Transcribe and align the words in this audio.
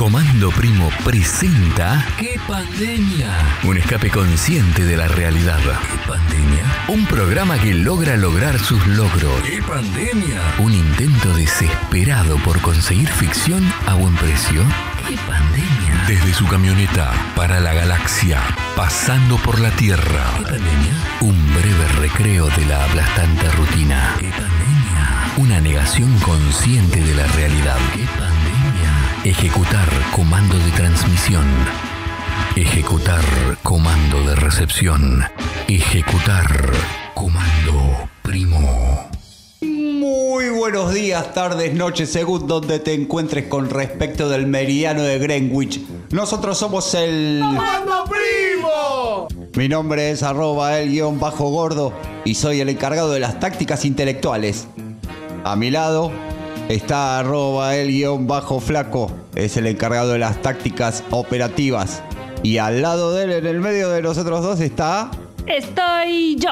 Comando 0.00 0.50
Primo 0.50 0.88
presenta 1.04 2.06
¡Qué 2.16 2.40
pandemia! 2.48 3.36
un 3.64 3.76
escape 3.76 4.08
consciente 4.08 4.86
de 4.86 4.96
la 4.96 5.06
realidad. 5.08 5.58
¿Qué 5.58 6.08
pandemia? 6.08 6.64
Un 6.88 7.04
programa 7.04 7.58
que 7.58 7.74
logra 7.74 8.16
lograr 8.16 8.58
sus 8.58 8.86
logros. 8.86 9.42
¡Qué 9.42 9.62
pandemia! 9.62 10.40
Un 10.56 10.72
intento 10.72 11.34
desesperado 11.34 12.38
por 12.38 12.62
conseguir 12.62 13.10
ficción 13.10 13.62
a 13.86 13.92
buen 13.92 14.16
precio. 14.16 14.64
¡Qué 15.06 15.18
pandemia! 15.28 16.06
Desde 16.08 16.32
su 16.32 16.46
camioneta 16.48 17.12
para 17.36 17.60
la 17.60 17.74
galaxia, 17.74 18.40
pasando 18.74 19.36
por 19.36 19.60
la 19.60 19.70
Tierra. 19.72 20.24
¿Qué 20.38 20.44
pandemia? 20.44 20.94
Un 21.20 21.54
breve 21.54 21.86
recreo 21.98 22.48
de 22.48 22.64
la 22.64 22.86
aplastante 22.86 23.50
rutina. 23.50 24.16
¡Qué 24.18 24.30
pandemia! 24.30 25.34
Una 25.36 25.60
negación 25.60 26.18
consciente 26.20 27.02
de 27.02 27.14
la 27.14 27.26
realidad. 27.26 27.76
¡Qué 27.92 28.06
pandemia! 28.06 28.29
Ejecutar 29.22 29.86
comando 30.16 30.56
de 30.56 30.70
transmisión. 30.70 31.44
Ejecutar 32.56 33.20
comando 33.62 34.22
de 34.22 34.34
recepción. 34.34 35.22
Ejecutar 35.68 36.72
comando 37.12 38.08
primo. 38.22 39.10
Muy 39.60 40.48
buenos 40.48 40.94
días, 40.94 41.34
tardes, 41.34 41.74
noches, 41.74 42.10
según 42.10 42.46
donde 42.46 42.78
te 42.78 42.94
encuentres 42.94 43.44
con 43.44 43.68
respecto 43.68 44.30
del 44.30 44.46
meridiano 44.46 45.02
de 45.02 45.18
Greenwich. 45.18 45.82
Nosotros 46.12 46.56
somos 46.56 46.94
el... 46.94 47.44
Mi 49.54 49.68
nombre 49.68 50.12
es 50.12 50.22
arroba 50.22 50.78
el 50.78 50.88
guion 50.88 51.20
bajo 51.20 51.50
gordo 51.50 51.92
y 52.24 52.36
soy 52.36 52.60
el 52.62 52.70
encargado 52.70 53.10
de 53.10 53.20
las 53.20 53.38
tácticas 53.38 53.84
intelectuales. 53.84 54.66
A 55.44 55.56
mi 55.56 55.70
lado 55.70 56.10
está 56.70 57.18
arroba 57.18 57.74
el 57.76 57.88
guion 57.88 58.28
bajo 58.28 58.60
flaco, 58.60 59.10
es 59.34 59.56
el 59.56 59.66
encargado 59.66 60.12
de 60.12 60.18
las 60.18 60.40
tácticas 60.42 61.04
operativas. 61.10 62.02
Y 62.42 62.58
al 62.58 62.82
lado 62.82 63.14
de 63.14 63.24
él, 63.24 63.32
en 63.32 63.46
el 63.46 63.60
medio 63.60 63.90
de 63.90 64.02
nosotros 64.02 64.42
dos, 64.42 64.60
está... 64.60 65.10
Estoy 65.46 66.36
yo. 66.36 66.50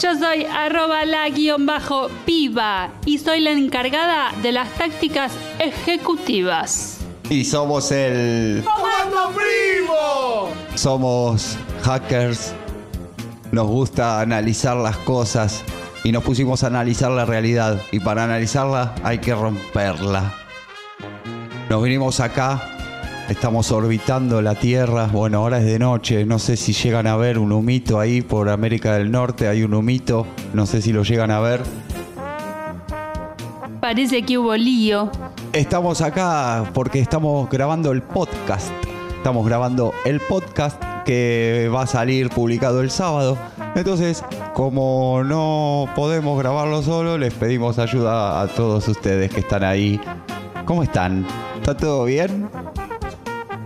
Yo 0.00 0.14
soy 0.18 0.44
arroba 0.44 1.04
la 1.04 1.28
guion 1.28 1.66
bajo 1.66 2.08
piba 2.24 2.90
y 3.04 3.18
soy 3.18 3.40
la 3.40 3.50
encargada 3.50 4.32
de 4.42 4.52
las 4.52 4.70
tácticas 4.74 5.32
ejecutivas. 5.58 6.98
Y 7.28 7.44
somos 7.44 7.92
el... 7.92 8.64
Somos 10.74 11.56
hackers. 11.82 12.54
Nos 13.52 13.66
gusta 13.66 14.20
analizar 14.20 14.76
las 14.76 14.96
cosas 14.98 15.62
y 16.02 16.12
nos 16.12 16.24
pusimos 16.24 16.64
a 16.64 16.68
analizar 16.68 17.10
la 17.10 17.26
realidad. 17.26 17.80
Y 17.92 18.00
para 18.00 18.24
analizarla 18.24 18.94
hay 19.02 19.18
que 19.18 19.34
romperla. 19.34 20.34
Nos 21.70 21.84
vinimos 21.84 22.18
acá. 22.18 22.60
Estamos 23.28 23.70
orbitando 23.70 24.42
la 24.42 24.56
Tierra. 24.56 25.06
Bueno, 25.06 25.38
ahora 25.38 25.58
es 25.58 25.66
de 25.66 25.78
noche. 25.78 26.24
No 26.24 26.40
sé 26.40 26.56
si 26.56 26.72
llegan 26.72 27.06
a 27.06 27.14
ver 27.14 27.38
un 27.38 27.52
humito 27.52 28.00
ahí 28.00 28.22
por 28.22 28.48
América 28.48 28.94
del 28.94 29.12
Norte. 29.12 29.46
Hay 29.46 29.62
un 29.62 29.74
humito. 29.74 30.26
No 30.52 30.66
sé 30.66 30.82
si 30.82 30.92
lo 30.92 31.04
llegan 31.04 31.30
a 31.30 31.38
ver. 31.38 31.62
Parece 33.80 34.22
que 34.22 34.36
hubo 34.36 34.56
lío. 34.56 35.12
Estamos 35.52 36.00
acá 36.00 36.68
porque 36.74 36.98
estamos 36.98 37.48
grabando 37.48 37.92
el 37.92 38.02
podcast. 38.02 38.72
Estamos 39.16 39.46
grabando 39.46 39.94
el 40.04 40.18
podcast 40.18 40.82
que 41.04 41.70
va 41.72 41.82
a 41.82 41.86
salir 41.86 42.30
publicado 42.30 42.80
el 42.80 42.90
sábado. 42.90 43.38
Entonces, 43.76 44.24
como 44.54 45.22
no 45.22 45.88
podemos 45.94 46.36
grabarlo 46.36 46.82
solo, 46.82 47.16
les 47.16 47.32
pedimos 47.32 47.78
ayuda 47.78 48.40
a 48.40 48.48
todos 48.48 48.88
ustedes 48.88 49.30
que 49.30 49.38
están 49.38 49.62
ahí. 49.62 50.00
¿Cómo 50.64 50.82
están? 50.82 51.24
¿Está 51.70 51.86
todo 51.86 52.04
bien? 52.04 52.50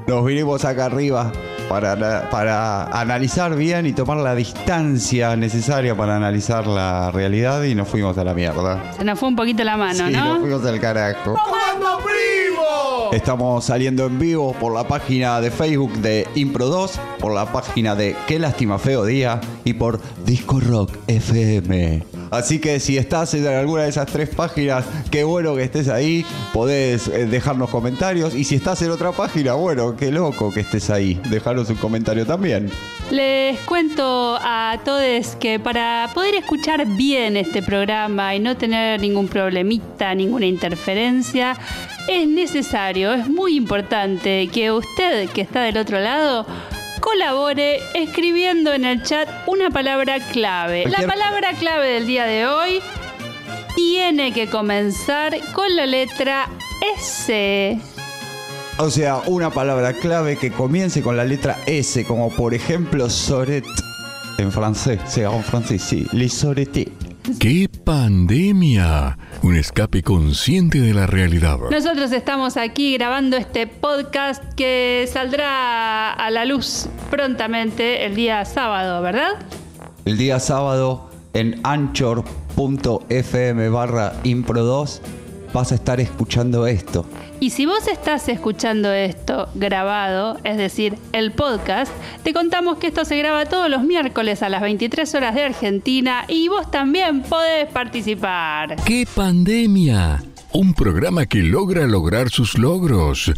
Nos 0.06 0.26
vinimos 0.26 0.62
acá 0.66 0.84
arriba 0.86 1.32
para, 1.70 2.28
para 2.28 2.84
analizar 3.00 3.56
bien 3.56 3.86
y 3.86 3.94
tomar 3.94 4.18
la 4.18 4.34
distancia 4.34 5.34
necesaria 5.36 5.96
para 5.96 6.16
analizar 6.16 6.66
la 6.66 7.10
realidad 7.10 7.62
y 7.62 7.74
nos 7.74 7.88
fuimos 7.88 8.18
a 8.18 8.24
la 8.24 8.34
mierda. 8.34 8.92
Se 8.94 9.04
nos 9.04 9.18
fue 9.18 9.30
un 9.30 9.36
poquito 9.36 9.64
la 9.64 9.78
mano, 9.78 10.06
Sí, 10.06 10.12
nos 10.12 10.26
¿no? 10.26 10.40
fuimos 10.40 10.66
al 10.66 10.78
carajo. 10.80 11.34
Estamos 13.14 13.66
saliendo 13.66 14.06
en 14.06 14.18
vivo 14.18 14.52
por 14.54 14.74
la 14.74 14.88
página 14.88 15.40
de 15.40 15.52
Facebook 15.52 15.92
de 15.98 16.26
Impro 16.34 16.66
2, 16.66 16.98
por 17.20 17.32
la 17.32 17.46
página 17.52 17.94
de 17.94 18.16
Qué 18.26 18.40
lástima 18.40 18.76
feo 18.76 19.04
día 19.04 19.40
y 19.62 19.74
por 19.74 20.00
Disco 20.26 20.58
Rock 20.58 20.96
FM. 21.06 22.02
Así 22.32 22.58
que 22.58 22.80
si 22.80 22.98
estás 22.98 23.32
en 23.34 23.46
alguna 23.46 23.84
de 23.84 23.90
esas 23.90 24.06
tres 24.06 24.30
páginas, 24.30 24.84
qué 25.12 25.22
bueno 25.22 25.54
que 25.54 25.62
estés 25.62 25.88
ahí, 25.88 26.26
podés 26.52 27.06
eh, 27.06 27.26
dejarnos 27.26 27.70
comentarios. 27.70 28.34
Y 28.34 28.42
si 28.42 28.56
estás 28.56 28.82
en 28.82 28.90
otra 28.90 29.12
página, 29.12 29.54
bueno, 29.54 29.94
qué 29.94 30.10
loco 30.10 30.50
que 30.52 30.60
estés 30.60 30.90
ahí, 30.90 31.20
dejarnos 31.30 31.70
un 31.70 31.76
comentario 31.76 32.26
también. 32.26 32.68
Les 33.12 33.60
cuento 33.60 34.36
a 34.40 34.80
todos 34.84 35.36
que 35.36 35.60
para 35.60 36.10
poder 36.14 36.34
escuchar 36.34 36.84
bien 36.96 37.36
este 37.36 37.62
programa 37.62 38.34
y 38.34 38.40
no 38.40 38.56
tener 38.56 39.00
ningún 39.00 39.28
problemita, 39.28 40.12
ninguna 40.16 40.46
interferencia, 40.46 41.56
es 42.08 42.28
necesario, 42.28 43.12
es 43.12 43.28
muy 43.28 43.56
importante 43.56 44.48
que 44.52 44.70
usted 44.70 45.28
que 45.30 45.40
está 45.40 45.62
del 45.62 45.78
otro 45.78 46.00
lado 46.00 46.46
colabore 47.00 47.80
escribiendo 47.94 48.72
en 48.72 48.84
el 48.84 49.02
chat 49.02 49.28
una 49.46 49.70
palabra 49.70 50.18
clave. 50.32 50.86
La 50.86 51.06
palabra 51.06 51.52
clave 51.58 51.88
del 51.88 52.06
día 52.06 52.24
de 52.24 52.46
hoy 52.46 52.80
tiene 53.74 54.32
que 54.32 54.48
comenzar 54.48 55.38
con 55.52 55.76
la 55.76 55.86
letra 55.86 56.48
S. 56.96 57.78
O 58.78 58.90
sea, 58.90 59.18
una 59.26 59.50
palabra 59.50 59.92
clave 59.92 60.36
que 60.36 60.50
comience 60.50 61.02
con 61.02 61.16
la 61.16 61.24
letra 61.24 61.58
S, 61.66 62.04
como 62.04 62.30
por 62.30 62.54
ejemplo 62.54 63.08
soret 63.08 63.64
en 64.38 64.50
francés. 64.50 65.00
sea 65.06 65.30
en 65.30 65.44
francés, 65.44 65.82
sí. 65.82 66.06
Les 66.12 66.32
soreté. 66.32 66.88
¡Qué 67.40 67.70
pandemia! 67.84 69.16
Un 69.42 69.56
escape 69.56 70.02
consciente 70.02 70.78
de 70.80 70.92
la 70.92 71.06
realidad. 71.06 71.56
Nosotros 71.70 72.12
estamos 72.12 72.58
aquí 72.58 72.98
grabando 72.98 73.38
este 73.38 73.66
podcast 73.66 74.44
que 74.54 75.08
saldrá 75.10 76.12
a 76.12 76.30
la 76.30 76.44
luz 76.44 76.86
prontamente 77.10 78.04
el 78.04 78.14
día 78.14 78.44
sábado, 78.44 79.00
¿verdad? 79.00 79.46
El 80.04 80.18
día 80.18 80.38
sábado 80.38 81.08
en 81.32 81.60
anchor.fm 81.62 82.28
barra 83.70 84.12
impro 84.24 84.62
2 84.62 85.00
vas 85.54 85.70
a 85.72 85.76
estar 85.76 86.00
escuchando 86.00 86.66
esto. 86.66 87.06
Y 87.40 87.50
si 87.50 87.64
vos 87.64 87.86
estás 87.86 88.28
escuchando 88.28 88.92
esto 88.92 89.48
grabado, 89.54 90.36
es 90.44 90.56
decir, 90.56 90.96
el 91.12 91.32
podcast, 91.32 91.92
te 92.24 92.34
contamos 92.34 92.78
que 92.78 92.88
esto 92.88 93.04
se 93.04 93.16
graba 93.16 93.46
todos 93.46 93.70
los 93.70 93.84
miércoles 93.84 94.42
a 94.42 94.48
las 94.48 94.60
23 94.60 95.14
horas 95.14 95.34
de 95.34 95.44
Argentina 95.44 96.24
y 96.28 96.48
vos 96.48 96.70
también 96.70 97.22
podés 97.22 97.70
participar. 97.70 98.76
¡Qué 98.84 99.06
pandemia! 99.14 100.22
Un 100.52 100.74
programa 100.74 101.26
que 101.26 101.38
logra 101.38 101.86
lograr 101.86 102.30
sus 102.30 102.58
logros. 102.58 103.32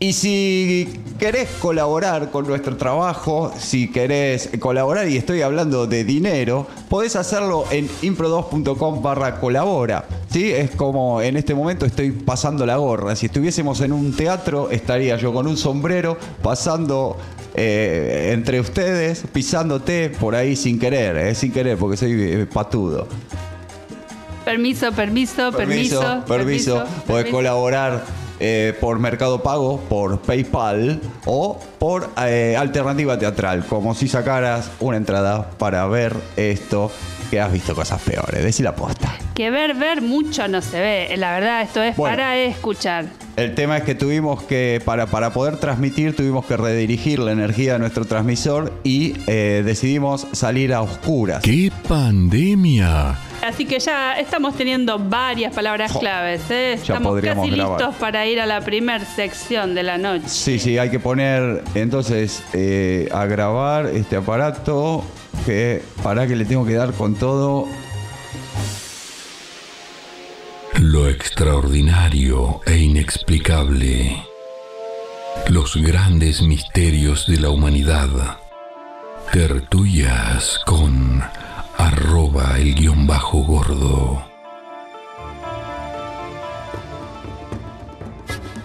Y 0.00 0.12
si 0.12 0.88
querés 1.18 1.48
colaborar 1.60 2.30
con 2.30 2.46
nuestro 2.46 2.76
trabajo, 2.76 3.52
si 3.58 3.90
querés 3.90 4.48
colaborar 4.60 5.08
y 5.08 5.16
estoy 5.16 5.42
hablando 5.42 5.88
de 5.88 6.04
dinero, 6.04 6.68
podés 6.88 7.16
hacerlo 7.16 7.64
en 7.72 7.88
impro2.com 7.88 9.02
barra 9.02 9.40
colabora. 9.40 10.04
¿sí? 10.30 10.52
Es 10.52 10.70
como 10.70 11.20
en 11.20 11.36
este 11.36 11.52
momento 11.52 11.84
estoy 11.84 12.12
pasando 12.12 12.64
la 12.64 12.76
gorra. 12.76 13.16
Si 13.16 13.26
estuviésemos 13.26 13.80
en 13.80 13.90
un 13.90 14.12
teatro, 14.14 14.70
estaría 14.70 15.16
yo 15.16 15.32
con 15.32 15.48
un 15.48 15.56
sombrero 15.56 16.16
pasando 16.44 17.16
eh, 17.56 18.30
entre 18.32 18.60
ustedes, 18.60 19.24
pisándote 19.32 20.10
por 20.10 20.36
ahí 20.36 20.54
sin 20.54 20.78
querer, 20.78 21.16
eh, 21.16 21.34
sin 21.34 21.50
querer, 21.50 21.76
porque 21.76 21.96
soy 21.96 22.12
eh, 22.12 22.46
patudo. 22.46 23.08
Permiso, 24.44 24.92
permiso, 24.92 25.50
permiso. 25.50 26.00
permiso. 26.24 26.74
Podés 27.04 27.24
permiso. 27.24 27.32
colaborar 27.32 28.27
eh, 28.40 28.76
por 28.80 28.98
Mercado 28.98 29.42
Pago, 29.42 29.80
por 29.88 30.20
PayPal 30.20 31.00
o 31.26 31.58
por 31.78 32.10
eh, 32.24 32.56
Alternativa 32.58 33.18
Teatral, 33.18 33.64
como 33.64 33.94
si 33.94 34.08
sacaras 34.08 34.70
una 34.80 34.96
entrada 34.96 35.50
para 35.58 35.86
ver 35.86 36.14
esto 36.36 36.90
que 37.30 37.40
has 37.40 37.52
visto 37.52 37.74
cosas 37.74 38.00
peores. 38.02 38.42
Decí 38.42 38.62
la 38.62 38.74
posta. 38.74 39.14
Que 39.34 39.50
ver, 39.50 39.74
ver 39.74 40.02
mucho 40.02 40.48
no 40.48 40.60
se 40.62 40.80
ve. 40.80 41.14
La 41.16 41.32
verdad, 41.32 41.62
esto 41.62 41.82
es 41.82 41.96
Bueno. 41.96 42.16
para 42.16 42.36
escuchar. 42.36 43.06
El 43.36 43.54
tema 43.54 43.76
es 43.76 43.84
que 43.84 43.94
tuvimos 43.94 44.42
que, 44.42 44.82
para, 44.84 45.06
para 45.06 45.32
poder 45.32 45.58
transmitir, 45.58 46.16
tuvimos 46.16 46.44
que 46.44 46.56
redirigir 46.56 47.20
la 47.20 47.30
energía 47.30 47.74
de 47.74 47.78
nuestro 47.78 48.04
transmisor 48.04 48.72
y 48.82 49.14
eh, 49.28 49.62
decidimos 49.64 50.26
salir 50.32 50.74
a 50.74 50.82
oscuras. 50.82 51.42
¡Qué 51.42 51.70
pandemia! 51.86 53.16
Así 53.46 53.64
que 53.64 53.78
ya 53.78 54.18
estamos 54.18 54.56
teniendo 54.56 54.98
varias 54.98 55.54
palabras 55.54 55.96
claves. 55.96 56.50
¿eh? 56.50 56.72
Estamos 56.72 57.20
casi 57.22 57.50
grabar. 57.50 57.78
listos 57.78 57.94
para 57.96 58.26
ir 58.26 58.40
a 58.40 58.46
la 58.46 58.60
primer 58.60 59.04
sección 59.04 59.76
de 59.76 59.84
la 59.84 59.96
noche. 59.98 60.28
Sí, 60.28 60.58
sí, 60.58 60.76
hay 60.76 60.90
que 60.90 60.98
poner 60.98 61.62
entonces 61.76 62.42
eh, 62.52 63.08
a 63.12 63.26
grabar 63.26 63.86
este 63.86 64.16
aparato 64.16 65.04
que 65.44 65.82
para 66.02 66.26
que 66.26 66.36
le 66.36 66.44
tengo 66.44 66.64
que 66.64 66.74
dar 66.74 66.92
con 66.92 67.14
todo 67.14 67.66
Lo 70.80 71.08
extraordinario 71.08 72.60
e 72.66 72.78
inexplicable. 72.78 74.24
los 75.48 75.76
grandes 75.76 76.42
misterios 76.42 77.26
de 77.26 77.38
la 77.38 77.50
humanidad. 77.50 78.08
Tertulias 79.32 80.60
con 80.66 81.22
arroba 81.76 82.58
el 82.58 82.74
guion 82.74 83.06
bajo 83.06 83.38
gordo. 83.44 84.22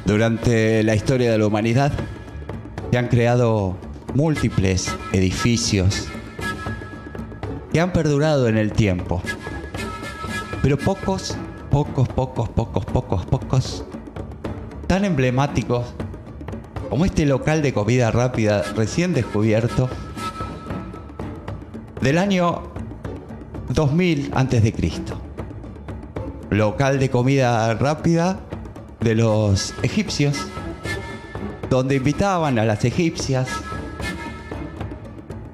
Durante 0.05 0.83
la 0.83 0.95
historia 0.95 1.31
de 1.31 1.37
la 1.37 1.47
humanidad 1.47 1.93
se 2.91 2.97
han 2.97 3.07
creado 3.07 3.77
múltiples 4.13 4.93
edificios 5.13 6.07
que 7.73 7.81
han 7.81 7.91
perdurado 7.91 8.47
en 8.47 8.57
el 8.57 8.71
tiempo. 8.71 9.21
Pero 10.61 10.77
pocos, 10.77 11.35
pocos, 11.71 12.07
pocos, 12.07 12.47
pocos, 12.47 12.85
pocos, 12.85 13.25
pocos, 13.25 13.85
tan 14.85 15.03
emblemáticos 15.03 15.87
como 16.89 17.05
este 17.05 17.25
local 17.25 17.63
de 17.63 17.73
comida 17.73 18.11
rápida 18.11 18.61
recién 18.75 19.15
descubierto 19.15 19.89
del 21.99 22.19
año 22.19 22.61
2000 23.69 24.31
antes 24.35 24.61
de 24.61 24.71
Cristo. 24.71 25.19
Local 26.51 26.99
de 26.99 27.09
comida 27.09 27.73
rápida 27.73 28.39
de 28.99 29.15
los 29.15 29.73
egipcios, 29.81 30.37
donde 31.71 31.95
invitaban 31.95 32.59
a 32.59 32.65
las 32.65 32.85
egipcias 32.85 33.47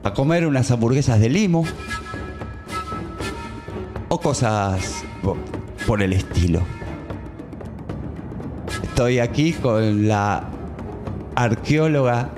a 0.03 0.13
comer 0.13 0.45
unas 0.45 0.69
hamburguesas 0.69 1.21
de 1.21 1.29
limo 1.29 1.63
o 4.09 4.19
cosas 4.19 5.03
po- 5.21 5.37
por 5.85 6.01
el 6.01 6.13
estilo. 6.13 6.61
Estoy 8.83 9.19
aquí 9.19 9.53
con 9.53 10.07
la 10.07 10.43
arqueóloga 11.35 12.29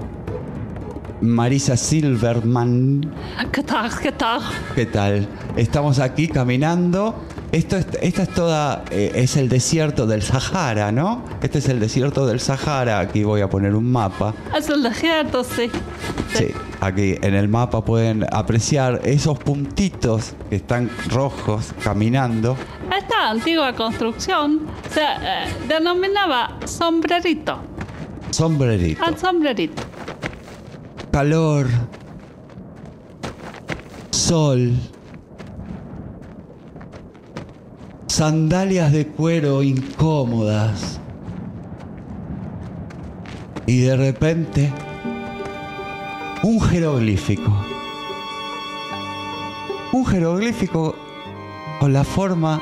Marisa 1.21 1.75
Silverman. 1.77 3.13
¿Qué 3.51 3.63
tal? 3.63 3.89
¿Qué 3.99 4.11
tal? 4.11 4.41
¿Qué 4.75 4.85
tal? 4.85 5.27
Estamos 5.55 5.99
aquí 5.99 6.27
caminando. 6.27 7.15
Esto 7.51 7.75
es, 7.75 7.85
esta 8.01 8.23
es 8.23 8.29
toda, 8.29 8.85
eh, 8.91 9.11
es 9.15 9.35
el 9.35 9.49
desierto 9.49 10.07
del 10.07 10.21
Sahara, 10.21 10.93
¿no? 10.93 11.21
Este 11.41 11.57
es 11.59 11.67
el 11.67 11.81
desierto 11.81 12.25
del 12.25 12.39
Sahara. 12.39 12.99
Aquí 12.99 13.25
voy 13.25 13.41
a 13.41 13.49
poner 13.49 13.75
un 13.75 13.91
mapa. 13.91 14.33
Es 14.57 14.69
el 14.69 14.81
desierto, 14.81 15.43
sí. 15.43 15.69
Sí, 16.33 16.47
aquí 16.79 17.17
en 17.21 17.33
el 17.33 17.49
mapa 17.49 17.83
pueden 17.83 18.25
apreciar 18.31 19.01
esos 19.03 19.37
puntitos 19.37 20.33
que 20.49 20.55
están 20.55 20.89
rojos 21.09 21.73
caminando. 21.83 22.55
Esta 22.97 23.31
antigua 23.31 23.73
construcción 23.73 24.61
se 24.93 25.01
eh, 25.01 25.53
denominaba 25.67 26.57
sombrerito. 26.65 27.59
Sombrerito. 28.29 29.03
Al 29.03 29.17
sombrerito. 29.17 29.83
Calor. 31.11 31.67
Sol. 34.11 34.71
Sandalias 38.21 38.91
de 38.91 39.07
cuero 39.07 39.63
incómodas. 39.63 40.99
Y 43.65 43.79
de 43.79 43.97
repente, 43.97 44.71
un 46.43 46.61
jeroglífico. 46.61 47.51
Un 49.91 50.05
jeroglífico 50.05 50.95
con 51.79 51.93
la 51.93 52.03
forma 52.03 52.61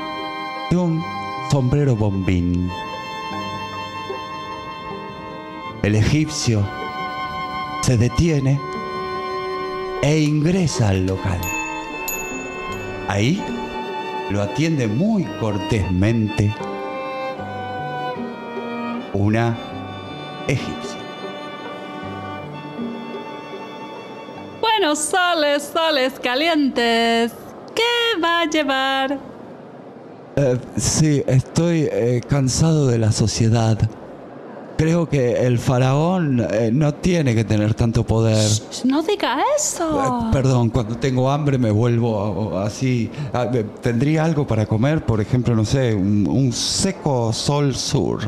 de 0.70 0.78
un 0.78 1.02
sombrero 1.50 1.94
bombín. 1.94 2.70
El 5.82 5.94
egipcio 5.94 6.66
se 7.82 7.98
detiene 7.98 8.58
e 10.00 10.20
ingresa 10.20 10.88
al 10.88 11.04
local. 11.04 11.38
Ahí 13.08 13.44
lo 14.30 14.42
atiende 14.42 14.86
muy 14.86 15.24
cortésmente 15.40 16.54
una 19.12 19.56
egipcia. 20.46 20.98
Bueno, 24.60 24.94
soles, 24.94 25.70
soles 25.72 26.18
calientes. 26.20 27.32
¿Qué 27.74 28.20
va 28.22 28.42
a 28.42 28.44
llevar? 28.46 29.18
Eh, 30.36 30.58
sí, 30.76 31.22
estoy 31.26 31.88
eh, 31.90 32.20
cansado 32.28 32.86
de 32.86 32.98
la 32.98 33.10
sociedad. 33.10 33.78
Creo 34.80 35.06
que 35.06 35.46
el 35.46 35.58
faraón 35.58 36.40
eh, 36.50 36.70
no 36.72 36.94
tiene 36.94 37.34
que 37.34 37.44
tener 37.44 37.74
tanto 37.74 38.02
poder. 38.02 38.48
Shh, 38.48 38.86
No 38.86 39.02
diga 39.02 39.36
eso. 39.54 40.00
Eh, 40.02 40.30
Perdón, 40.32 40.70
cuando 40.70 40.96
tengo 40.96 41.30
hambre 41.30 41.58
me 41.58 41.70
vuelvo 41.70 42.58
así. 42.58 43.10
Eh, 43.52 43.66
¿Tendría 43.82 44.24
algo 44.24 44.46
para 44.46 44.64
comer? 44.64 45.04
Por 45.04 45.20
ejemplo, 45.20 45.54
no 45.54 45.66
sé, 45.66 45.94
un, 45.94 46.26
un 46.26 46.50
seco 46.54 47.30
sol 47.34 47.74
sur 47.76 48.20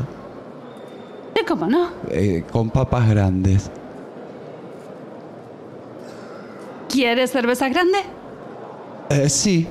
¿Cómo 1.47 1.65
no? 1.65 1.89
eh, 2.11 2.43
con 2.51 2.69
papas 2.69 3.09
grandes. 3.09 3.71
¿Quieres 6.87 7.31
cerveza 7.31 7.67
grande? 7.69 7.97
Sí, 9.27 9.67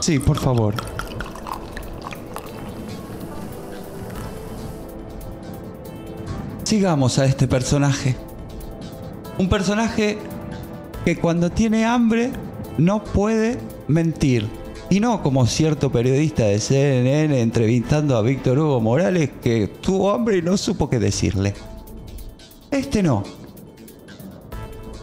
sí, 0.00 0.18
por 0.18 0.38
favor. 0.38 0.74
Sigamos 6.64 7.18
a 7.18 7.26
este 7.26 7.46
personaje. 7.46 8.16
Un 9.38 9.50
personaje 9.50 10.18
que 11.04 11.16
cuando 11.16 11.50
tiene 11.50 11.84
hambre 11.84 12.30
no 12.78 13.04
puede 13.04 13.58
mentir. 13.86 14.48
Y 14.88 15.00
no 15.00 15.22
como 15.22 15.46
cierto 15.46 15.92
periodista 15.92 16.44
de 16.44 16.58
CNN 16.58 17.40
entrevistando 17.40 18.16
a 18.16 18.22
Víctor 18.22 18.58
Hugo 18.58 18.80
Morales 18.80 19.30
que 19.42 19.68
tuvo 19.68 20.10
hambre 20.12 20.38
y 20.38 20.42
no 20.42 20.56
supo 20.56 20.88
qué 20.88 20.98
decirle. 20.98 21.52
Este 22.70 23.02
no. 23.02 23.24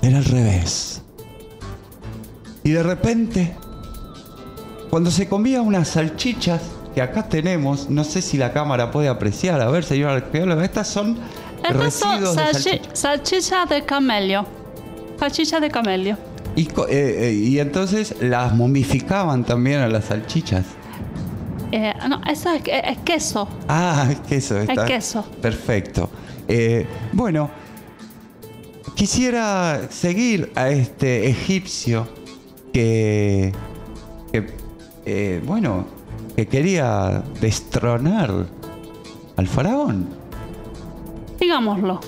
Era 0.01 0.17
al 0.17 0.25
revés. 0.25 1.03
Y 2.63 2.71
de 2.71 2.81
repente, 2.81 3.55
cuando 4.89 5.11
se 5.11 5.27
comía 5.27 5.61
unas 5.61 5.89
salchichas 5.89 6.61
que 6.95 7.01
acá 7.01 7.29
tenemos, 7.29 7.89
no 7.89 8.03
sé 8.03 8.21
si 8.21 8.37
la 8.37 8.51
cámara 8.51 8.91
puede 8.91 9.09
apreciar, 9.09 9.61
a 9.61 9.69
ver, 9.69 9.83
señor 9.83 10.11
arqueólogo, 10.11 10.61
estas 10.61 10.87
son 10.87 11.17
Salchi- 11.79 12.33
salchicha. 12.35 12.95
salchicha 12.95 13.65
de 13.65 13.83
camello. 13.85 14.45
Salchicha 15.19 15.59
de 15.59 15.69
camello. 15.69 16.17
Y, 16.55 16.63
eh, 16.63 16.69
eh, 16.89 17.33
y 17.33 17.59
entonces 17.59 18.15
las 18.19 18.53
momificaban 18.53 19.43
también 19.45 19.79
a 19.79 19.87
las 19.87 20.05
salchichas. 20.05 20.65
Eh, 21.71 21.93
no, 22.09 22.21
eso 22.29 22.51
es, 22.51 22.61
es 22.65 22.97
queso. 22.99 23.47
Ah, 23.67 24.07
es 24.11 24.19
queso. 24.21 24.59
Está. 24.59 24.85
queso. 24.85 25.23
Perfecto. 25.41 26.09
Eh, 26.47 26.85
bueno, 27.13 27.49
quisiera 28.95 29.87
seguir 29.89 30.51
a 30.55 30.69
este 30.69 31.29
egipcio 31.29 32.07
que, 32.73 33.53
que, 34.33 34.47
eh, 35.05 35.41
bueno, 35.45 35.85
que 36.35 36.47
quería 36.47 37.23
destronar 37.39 38.47
al 39.37 39.47
faraón. 39.47 40.20
Digámoslo. 41.41 41.99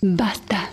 Basta. 0.00 0.70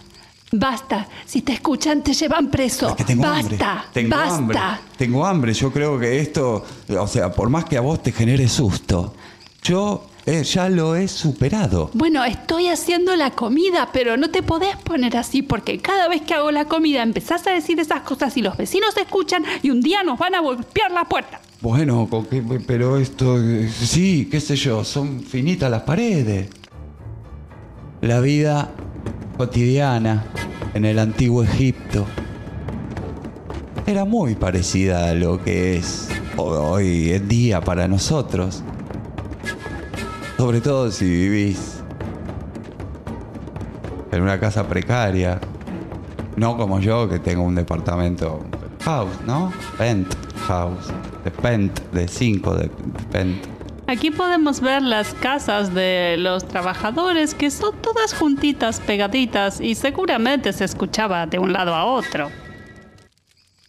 Basta. 0.51 1.08
Si 1.25 1.44
te 1.44 1.53
escuchan, 1.53 2.01
te 2.03 2.13
llevan 2.13 2.50
preso. 2.50 2.89
Es 2.89 2.96
que 2.96 3.03
tengo 3.03 3.24
basta. 3.24 3.39
hambre. 3.39 3.89
Tengo 3.94 4.15
basta. 4.15 4.36
hambre. 4.36 4.60
Tengo 4.98 5.25
hambre. 5.25 5.53
Yo 5.53 5.72
creo 5.72 6.00
que 6.00 6.20
esto, 6.20 6.65
o 6.98 7.08
sea, 7.08 7.32
por 7.32 7.50
más 7.50 7.65
que 7.65 7.77
a 7.77 7.82
vos 7.82 8.01
te 8.01 8.12
genere 8.12 8.48
susto, 8.48 9.13
yo 9.62 10.08
eh, 10.25 10.44
ya 10.44 10.70
lo 10.70 10.96
he 10.96 11.08
superado. 11.08 11.91
Bueno, 11.94 12.24
estoy 12.24 12.67
haciendo 12.70 13.15
la 13.15 13.32
comida, 13.32 13.89
pero 13.94 14.17
no 14.17 14.32
te 14.32 14.41
podés 14.41 14.75
poner 14.77 15.17
así 15.17 15.44
porque 15.44 15.79
cada 15.79 16.08
vez 16.08 16.24
que 16.24 16.34
hago 16.34 16.51
la 16.51 16.65
comida 16.65 17.03
empezás 17.03 17.46
a 17.46 17.51
decir 17.51 17.79
esas 17.79 18.01
cosas 18.01 18.36
y 18.36 18.41
los 18.41 18.58
vecinos 18.58 18.98
escuchan 18.98 19.44
y 19.62 19.70
un 19.70 19.82
día 19.82 20.03
nos 20.03 20.17
van 20.17 20.34
a 20.34 20.39
golpear 20.39 20.91
la 20.91 21.05
puerta. 21.05 21.41
Bueno, 21.62 22.10
pero 22.67 22.98
esto, 22.98 23.38
sí, 23.70 24.27
qué 24.29 24.39
sé 24.39 24.55
yo, 24.55 24.84
son 24.84 25.22
finitas 25.22 25.70
las 25.70 25.84
paredes. 25.84 26.50
La 28.01 28.20
vida 28.20 28.72
cotidiana 29.38 30.25
en 30.74 30.86
el 30.86 31.00
antiguo 31.00 31.44
Egipto 31.44 32.05
era 33.88 34.05
muy 34.05 34.36
parecida 34.36 35.10
a 35.10 35.13
lo 35.13 35.44
que 35.44 35.77
es 35.77 36.10
hoy 36.38 37.13
en 37.13 37.27
día 37.27 37.62
para 37.62 37.88
nosotros. 37.88 38.63
Sobre 40.37 40.61
todo 40.61 40.91
si 40.91 41.05
vivís 41.05 41.81
en 44.11 44.21
una 44.21 44.39
casa 44.39 44.67
precaria. 44.67 45.39
No 46.35 46.57
como 46.57 46.79
yo 46.79 47.07
que 47.07 47.19
tengo 47.19 47.43
un 47.43 47.55
departamento 47.55 48.43
house, 48.83 49.21
¿no? 49.25 49.53
Rent 49.77 50.13
penthouse, 50.45 50.87
de 51.23 51.31
pent, 51.31 51.79
de 51.91 52.07
5, 52.07 52.55
de, 52.55 52.63
de 52.63 52.69
pent. 53.11 53.37
Aquí 53.87 54.09
podemos 54.11 54.61
ver 54.61 54.81
las 54.81 55.13
casas 55.13 55.73
de 55.73 56.15
los 56.17 56.47
trabajadores 56.47 57.35
que 57.35 57.51
son 57.51 57.75
todas 57.81 58.13
juntitas, 58.13 58.79
pegaditas 58.79 59.61
y 59.61 59.75
seguramente 59.75 60.53
se 60.53 60.65
escuchaba 60.65 61.27
de 61.27 61.37
un 61.37 61.53
lado 61.53 61.75
a 61.75 61.85
otro. 61.85 62.29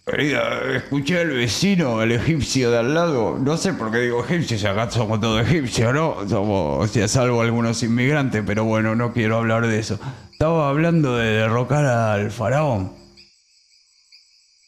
Querida, 0.08 0.76
escuché 0.76 1.18
al 1.18 1.30
vecino, 1.30 1.98
al 1.98 2.12
egipcio 2.12 2.70
de 2.70 2.78
al 2.78 2.94
lado. 2.94 3.38
No 3.40 3.56
sé 3.56 3.72
por 3.72 3.90
qué 3.90 3.98
digo 3.98 4.24
egipcio, 4.24 4.56
si 4.56 4.64
acá 4.64 4.88
somos 4.88 5.20
todos 5.20 5.44
egipcios, 5.44 5.92
¿no? 5.92 6.28
Somos, 6.28 6.88
si 6.92 7.00
a 7.02 7.08
salvo 7.08 7.42
algunos 7.42 7.82
inmigrantes, 7.82 8.44
pero 8.46 8.64
bueno, 8.64 8.94
no 8.94 9.12
quiero 9.12 9.38
hablar 9.38 9.66
de 9.66 9.80
eso. 9.80 9.98
Estaba 10.30 10.68
hablando 10.68 11.16
de 11.16 11.26
derrocar 11.30 11.84
al 11.84 12.30
faraón. 12.30 12.92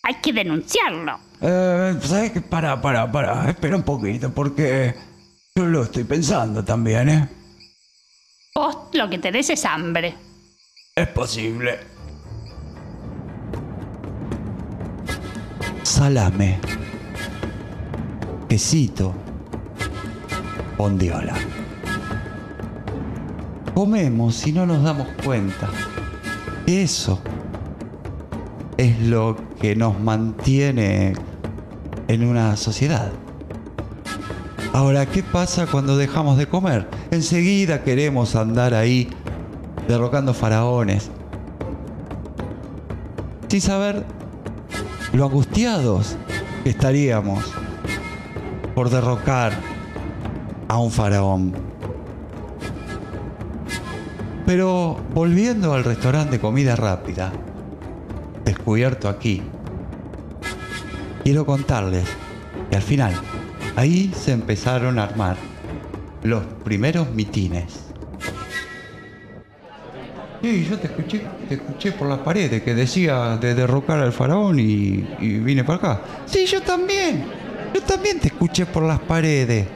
Hay 0.02 0.16
que 0.16 0.32
denunciarlo. 0.32 1.20
Eh, 1.40 1.94
¿Sabes 2.02 2.32
qué? 2.32 2.40
Para, 2.40 2.82
para, 2.82 3.12
para. 3.12 3.48
Espera 3.48 3.76
un 3.76 3.84
poquito, 3.84 4.32
porque 4.34 4.96
yo 5.54 5.66
lo 5.66 5.84
estoy 5.84 6.02
pensando 6.02 6.64
también, 6.64 7.08
¿eh? 7.10 7.28
Vos 8.56 8.76
lo 8.92 9.08
que 9.08 9.18
tenés 9.18 9.50
es 9.50 9.64
hambre. 9.64 10.16
Es 10.96 11.06
posible. 11.06 11.78
Salame. 15.88 16.58
Quesito. 18.46 19.14
Bondiola. 20.76 21.34
Comemos 23.74 24.46
y 24.46 24.52
no 24.52 24.66
nos 24.66 24.82
damos 24.84 25.08
cuenta. 25.24 25.66
Eso 26.66 27.18
es 28.76 29.00
lo 29.00 29.34
que 29.60 29.74
nos 29.74 29.98
mantiene 29.98 31.14
en 32.06 32.24
una 32.24 32.54
sociedad. 32.58 33.10
Ahora, 34.74 35.06
¿qué 35.06 35.22
pasa 35.22 35.66
cuando 35.66 35.96
dejamos 35.96 36.36
de 36.36 36.46
comer? 36.46 36.86
Enseguida 37.10 37.82
queremos 37.82 38.36
andar 38.36 38.74
ahí 38.74 39.08
derrocando 39.88 40.34
faraones. 40.34 41.10
Sin 43.48 43.62
saber 43.62 44.17
lo 45.18 45.24
angustiados 45.24 46.16
que 46.62 46.70
estaríamos 46.70 47.44
por 48.76 48.88
derrocar 48.88 49.52
a 50.68 50.78
un 50.78 50.92
faraón. 50.92 51.54
Pero 54.46 54.96
volviendo 55.14 55.74
al 55.74 55.82
restaurante 55.82 56.36
de 56.36 56.38
comida 56.38 56.76
rápida, 56.76 57.32
descubierto 58.44 59.08
aquí, 59.08 59.42
quiero 61.24 61.44
contarles 61.44 62.04
que 62.70 62.76
al 62.76 62.82
final 62.82 63.12
ahí 63.74 64.12
se 64.14 64.30
empezaron 64.30 65.00
a 65.00 65.02
armar 65.02 65.36
los 66.22 66.44
primeros 66.62 67.10
mitines. 67.10 67.87
Sí, 70.42 70.66
yo 70.70 70.78
te 70.78 70.86
escuché, 70.86 71.22
te 71.48 71.54
escuché 71.56 71.92
por 71.92 72.08
las 72.08 72.18
paredes 72.20 72.62
que 72.62 72.74
decía 72.74 73.36
de 73.38 73.54
derrocar 73.54 73.98
al 73.98 74.12
faraón 74.12 74.58
y, 74.58 75.04
y 75.18 75.38
vine 75.40 75.64
para 75.64 75.78
acá. 75.78 76.00
Sí, 76.26 76.46
yo 76.46 76.60
también. 76.62 77.24
Yo 77.74 77.82
también 77.82 78.18
te 78.20 78.28
escuché 78.28 78.64
por 78.66 78.82
las 78.84 79.00
paredes. 79.00 79.66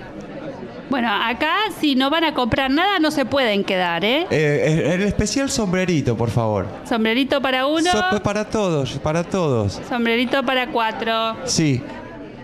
Bueno, 0.89 1.09
acá 1.11 1.55
si 1.81 1.95
no 1.95 2.11
van 2.11 2.25
a 2.25 2.35
comprar 2.35 2.71
nada 2.71 2.99
no 2.99 3.11
se 3.11 3.25
pueden 3.25 3.65
quedar, 3.65 4.05
¿eh? 4.05 4.27
Eh, 4.31 4.93
el 4.95 5.03
especial 5.03 5.51
sombrerito, 5.51 6.17
por 6.17 6.31
favor. 6.31 6.67
Sombrerito 6.89 7.41
para 7.41 7.67
uno, 7.67 7.91
So- 7.91 8.23
para 8.23 8.45
todos, 8.45 8.99
para 8.99 9.25
todos. 9.25 9.81
sombrerito 9.89 10.43
para 10.45 10.71
cuatro. 10.71 11.37
Sí, 11.45 11.83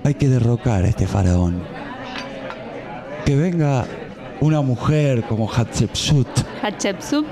hay 0.02 0.14
que 0.14 0.28
derrocar 0.28 0.84
a 0.84 0.88
este 0.88 1.06
faraón. 1.06 1.62
Que 3.24 3.36
venga 3.36 3.84
una 4.40 4.60
mujer 4.62 5.24
como 5.28 5.46
Hatshepsut. 5.50 6.28
Hatshepsut. 6.62 7.26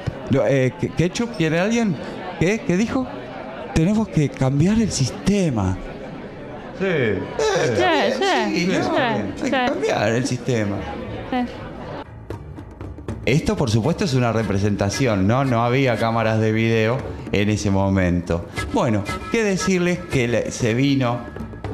Eh, 0.48 0.72
¿Ke- 0.80 0.88
¿Ketchup 0.90 1.36
quiere 1.36 1.58
alguien? 1.60 1.96
¿Qué? 2.40 2.60
¿Qué 2.66 2.76
dijo? 2.76 3.06
Tenemos 3.74 4.08
que 4.08 4.28
cambiar 4.28 4.78
el 4.80 4.90
sistema. 4.90 5.76
Sí. 6.78 6.86
Sí, 7.38 7.44
sí, 8.18 8.66
sí, 8.66 8.78
Hay 8.98 9.32
que 9.42 9.50
cambiar 9.50 10.08
el 10.12 10.26
sistema. 10.26 10.76
Esto, 13.24 13.56
por 13.56 13.70
supuesto, 13.70 14.04
es 14.04 14.14
una 14.14 14.32
representación, 14.32 15.26
¿no? 15.26 15.44
No 15.44 15.64
había 15.64 15.96
cámaras 15.96 16.38
de 16.40 16.52
video 16.52 16.96
en 17.32 17.50
ese 17.50 17.70
momento. 17.70 18.46
Bueno, 18.72 19.02
qué 19.32 19.42
decirles 19.42 19.98
que 19.98 20.50
se 20.52 20.74
vino 20.74 21.18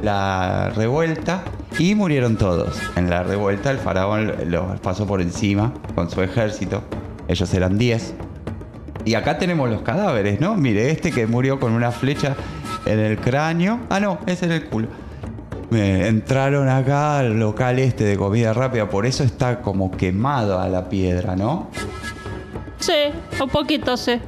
la 0.02 0.71
revuelta 0.75 1.44
y 1.78 1.94
murieron 1.94 2.37
todos. 2.37 2.80
En 2.97 3.11
la 3.11 3.23
revuelta 3.23 3.71
el 3.71 3.78
faraón 3.78 4.32
los 4.47 4.80
pasó 4.80 5.06
por 5.06 5.21
encima 5.21 5.75
con 5.94 6.09
su 6.11 6.23
ejército. 6.23 6.82
Ellos 7.28 7.52
eran 7.52 7.76
10. 7.76 8.14
Y 9.04 9.14
acá 9.14 9.38
tenemos 9.38 9.68
los 9.71 9.82
cadáveres, 9.82 10.40
¿no? 10.40 10.54
Mire, 10.54 10.90
este 10.90 11.11
que 11.11 11.26
murió 11.26 11.59
con 11.59 11.73
una 11.73 11.90
flecha 11.90 12.37
en 12.87 12.99
el 12.99 13.18
cráneo. 13.18 13.80
Ah, 13.90 13.99
no, 14.00 14.18
ese 14.26 14.47
era 14.47 14.54
el 14.56 14.64
culo. 14.66 14.88
Me 15.71 16.06
entraron 16.06 16.68
acá 16.68 17.18
al 17.21 17.38
local 17.40 17.78
este 17.78 18.04
de 18.04 18.16
comida 18.16 18.52
rápida, 18.52 18.88
por 18.88 19.06
eso 19.06 19.25
está 19.25 19.61
como 19.62 19.90
quemado 19.90 20.61
a 20.61 20.68
la 20.68 20.88
piedra, 20.88 21.35
¿no? 21.35 21.68
Sí, 22.78 22.92
un 23.42 23.49
poquito 23.49 23.97
sí. 23.97 24.21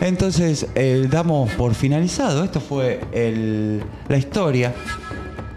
Entonces, 0.00 0.66
eh, 0.74 1.06
damos 1.10 1.50
por 1.52 1.74
finalizado. 1.74 2.44
Esto 2.44 2.60
fue 2.60 3.00
el- 3.12 3.82
la 4.08 4.16
historia 4.18 4.72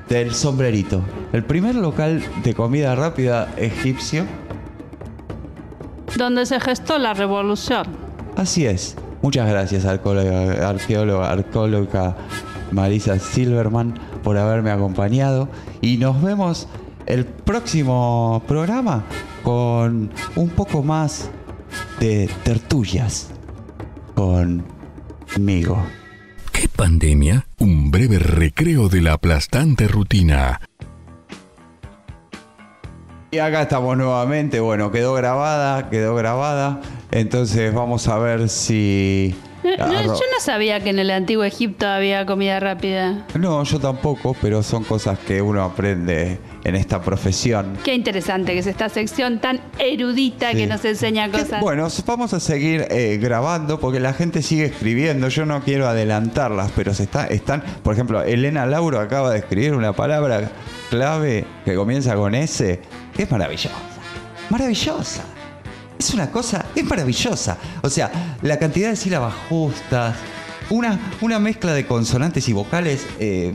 del 0.09 0.33
sombrerito. 0.33 1.01
El 1.33 1.43
primer 1.43 1.75
local 1.75 2.23
de 2.43 2.53
comida 2.53 2.95
rápida 2.95 3.49
egipcio. 3.57 4.25
Donde 6.17 6.45
se 6.45 6.59
gestó 6.59 6.97
la 6.97 7.13
revolución. 7.13 7.85
Así 8.41 8.65
es. 8.65 8.95
Muchas 9.21 9.47
gracias, 9.47 9.85
arqueóloga, 9.85 11.37
Marisa 12.71 13.19
Silverman, 13.19 13.99
por 14.23 14.35
haberme 14.35 14.71
acompañado. 14.71 15.47
Y 15.79 15.97
nos 15.97 16.19
vemos 16.23 16.67
el 17.05 17.25
próximo 17.25 18.41
programa 18.47 19.03
con 19.43 20.09
un 20.35 20.49
poco 20.49 20.81
más 20.81 21.29
de 21.99 22.31
tertulias 22.43 23.29
conmigo. 24.15 25.85
¿Qué 26.51 26.67
pandemia? 26.67 27.45
Un 27.59 27.91
breve 27.91 28.17
recreo 28.17 28.89
de 28.89 29.01
la 29.01 29.13
aplastante 29.13 29.87
rutina. 29.87 30.61
Y 33.33 33.39
acá 33.39 33.61
estamos 33.61 33.95
nuevamente. 33.95 34.59
Bueno, 34.59 34.91
quedó 34.91 35.13
grabada, 35.13 35.89
quedó 35.89 36.15
grabada. 36.15 36.81
Entonces 37.11 37.73
vamos 37.73 38.09
a 38.09 38.17
ver 38.17 38.49
si. 38.49 39.33
No, 39.63 39.87
no, 39.87 40.01
yo 40.03 40.09
no 40.09 40.39
sabía 40.41 40.79
que 40.79 40.89
en 40.89 40.99
el 40.99 41.11
antiguo 41.11 41.43
Egipto 41.43 41.87
había 41.87 42.25
comida 42.25 42.59
rápida. 42.59 43.25
No, 43.35 43.63
yo 43.63 43.79
tampoco, 43.79 44.35
pero 44.41 44.63
son 44.63 44.83
cosas 44.83 45.19
que 45.19 45.41
uno 45.41 45.63
aprende 45.63 46.39
en 46.63 46.75
esta 46.75 47.01
profesión. 47.01 47.77
Qué 47.83 47.93
interesante 47.93 48.53
que 48.53 48.59
es 48.59 48.67
esta 48.67 48.89
sección 48.89 49.39
tan 49.39 49.61
erudita 49.79 50.51
Sí. 50.51 50.57
que 50.57 50.67
nos 50.67 50.83
enseña 50.85 51.29
cosas. 51.29 51.61
Bueno, 51.61 51.87
vamos 52.05 52.33
a 52.33 52.39
seguir 52.39 52.87
eh, 52.89 53.17
grabando 53.21 53.79
porque 53.79 53.99
la 53.99 54.13
gente 54.13 54.41
sigue 54.41 54.65
escribiendo. 54.65 55.27
Yo 55.29 55.45
no 55.45 55.61
quiero 55.61 55.87
adelantarlas, 55.87 56.71
pero 56.75 56.93
se 56.93 57.03
está, 57.03 57.27
están. 57.27 57.63
Por 57.83 57.93
ejemplo, 57.93 58.23
Elena 58.23 58.65
Lauro 58.65 58.99
acaba 58.99 59.31
de 59.31 59.39
escribir 59.39 59.73
una 59.73 59.93
palabra 59.93 60.51
clave 60.89 61.45
que 61.65 61.75
comienza 61.75 62.15
con 62.15 62.33
S, 62.35 62.79
que 63.15 63.23
es 63.23 63.31
maravillosa. 63.31 63.75
Maravillosa. 64.49 65.23
Es 66.01 66.15
una 66.15 66.31
cosa, 66.31 66.65
es 66.75 66.83
maravillosa. 66.83 67.59
O 67.83 67.89
sea, 67.91 68.37
la 68.41 68.57
cantidad 68.57 68.89
de 68.89 68.95
sílabas 68.95 69.35
justas, 69.47 70.15
una, 70.71 70.99
una 71.21 71.37
mezcla 71.37 71.73
de 71.73 71.85
consonantes 71.85 72.49
y 72.49 72.53
vocales, 72.53 73.05
eh, 73.19 73.53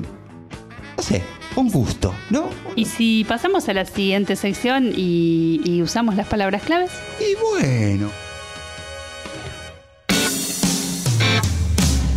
no 0.97 1.03
sé, 1.03 1.25
un 1.57 1.73
gusto, 1.73 2.15
¿no? 2.31 2.49
Y 2.77 2.85
si 2.85 3.25
pasamos 3.25 3.69
a 3.69 3.73
la 3.73 3.85
siguiente 3.85 4.37
sección 4.37 4.93
y, 4.95 5.61
y 5.65 5.83
usamos 5.83 6.15
las 6.15 6.29
palabras 6.29 6.63
claves. 6.63 6.93
Y 7.19 7.35
bueno. 7.35 8.26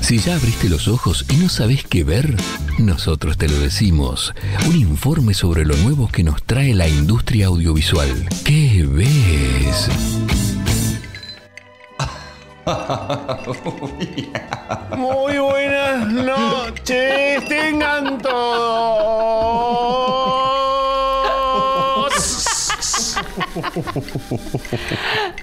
Si 0.09 0.17
ya 0.17 0.33
abriste 0.37 0.69
los 0.69 0.87
ojos 0.87 1.23
y 1.29 1.35
no 1.35 1.49
sabes 1.49 1.83
qué 1.83 2.03
ver, 2.03 2.35
nosotros 2.79 3.37
te 3.37 3.47
lo 3.47 3.59
decimos. 3.59 4.33
Un 4.67 4.75
informe 4.75 5.35
sobre 5.35 5.65
lo 5.65 5.75
nuevo 5.75 6.07
que 6.07 6.23
nos 6.23 6.41
trae 6.41 6.73
la 6.73 6.87
industria 6.87 7.45
audiovisual. 7.45 8.27
¿Qué 8.43 8.87
ves? 8.89 9.87
Muy 14.97 15.37
buenas 15.37 16.07
noches, 16.11 17.47
tengan 17.47 18.17
todos. 18.17 18.39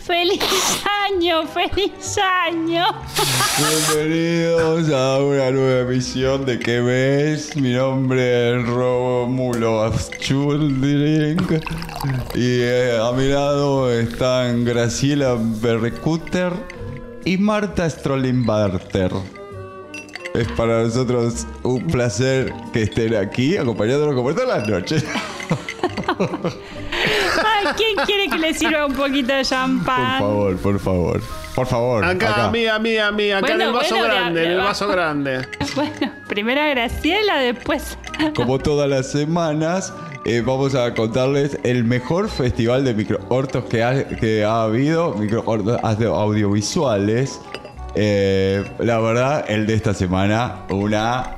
¡Feliz 0.07 0.41
año! 1.05 1.45
¡Feliz 1.49 2.17
año! 2.19 2.85
Bienvenidos 3.59 4.89
a 4.93 5.19
una 5.19 5.51
nueva 5.51 5.81
emisión 5.81 6.45
de 6.45 6.61
¿Qué 6.61 6.81
ves? 6.81 7.57
Mi 7.57 7.73
nombre 7.73 8.51
es 8.51 8.69
Romulo 8.69 9.93
Schuldering 9.93 11.45
y 12.37 12.61
eh, 12.61 13.01
a 13.03 13.11
mi 13.11 13.27
lado 13.31 13.91
están 13.91 14.65
Graciela 14.65 15.37
Berrecuter 15.61 16.53
y 17.25 17.37
Marta 17.37 17.91
Strollenbarter. 17.91 19.11
Es 20.35 20.47
para 20.53 20.85
nosotros 20.85 21.49
un 21.65 21.85
placer 21.89 22.55
que 22.73 22.83
estén 22.83 23.17
aquí 23.17 23.57
acompañándonos 23.57 24.15
como 24.15 24.33
todas 24.33 24.61
las 24.61 24.69
noches. 24.69 25.05
¿quién 27.75 27.97
quiere 28.05 28.29
que 28.29 28.39
le 28.39 28.55
sirva 28.55 28.87
un 28.87 28.95
poquito 28.95 29.29
de 29.33 29.39
Por 29.39 29.47
champán? 29.47 30.19
favor, 30.19 30.57
por 30.57 30.79
favor. 30.81 31.23
Por 31.55 31.67
favor. 31.67 32.05
Acá, 32.05 32.45
a 32.45 32.51
mí, 32.51 32.67
a 32.67 32.79
mí, 32.79 32.99
a 32.99 33.11
mí, 33.11 33.31
acá 33.31 33.53
en 33.53 33.59
Bueno, 33.59 33.65
el 33.65 33.73
vaso 33.73 33.97
bueno, 33.97 34.15
grande, 34.15 34.45
en 34.45 34.51
el 34.51 34.59
vaso 34.59 34.89
grande. 34.89 35.49
Bueno, 35.75 36.13
primero 36.29 36.61
a 36.61 36.67
Graciela, 36.69 37.39
después. 37.39 37.99
Como 38.35 38.59
todas 38.59 38.89
las 38.89 39.11
semanas, 39.11 39.93
eh, 40.25 40.43
vamos 40.45 40.75
a 40.75 40.93
contarles 40.95 41.59
el 41.65 41.85
mejor 41.85 42.29
festival 42.29 42.85
de 42.85 42.95
microhortos 42.95 43.65
que 43.65 43.83
ha, 43.83 44.07
que 44.07 44.45
ha 44.45 44.63
habido, 44.65 45.15
microhortos 45.15 45.79
audiovisuales. 45.83 47.41
Eh, 47.95 48.65
la 48.79 48.99
verdad, 48.99 49.45
el 49.49 49.67
de 49.67 49.75
esta 49.75 49.95
semana, 49.95 50.65
una 50.69 51.37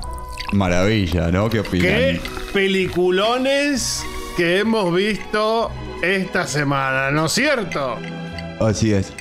maravilla, 0.52 1.30
¿no? 1.30 1.48
¿Qué 1.48 1.60
opinan? 1.60 1.86
¿Qué 1.86 2.20
peliculones 2.52 4.04
que 4.36 4.58
hemos 4.60 4.94
visto 4.94 5.70
esta 6.02 6.46
semana, 6.46 7.10
¿no 7.10 7.26
es 7.26 7.32
cierto? 7.32 7.96
Así 8.60 8.92
es. 8.92 9.12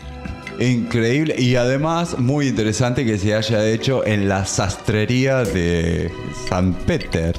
Increíble 0.59 1.35
y 1.37 1.55
además 1.55 2.17
muy 2.17 2.47
interesante 2.47 3.05
que 3.05 3.17
se 3.19 3.35
haya 3.35 3.63
hecho 3.65 4.05
en 4.05 4.27
la 4.27 4.45
sastrería 4.45 5.43
de 5.43 6.11
San 6.49 6.73
Peter, 6.73 7.35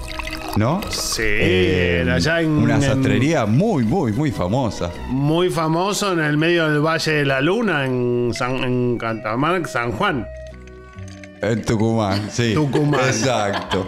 ¿no? 0.56 0.80
Sí, 0.90 1.22
Eh, 1.24 2.00
era 2.02 2.14
allá 2.14 2.40
en, 2.42 2.50
una 2.50 2.76
en- 2.76 2.82
sastrería 2.82 3.44
muy, 3.44 3.82
muy, 3.82 4.12
muy 4.12 4.30
famosa. 4.30 4.90
muy 5.08 5.50
famoso 5.50 6.12
en 6.12 6.20
el 6.20 6.36
medio 6.36 6.68
del 6.70 6.80
Valle 6.80 7.10
de 7.12 7.24
la 7.24 7.40
Luna, 7.40 7.84
en, 7.86 8.30
San, 8.34 8.56
en 8.62 8.96
Catamarca, 8.98 9.66
San 9.66 9.90
Juan. 9.92 10.24
En 11.42 11.62
Tucumán, 11.62 12.28
sí. 12.32 12.54
Tucumán. 12.54 13.00
Exacto. 13.00 13.84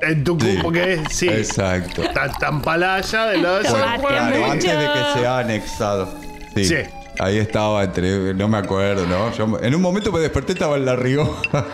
En 0.00 0.24
Tucumán, 0.24 0.56
Sí, 0.56 0.60
porque 0.62 1.02
sí. 1.10 1.28
Exacto. 1.28 2.02
Está 2.02 2.30
tan 2.32 2.62
palaya 2.62 3.26
de 3.26 3.38
lo 3.38 3.56
de 3.58 3.68
Bueno, 3.68 3.84
San 3.84 4.00
Juan. 4.00 4.14
Claro, 4.30 4.44
antes 4.52 4.72
de 4.72 4.86
que 4.86 5.20
sea 5.20 5.38
anexado. 5.38 6.14
Sí. 6.54 6.64
Sí. 6.64 6.76
Ahí 7.20 7.38
estaba 7.38 7.82
entre, 7.82 8.32
no 8.34 8.46
me 8.46 8.58
acuerdo, 8.58 9.04
¿no? 9.06 9.32
Yo 9.32 9.58
en 9.60 9.74
un 9.74 9.82
momento 9.82 10.12
me 10.12 10.20
desperté, 10.20 10.52
estaba 10.52 10.76
en 10.76 10.84
La 10.84 10.94
Rioja. 10.94 11.42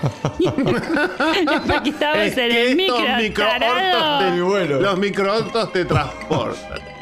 Porque 1.69 1.91
estabas 1.91 2.19
Es 2.29 2.39
en 2.39 2.51
que 2.51 2.73
el 2.73 2.81
estos 2.81 3.01
micro. 3.19 3.47
Y 4.35 4.41
bueno. 4.41 4.81
Los 4.81 4.99
microhortos 4.99 5.73
te 5.73 5.85
transportan. 5.85 6.94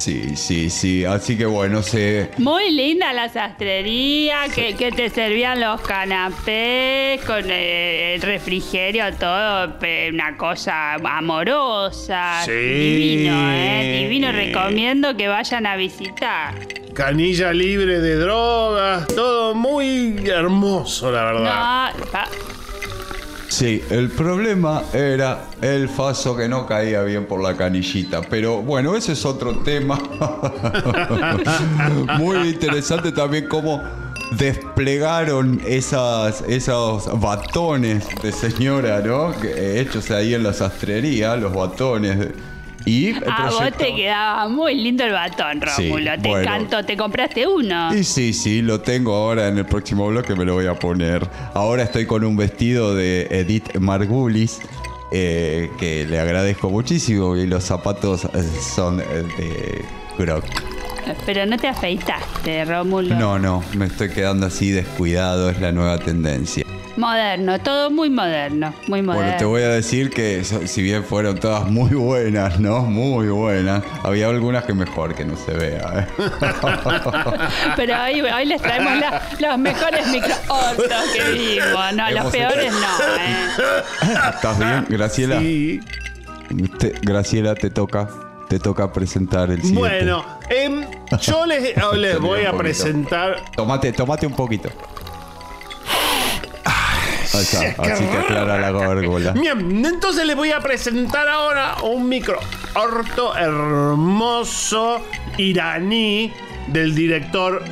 Sí, 0.00 0.34
sí, 0.34 0.70
sí. 0.70 1.04
Así 1.04 1.36
que 1.36 1.44
bueno, 1.44 1.82
se. 1.82 2.30
Muy 2.38 2.70
linda 2.70 3.12
la 3.12 3.28
sastrería, 3.28 4.44
que, 4.54 4.74
que 4.74 4.90
te 4.92 5.10
servían 5.10 5.60
los 5.60 5.80
canapés 5.82 7.22
con 7.26 7.44
el, 7.44 7.50
el 7.50 8.22
refrigerio, 8.22 9.04
todo, 9.18 9.76
una 10.10 10.36
cosa 10.38 10.94
amorosa. 10.94 12.40
Sí. 12.46 12.50
Divino, 12.52 13.52
¿eh? 13.52 13.98
Divino, 14.04 14.32
recomiendo 14.32 15.14
que 15.16 15.28
vayan 15.28 15.66
a 15.66 15.76
visitar. 15.76 16.54
Canilla 16.94 17.52
libre 17.52 18.00
de 18.00 18.16
drogas, 18.16 19.06
todo 19.08 19.54
muy 19.54 20.16
hermoso, 20.26 21.12
la 21.12 21.32
No, 21.32 21.38
verdad. 21.40 21.92
pa- 22.10 22.28
Sí, 23.50 23.82
el 23.90 24.10
problema 24.10 24.82
era 24.92 25.46
el 25.60 25.88
faso 25.88 26.36
que 26.36 26.48
no 26.48 26.66
caía 26.68 27.02
bien 27.02 27.26
por 27.26 27.42
la 27.42 27.56
canillita. 27.56 28.20
Pero 28.22 28.62
bueno, 28.62 28.94
ese 28.96 29.12
es 29.12 29.24
otro 29.24 29.56
tema. 29.58 29.98
Muy 32.18 32.50
interesante 32.50 33.10
también 33.10 33.48
cómo 33.48 33.82
desplegaron 34.38 35.60
esas, 35.66 36.42
esos 36.42 37.20
batones 37.20 38.06
de 38.22 38.30
señora, 38.30 39.00
¿no? 39.00 39.32
Eh, 39.42 39.80
hechos 39.84 40.12
ahí 40.12 40.32
en 40.34 40.44
la 40.44 40.52
sastrería, 40.52 41.34
los 41.34 41.52
batones. 41.52 42.18
de- 42.20 42.49
y 42.86 43.08
el 43.08 43.24
a 43.28 43.44
vos 43.46 43.56
proyecto- 43.56 43.78
te 43.84 43.94
quedaba 43.94 44.48
muy 44.48 44.74
lindo 44.74 45.04
el 45.04 45.12
batón, 45.12 45.60
Sí, 45.76 45.88
Rómulo. 45.88 46.10
te 46.20 46.28
bueno. 46.28 46.40
encantó, 46.42 46.84
te 46.84 46.96
compraste 46.96 47.46
uno. 47.46 47.94
Y 47.94 48.04
sí, 48.04 48.32
sí, 48.32 48.62
lo 48.62 48.80
tengo 48.80 49.14
ahora 49.14 49.48
en 49.48 49.58
el 49.58 49.66
próximo 49.66 50.06
bloque, 50.08 50.34
me 50.34 50.44
lo 50.44 50.54
voy 50.54 50.66
a 50.66 50.74
poner. 50.74 51.28
Ahora 51.54 51.82
estoy 51.82 52.06
con 52.06 52.24
un 52.24 52.36
vestido 52.36 52.94
de 52.94 53.26
Edith 53.30 53.76
Margulis, 53.78 54.60
eh, 55.12 55.70
que 55.78 56.06
le 56.06 56.18
agradezco 56.20 56.70
muchísimo, 56.70 57.36
y 57.36 57.46
los 57.46 57.64
zapatos 57.64 58.24
eh, 58.26 58.28
son 58.74 59.00
eh, 59.00 59.04
de 59.38 59.84
Croc. 60.16 60.44
Pero 61.26 61.44
no 61.46 61.56
te 61.56 61.66
afeitaste, 61.66 62.64
Rómulo. 62.64 63.14
No, 63.16 63.38
no, 63.38 63.64
me 63.74 63.86
estoy 63.86 64.10
quedando 64.10 64.46
así 64.46 64.70
descuidado, 64.70 65.50
es 65.50 65.60
la 65.60 65.72
nueva 65.72 65.98
tendencia. 65.98 66.64
Moderno, 66.96 67.58
todo 67.60 67.90
muy 67.90 68.10
moderno, 68.10 68.74
muy 68.88 69.00
moderno. 69.00 69.24
Bueno, 69.26 69.38
te 69.38 69.44
voy 69.44 69.62
a 69.62 69.68
decir 69.68 70.10
que 70.10 70.44
si 70.44 70.82
bien 70.82 71.04
fueron 71.04 71.38
todas 71.38 71.70
muy 71.70 71.90
buenas, 71.90 72.58
¿no? 72.60 72.80
Muy 72.82 73.28
buenas, 73.28 73.82
había 74.02 74.28
algunas 74.28 74.64
que 74.64 74.74
mejor 74.74 75.14
que 75.14 75.24
no 75.24 75.36
se 75.36 75.52
vea. 75.52 76.00
¿eh? 76.00 76.06
Pero 77.76 77.94
hoy, 78.02 78.20
hoy 78.20 78.44
les 78.44 78.60
traemos 78.60 78.98
la- 78.98 79.22
los 79.38 79.58
mejores 79.58 80.06
microhortos 80.08 81.04
que 81.14 81.30
vimos. 81.32 81.92
No, 81.94 82.10
los 82.10 82.20
Hemos 82.20 82.32
peores 82.32 82.72
no, 82.72 82.78
¿eh? 83.22 83.82
¿Estás 84.34 84.58
bien, 84.58 84.86
Graciela? 84.88 85.38
Sí. 85.40 85.80
Te- 86.78 86.94
Graciela, 87.02 87.54
te 87.54 87.70
toca, 87.70 88.08
te 88.48 88.58
toca 88.58 88.92
presentar 88.92 89.50
el 89.50 89.62
siguiente. 89.62 89.78
Bueno, 89.80 90.24
em, 90.50 90.84
yo 91.22 91.46
les, 91.46 91.72
oh, 91.84 91.94
les 91.94 92.18
voy 92.18 92.44
a 92.44 92.52
presentar. 92.52 93.36
Tomate, 93.56 93.92
tomate 93.92 94.26
un 94.26 94.34
poquito. 94.34 94.68
Así 97.78 98.04
te 98.04 98.16
aclara 98.18 98.58
la 98.58 98.70
górgola. 98.70 99.32
Bien, 99.32 99.84
entonces 99.84 100.26
les 100.26 100.36
voy 100.36 100.52
a 100.52 100.60
presentar 100.60 101.28
ahora 101.28 101.76
un 101.82 102.08
microhorto 102.08 103.36
hermoso 103.36 105.02
iraní 105.38 106.32
del 106.68 106.94
director 106.94 107.62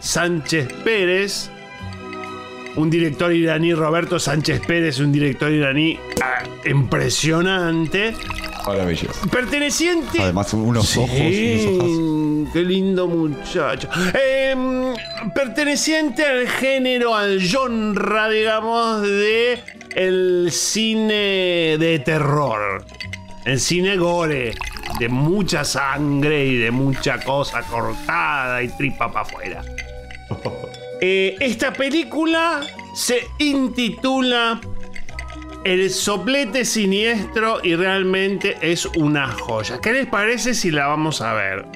Sánchez 0.00 0.72
Pérez. 0.84 1.50
Un 2.76 2.90
director 2.90 3.32
iraní, 3.32 3.72
Roberto 3.72 4.18
Sánchez 4.18 4.60
Pérez, 4.66 4.98
un 4.98 5.12
director 5.12 5.50
iraní 5.50 5.98
ah, 6.20 6.42
impresionante. 6.68 8.14
Maravilloso. 8.66 9.28
Perteneciente. 9.30 10.20
Además, 10.20 10.52
unos 10.54 10.96
ojos 10.96 11.10
y 11.10 11.66
unos 11.66 12.24
qué 12.52 12.62
lindo 12.62 13.06
muchacho. 13.06 13.88
Em, 14.14 14.94
perteneciente 15.34 16.24
al 16.24 16.48
género, 16.48 17.14
al 17.14 17.40
genre, 17.40 18.32
digamos, 18.32 19.02
de 19.02 19.58
el 19.94 20.48
cine 20.50 21.76
de 21.78 22.02
terror. 22.04 22.84
El 23.44 23.60
cine 23.60 23.96
gore. 23.96 24.54
De 24.98 25.08
mucha 25.08 25.64
sangre 25.64 26.46
y 26.46 26.56
de 26.56 26.70
mucha 26.70 27.18
cosa 27.20 27.62
cortada 27.62 28.62
y 28.62 28.68
tripa 28.68 29.08
para 29.08 29.22
afuera. 29.22 29.62
Eh, 31.06 31.36
esta 31.38 31.70
película 31.70 32.62
se 32.94 33.28
intitula 33.38 34.58
El 35.62 35.90
soplete 35.90 36.64
siniestro 36.64 37.58
y 37.62 37.74
realmente 37.74 38.56
es 38.62 38.86
una 38.86 39.30
joya. 39.30 39.82
¿Qué 39.82 39.92
les 39.92 40.06
parece 40.06 40.54
si 40.54 40.70
la 40.70 40.86
vamos 40.86 41.20
a 41.20 41.34
ver? 41.34 41.66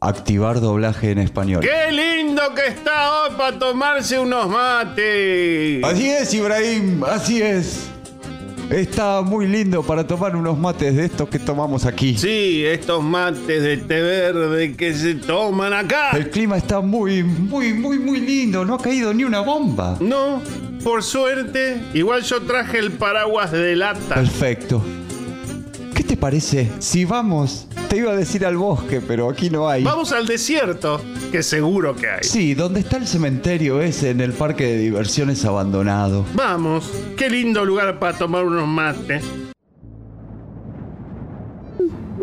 Activar 0.00 0.60
doblaje 0.60 1.10
en 1.10 1.18
español. 1.18 1.60
¡Qué 1.60 1.90
lindo 1.90 2.54
que 2.54 2.68
está 2.68 3.22
hoy 3.22 3.30
para 3.36 3.58
tomarse 3.58 4.16
unos 4.20 4.48
mates! 4.48 5.82
Así 5.82 6.08
es, 6.08 6.32
Ibrahim, 6.34 7.02
así 7.02 7.42
es. 7.42 7.90
Está 8.70 9.22
muy 9.22 9.46
lindo 9.46 9.82
para 9.82 10.06
tomar 10.06 10.34
unos 10.34 10.58
mates 10.58 10.96
de 10.96 11.04
estos 11.04 11.28
que 11.28 11.38
tomamos 11.38 11.86
aquí. 11.86 12.16
Sí, 12.18 12.64
estos 12.64 13.02
mates 13.02 13.62
de 13.62 13.76
té 13.76 14.02
verde 14.02 14.74
que 14.74 14.92
se 14.92 15.14
toman 15.14 15.72
acá. 15.72 16.10
El 16.10 16.30
clima 16.30 16.56
está 16.56 16.80
muy, 16.80 17.22
muy, 17.22 17.72
muy, 17.72 17.98
muy 17.98 18.20
lindo. 18.20 18.64
No 18.64 18.74
ha 18.74 18.78
caído 18.78 19.14
ni 19.14 19.22
una 19.22 19.40
bomba. 19.40 19.96
No, 20.00 20.42
por 20.82 21.02
suerte, 21.02 21.80
igual 21.94 22.22
yo 22.22 22.42
traje 22.42 22.78
el 22.78 22.92
paraguas 22.92 23.52
de 23.52 23.76
lata. 23.76 24.16
Perfecto. 24.16 24.82
¿Qué 25.96 26.04
te 26.04 26.16
parece 26.18 26.70
si 26.78 27.06
vamos 27.06 27.66
Te 27.88 27.96
iba 27.96 28.12
a 28.12 28.16
decir 28.16 28.44
al 28.44 28.58
bosque, 28.58 29.00
pero 29.00 29.30
aquí 29.30 29.48
no 29.48 29.66
hay. 29.66 29.82
Vamos 29.82 30.12
al 30.12 30.26
desierto, 30.26 31.00
que 31.32 31.42
seguro 31.42 31.96
que 31.96 32.06
hay. 32.10 32.22
Sí, 32.22 32.52
donde 32.54 32.80
está 32.80 32.98
el 32.98 33.06
cementerio 33.06 33.80
ese 33.80 34.10
en 34.10 34.20
el 34.20 34.34
parque 34.34 34.64
de 34.66 34.78
diversiones 34.78 35.42
abandonado. 35.46 36.26
Vamos, 36.34 36.90
qué 37.16 37.30
lindo 37.30 37.64
lugar 37.64 37.98
para 37.98 38.18
tomar 38.18 38.44
unos 38.44 38.68
mates. 38.68 39.24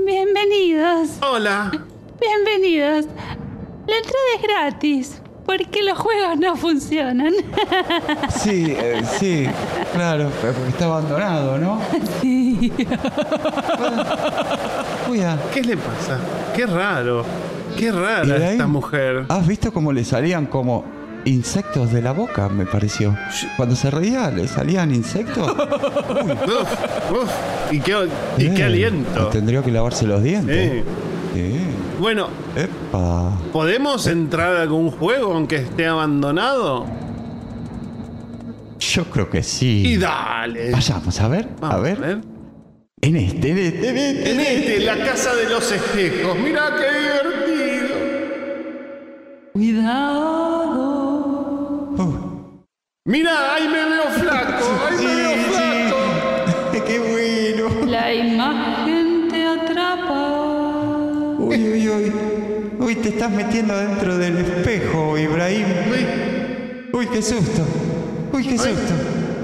Bienvenidos, 0.05 1.09
Hola. 1.21 1.71
bienvenidos. 2.21 3.05
La 3.87 3.97
entrada 3.97 4.27
es 4.35 4.41
gratis, 4.43 5.21
porque 5.45 5.83
los 5.83 5.97
juegos 5.97 6.37
no 6.39 6.55
funcionan. 6.55 7.31
Sí, 8.29 8.65
eh, 8.77 9.01
sí, 9.19 9.45
claro, 9.93 10.29
pero 10.41 10.53
porque 10.53 10.69
está 10.69 10.85
abandonado, 10.85 11.57
¿no? 11.57 11.79
Sí. 12.21 12.71
Ah, 15.25 15.37
¿Qué 15.53 15.61
le 15.61 15.77
pasa? 15.77 16.17
Qué 16.55 16.65
raro. 16.65 17.23
Qué 17.77 17.85
¿y 17.85 17.91
rara 17.91 18.35
ahí? 18.35 18.41
esta 18.53 18.67
mujer. 18.67 19.25
¿Has 19.29 19.47
visto 19.47 19.71
cómo 19.71 19.91
le 19.93 20.03
salían 20.03 20.45
como 20.47 20.83
insectos 21.25 21.91
de 21.91 22.01
la 22.01 22.11
boca, 22.11 22.49
me 22.49 22.65
pareció? 22.65 23.15
Cuando 23.55 23.75
se 23.75 23.89
reía, 23.91 24.29
le 24.31 24.47
salían 24.47 24.93
insectos. 24.93 25.49
Uf, 25.51 27.11
uf, 27.11 27.31
y 27.71 27.79
qué, 27.79 28.07
y 28.37 28.49
qué 28.49 28.61
Eh, 28.61 28.65
aliento. 28.65 29.27
Tendría 29.27 29.61
que 29.63 29.71
lavarse 29.71 30.05
los 30.05 30.21
dientes. 30.23 30.83
Sí. 31.33 31.39
Sí. 31.39 31.59
Bueno, 32.03 32.27
Epa. 32.57 33.31
¿podemos 33.53 34.07
entrar 34.07 34.57
a 34.57 34.63
algún 34.63 34.91
juego 34.91 35.31
aunque 35.31 35.55
esté 35.55 35.87
abandonado? 35.87 36.85
Yo 38.77 39.05
creo 39.05 39.29
que 39.29 39.41
sí. 39.41 39.83
Y 39.87 39.95
dale. 39.95 40.71
Vayamos 40.71 41.21
a 41.21 41.29
ver, 41.29 41.47
Vamos 41.61 41.77
a 41.77 41.79
ver. 41.79 42.19
En 42.99 43.15
este, 43.15 43.51
en 43.51 43.57
este, 43.57 43.87
en 43.87 43.97
este. 43.97 44.31
En 44.31 44.39
este, 44.41 44.79
la 44.81 44.97
casa 44.97 45.33
de 45.33 45.49
los 45.49 45.71
espejos. 45.71 46.37
Mirá 46.39 46.75
qué 46.75 46.89
divertido. 46.99 47.95
Cuidado. 49.53 50.83
Uh, 51.99 52.67
Mirá, 53.05 53.55
ahí 53.55 53.69
me 53.69 53.85
veo 53.85 54.09
flaco. 54.19 54.65
Ahí 54.89 54.92
sí, 54.92 54.92
me 54.92 54.92
veo 54.92 54.92
flaco. 54.92 54.92
Uy, 62.95 63.01
te 63.01 63.09
estás 63.09 63.31
metiendo 63.31 63.75
dentro 63.75 64.17
del 64.19 64.37
espejo, 64.37 65.17
Ibrahim. 65.17 65.65
Uy, 65.91 66.05
Uy, 66.99 67.07
qué 67.07 67.23
susto. 67.23 67.63
Uy, 68.31 68.45
qué 68.47 68.55
susto. 68.55 68.93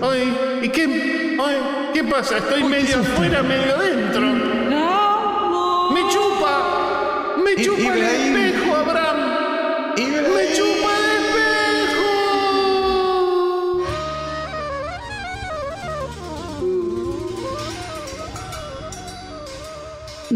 ay, 0.04 0.38
¿y 0.62 0.70
qué? 0.70 1.36
Ay, 1.44 1.56
¿qué 1.92 2.04
pasa? 2.04 2.38
Estoy 2.38 2.62
Uy, 2.62 2.70
medio 2.70 3.00
afuera, 3.00 3.42
medio 3.42 3.76
dentro. 3.80 4.22
¡Vamos! 4.70 5.94
¡Me 5.96 6.02
chupa! 6.12 7.34
¡Me 7.44 7.52
I- 7.54 7.66
chupa 7.66 7.80
el 7.80 7.98
Ibrahim. 7.98 8.36
espejo, 8.38 8.76
Abraham! 8.76 9.18
Ibrahim. 9.98 10.36
¡Me 10.36 10.54
chupa 10.56 10.79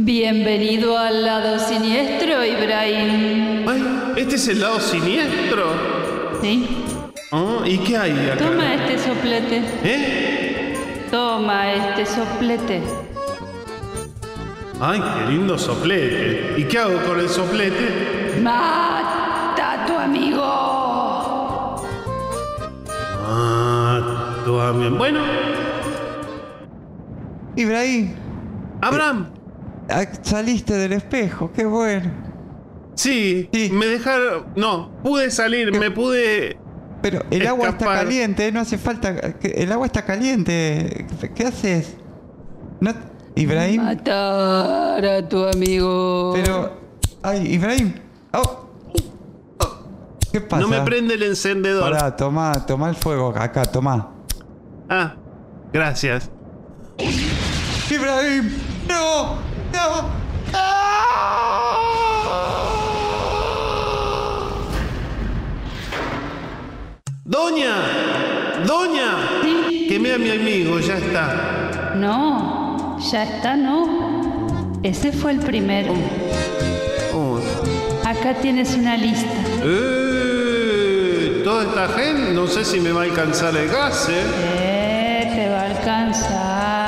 Bienvenido 0.06 0.98
al 0.98 1.24
lado 1.24 1.58
siniestro, 1.58 2.44
Ibrahim. 2.44 3.66
Ay, 3.66 4.14
este 4.18 4.36
es 4.36 4.50
el 4.50 4.60
lado 4.60 4.78
siniestro. 4.82 5.64
¿Sí? 6.42 6.84
Ah, 7.32 7.60
¿Y 7.64 7.78
qué 7.78 7.96
hay 7.96 8.12
acá? 8.30 8.46
Toma 8.46 8.74
este 8.74 9.00
soplete. 9.00 9.64
¿Eh? 9.82 10.74
Toma 11.10 11.72
este 11.72 12.06
soplete. 12.06 12.82
Ay, 14.82 15.00
qué 15.00 15.32
lindo 15.32 15.58
soplete. 15.58 16.56
¿Y 16.58 16.66
qué 16.66 16.80
hago 16.80 17.02
con 17.08 17.22
el 17.22 17.30
soplete? 17.30 18.42
Mata 18.42 19.84
a 19.84 19.86
tu 19.86 19.94
amigo. 19.98 20.42
Ah, 23.26 24.36
tú 24.44 24.58
también. 24.58 24.98
Bueno, 24.98 25.22
Ibrahim, 27.56 28.16
Abraham. 28.82 29.43
Ah, 29.90 30.06
saliste 30.22 30.74
del 30.74 30.94
espejo, 30.94 31.52
qué 31.54 31.66
bueno. 31.66 32.12
Sí, 32.96 33.50
Sí. 33.52 33.70
me 33.74 33.88
dejaron. 33.88 34.46
No, 34.56 34.92
pude 35.04 35.32
salir, 35.32 35.72
me 35.78 35.90
pude. 35.92 36.58
Pero 37.02 37.24
el 37.32 37.46
agua 37.48 37.70
está 37.70 37.86
caliente, 37.86 38.52
no 38.52 38.62
hace 38.62 38.78
falta. 38.78 39.10
El 39.42 39.72
agua 39.72 39.86
está 39.88 40.06
caliente. 40.06 41.06
¿Qué 41.36 41.44
haces? 41.46 41.98
No, 42.80 42.94
Ibrahim. 43.36 43.84
Matar 43.84 45.06
a 45.06 45.28
tu 45.28 45.44
amigo. 45.46 46.34
Pero. 46.36 46.80
Ay, 47.22 47.54
Ibrahim. 47.54 47.94
Oh. 48.34 48.70
Oh. 49.60 49.78
¿Qué 50.32 50.40
pasa? 50.42 50.62
No 50.62 50.68
me 50.70 50.82
prende 50.82 51.16
el 51.16 51.24
encendedor. 51.24 51.92
Pará, 51.92 52.16
toma, 52.16 52.54
toma 52.66 52.90
el 52.90 52.96
fuego 52.96 53.30
acá, 53.36 53.64
toma. 53.64 54.12
Ah, 54.90 55.16
gracias. 55.74 56.30
Ibrahim, 57.90 58.50
no, 58.88 59.36
no. 59.74 60.24
¡Doña! 67.26 67.76
¡Doña! 68.66 69.10
Quemé 69.90 70.14
a 70.14 70.18
mi 70.18 70.32
amigo, 70.32 70.80
ya 70.80 70.98
está. 70.98 71.94
No, 71.96 72.98
ya 73.12 73.24
está, 73.24 73.56
no. 73.56 74.80
Ese 74.84 75.12
fue 75.12 75.32
el 75.32 75.40
primero. 75.40 75.94
Oh. 77.14 77.40
Acá 78.06 78.36
tienes 78.36 78.76
una 78.76 78.98
lista. 78.98 79.34
¡Eh! 79.64 81.42
Toda 81.44 81.64
esta 81.64 81.88
gente, 81.90 82.34
no 82.34 82.48
sé 82.48 82.66
si 82.66 82.80
me 82.80 82.92
va 82.92 83.02
a 83.02 83.06
alcanzar 83.06 83.56
el 83.56 83.70
gas, 83.70 84.10
¿eh? 84.10 84.24
Eh, 84.54 85.32
te 85.36 85.50
va 85.50 85.62
a 85.62 85.66
alcanzar. 85.66 86.83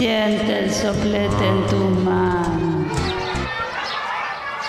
Siente 0.00 0.60
el 0.64 0.72
soplete 0.72 1.46
en 1.46 1.66
tu 1.66 1.76
mano. 1.76 2.86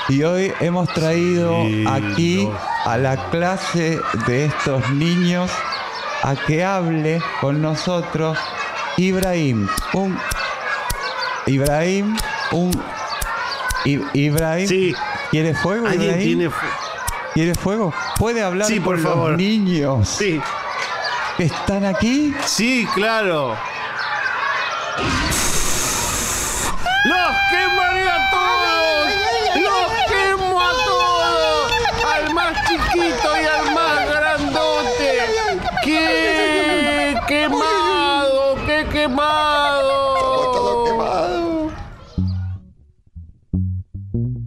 Y 0.10 0.24
hoy 0.24 0.52
hemos 0.60 0.90
traído 0.90 1.64
Sí, 1.68 1.86
aquí 1.88 2.50
a 2.84 2.98
la 2.98 3.16
clase 3.30 3.98
de 4.28 4.44
estos 4.46 4.90
niños 4.90 5.50
a 6.24 6.36
que 6.36 6.66
hable 6.66 7.22
con 7.40 7.62
nosotros 7.62 8.38
Ibrahim. 8.98 9.70
Un. 9.94 10.20
Ibrahim, 11.48 12.18
un. 12.52 12.72
I- 13.86 14.02
Ibrahim. 14.14 14.68
Sí. 14.68 14.94
¿Quiere 15.30 15.54
fuego, 15.54 15.88
¿Alguien 15.88 16.10
Ibrahim? 16.10 16.24
tiene... 16.28 16.50
fu- 16.50 16.66
¿Quiere 17.34 17.56
fuego? 17.56 17.94
¿Puede 18.20 18.44
hablar 18.44 18.68
Sí, 18.68 18.82
por 18.82 18.96
con 18.96 19.04
favor. 19.06 19.30
los 19.32 19.38
niños 19.38 20.10
Sí, 20.10 20.42
están 21.40 21.86
aquí? 21.86 22.36
sí, 22.46 22.86
claro. 22.94 23.56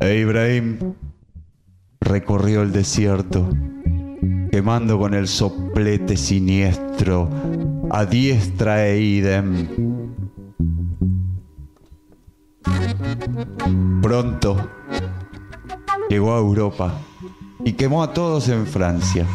E 0.05 0.19
Ibrahim 0.19 0.77
recorrió 1.99 2.61
el 2.61 2.73
desierto, 2.73 3.49
quemando 4.51 4.99
con 4.99 5.15
el 5.15 5.27
soplete 5.27 6.19
siniestro 6.19 7.31
a 7.91 8.05
diestra 8.05 8.87
e 8.87 9.01
idem. 9.01 9.67
Pronto 14.03 14.71
llegó 16.11 16.35
a 16.35 16.39
Europa 16.39 16.93
y 17.65 17.73
quemó 17.73 18.03
a 18.03 18.13
todos 18.13 18.51
en 18.51 18.67
Francia. 18.67 19.27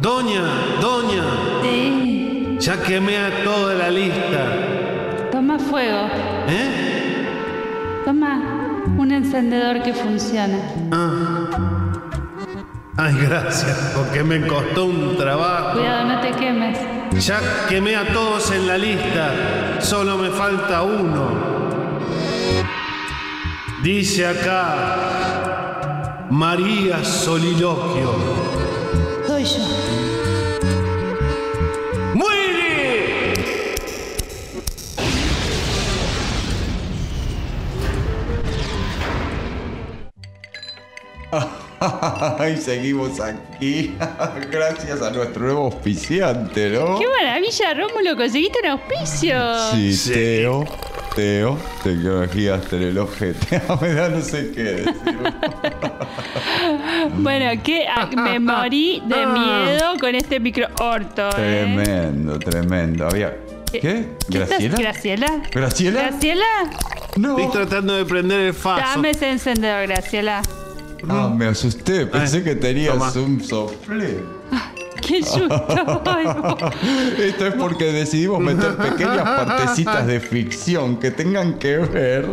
Doña, 0.00 0.44
doña, 0.80 1.24
Sí. 1.62 2.58
ya 2.60 2.80
quemé 2.80 3.18
a 3.18 3.42
toda 3.42 3.74
la 3.74 3.90
lista. 3.90 4.65
Toma 5.56 5.70
fuego. 5.70 6.08
¿Eh? 6.48 8.02
Toma 8.04 8.40
un 8.98 9.10
encendedor 9.10 9.82
que 9.82 9.94
funciona. 9.94 10.58
Ay, 12.96 13.14
gracias, 13.22 13.92
porque 13.94 14.22
me 14.22 14.46
costó 14.46 14.84
un 14.86 15.16
trabajo. 15.16 15.78
Cuidado, 15.78 16.08
no 16.08 16.20
te 16.20 16.32
quemes. 16.32 16.78
Ya 17.24 17.40
quemé 17.68 17.96
a 17.96 18.12
todos 18.12 18.50
en 18.50 18.66
la 18.66 18.76
lista, 18.76 19.80
solo 19.80 20.18
me 20.18 20.30
falta 20.30 20.82
uno. 20.82 21.56
Dice 23.82 24.26
acá, 24.26 26.26
María 26.30 27.02
Soliloquio. 27.04 28.10
Soy 29.26 29.44
yo. 29.44 29.85
y 42.52 42.56
seguimos 42.56 43.20
aquí. 43.20 43.94
Gracias 44.50 45.02
a 45.02 45.10
nuestro 45.10 45.42
nuevo 45.44 45.64
auspiciante, 45.66 46.70
¿no? 46.70 46.98
¡Qué 46.98 47.06
maravilla, 47.08 47.74
Rómulo! 47.74 48.16
Conseguiste 48.16 48.58
un 48.62 48.70
auspicio. 48.70 49.36
Sí, 49.72 49.92
Sí. 49.96 50.12
Teo. 50.12 50.64
Teo, 51.14 51.58
tecnologías 51.82 52.70
en 52.74 52.82
el 52.82 52.98
ojete. 52.98 53.62
Me 53.80 53.94
da 53.94 54.08
no 54.10 54.20
sé 54.20 54.50
qué 54.54 54.62
decir. 54.62 54.92
Bueno, 57.18 57.62
que 57.62 57.86
me 58.16 58.38
morí 58.38 59.02
de 59.06 59.14
Ah. 59.14 59.26
miedo 59.66 59.94
con 60.00 60.14
este 60.14 60.40
micro 60.40 60.66
orto. 60.80 61.28
¿eh? 61.38 61.74
Tremendo, 61.76 62.38
tremendo. 62.38 63.06
Había. 63.08 63.34
¿Qué? 63.72 63.80
estás- 64.28 64.48
¿Graciela? 64.48 64.76
¿Graciela? 64.78 65.26
¿Graciela? 65.50 66.02
¿Graciela? 66.02 66.44
No. 67.16 67.38
Estoy 67.38 67.52
tratando 67.52 67.94
de 67.96 68.04
prender 68.04 68.40
el 68.40 68.54
faso. 68.54 68.82
Dame 68.84 69.10
ese 69.10 69.30
encendedor, 69.30 69.86
Graciela. 69.86 70.42
Ah, 71.08 71.28
me 71.28 71.46
asusté. 71.46 72.06
Pensé 72.06 72.38
Ay, 72.38 72.42
que 72.44 72.54
tenías 72.54 72.96
toma. 73.12 73.26
un 73.26 73.42
soflé. 73.42 74.20
¡Qué 75.00 75.18
Esto 77.28 77.46
es 77.46 77.54
porque 77.54 77.92
decidimos 77.92 78.40
meter 78.40 78.76
pequeñas 78.76 79.22
partecitas 79.22 80.06
de 80.06 80.20
ficción 80.20 80.96
que 80.98 81.10
tengan 81.10 81.58
que 81.58 81.78
ver, 81.78 82.26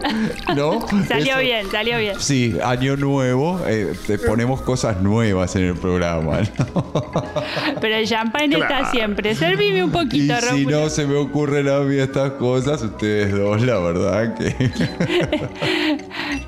¿no? 0.55 0.85
salió 1.07 1.33
Eso- 1.33 1.39
bien, 1.41 1.71
salió 1.71 1.97
bien. 1.97 2.15
Sí, 2.19 2.57
año 2.63 2.95
nuevo, 2.97 3.59
eh, 3.67 3.93
te 4.07 4.17
ponemos 4.19 4.61
cosas 4.61 5.01
nuevas 5.01 5.55
en 5.55 5.63
el 5.65 5.75
programa. 5.75 6.39
¿no? 6.73 6.93
Pero 7.81 7.95
el 7.95 8.07
champagne 8.07 8.55
está 8.57 8.91
siempre. 8.91 9.35
Servime 9.35 9.83
un 9.83 9.89
Y 9.89 9.93
poquito, 9.93 10.35
si 10.41 10.49
Rómulo. 10.49 10.79
no 10.81 10.89
se 10.89 11.05
me 11.07 11.15
ocurren 11.15 11.67
a 11.69 11.79
mí 11.79 11.97
estas 11.97 12.31
cosas, 12.33 12.81
ustedes 12.81 13.31
dos, 13.31 13.61
la 13.61 13.79
verdad 13.79 14.35
que... 14.35 14.53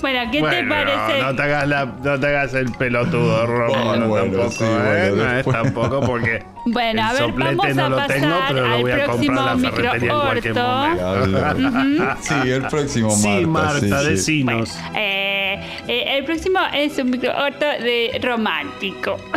Bueno, 0.01 0.31
¿qué 0.31 0.39
Bueno, 0.39 0.57
te 0.57 0.63
parece? 0.67 1.21
No, 1.21 1.27
no 1.31 1.35
te 1.35 1.41
hagas 1.43 1.67
la, 1.67 1.85
no 1.85 2.19
te 2.19 2.27
hagas 2.27 2.53
el 2.53 2.71
pelotudo, 2.73 3.45
Rómulo, 3.47 4.07
bueno, 4.07 4.25
tampoco, 4.37 4.51
sí, 4.51 4.63
¿eh? 4.63 5.07
bueno, 5.11 5.23
no 5.23 5.37
es 5.39 5.45
tampoco 5.45 6.01
porque 6.05 6.43
Bueno, 6.65 7.03
a 7.03 7.13
ver, 7.13 7.21
soplete 7.21 7.55
vamos 7.55 7.75
no 7.75 7.85
a 7.85 7.89
lo 7.89 7.95
pasar 7.97 8.19
tengo, 8.21 8.35
pero 8.47 8.67
lo 8.67 8.73
al 8.75 8.81
voy 8.81 8.91
a 8.91 9.05
comprar 9.05 9.07
próximo 9.07 9.41
a 9.41 9.45
la 9.45 9.57
ferretería 9.57 10.11
en 10.13 10.19
cualquier 10.19 10.53
microorto. 10.53 11.71
momento. 11.71 12.15
Sí, 12.21 12.49
el 12.51 12.61
próximo 12.67 13.15
Marta. 13.17 13.39
Sí, 13.39 13.45
Marta, 13.45 13.79
sí, 13.79 13.87
sí. 14.05 14.09
decinos. 14.09 14.77
Eh, 14.95 15.59
eh, 15.87 16.17
el 16.17 16.25
próximo 16.25 16.59
es 16.73 16.97
un 16.97 17.09
microorto 17.11 17.65
de 17.65 18.19
romántico. 18.21 19.17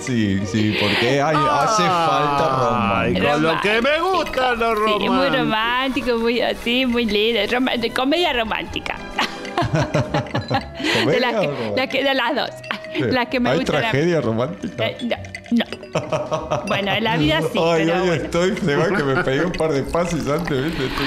Sí, 0.00 0.40
sí, 0.44 0.76
porque 0.80 1.22
hay- 1.22 1.36
hace 1.36 1.82
falta 1.82 2.48
romántico. 2.68 3.26
con 3.30 3.42
lo 3.42 3.60
que 3.60 3.80
me 3.80 3.98
gusta 4.00 4.54
lo 4.54 4.74
Sí, 4.74 4.82
muy 4.98 5.06
romántico. 5.08 5.36
romántico, 5.38 6.18
muy 6.18 6.40
así, 6.40 6.84
muy 6.86 7.04
lindo. 7.06 7.40
De 7.78 7.90
comedia 7.90 8.32
romántica. 8.32 8.96
de 11.06 11.20
las 12.14 12.34
dos. 12.34 12.50
Las 12.98 13.28
que 13.28 13.40
me 13.40 13.50
¿Hay 13.50 13.58
gustan. 13.58 13.76
a 13.76 13.78
mí. 13.78 13.90
tragedia 13.90 14.20
romántica? 14.20 14.86
Eh, 14.86 14.96
no, 15.52 15.64
no. 15.90 16.62
Bueno, 16.66 16.92
en 16.92 17.04
la 17.04 17.16
vida 17.16 17.40
sí, 17.42 17.58
Ay, 17.62 17.84
pero 17.86 17.94
hoy 18.02 18.06
bueno. 18.08 18.12
estoy, 18.24 18.56
se 18.56 18.76
va 18.76 18.86
que 18.88 19.02
me 19.04 19.24
pegué 19.24 19.44
un 19.44 19.52
par 19.52 19.72
de 19.72 19.82
pases 19.82 20.26
antes, 20.28 20.64
¿viste? 20.64 20.86
Estoy- 20.86 21.06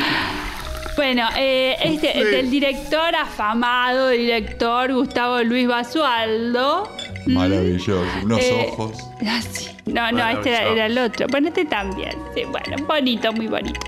Bueno, 0.96 1.28
eh, 1.38 1.76
este, 1.84 2.13
Sí. 2.13 2.19
del 2.24 2.52
director 2.52 3.15
afamado, 3.15 4.10
director 4.10 4.93
Gustavo 4.93 5.41
Luis 5.43 5.67
Basualdo. 5.67 6.89
Maravilloso, 7.26 8.04
unos 8.24 8.39
Eh, 8.41 8.67
ojos. 8.72 8.98
ah, 9.28 9.41
sí. 9.41 9.69
No, 9.86 10.12
no, 10.12 10.28
este 10.30 10.50
era, 10.50 10.63
era 10.63 10.86
el 10.86 10.98
otro. 10.98 11.28
Bueno, 11.30 11.48
este 11.50 11.65
también. 11.65 12.12
Sí, 12.36 12.43
bueno, 12.46 12.78
bonito, 12.88 13.32
muy 13.34 13.48
bonito. 13.48 13.80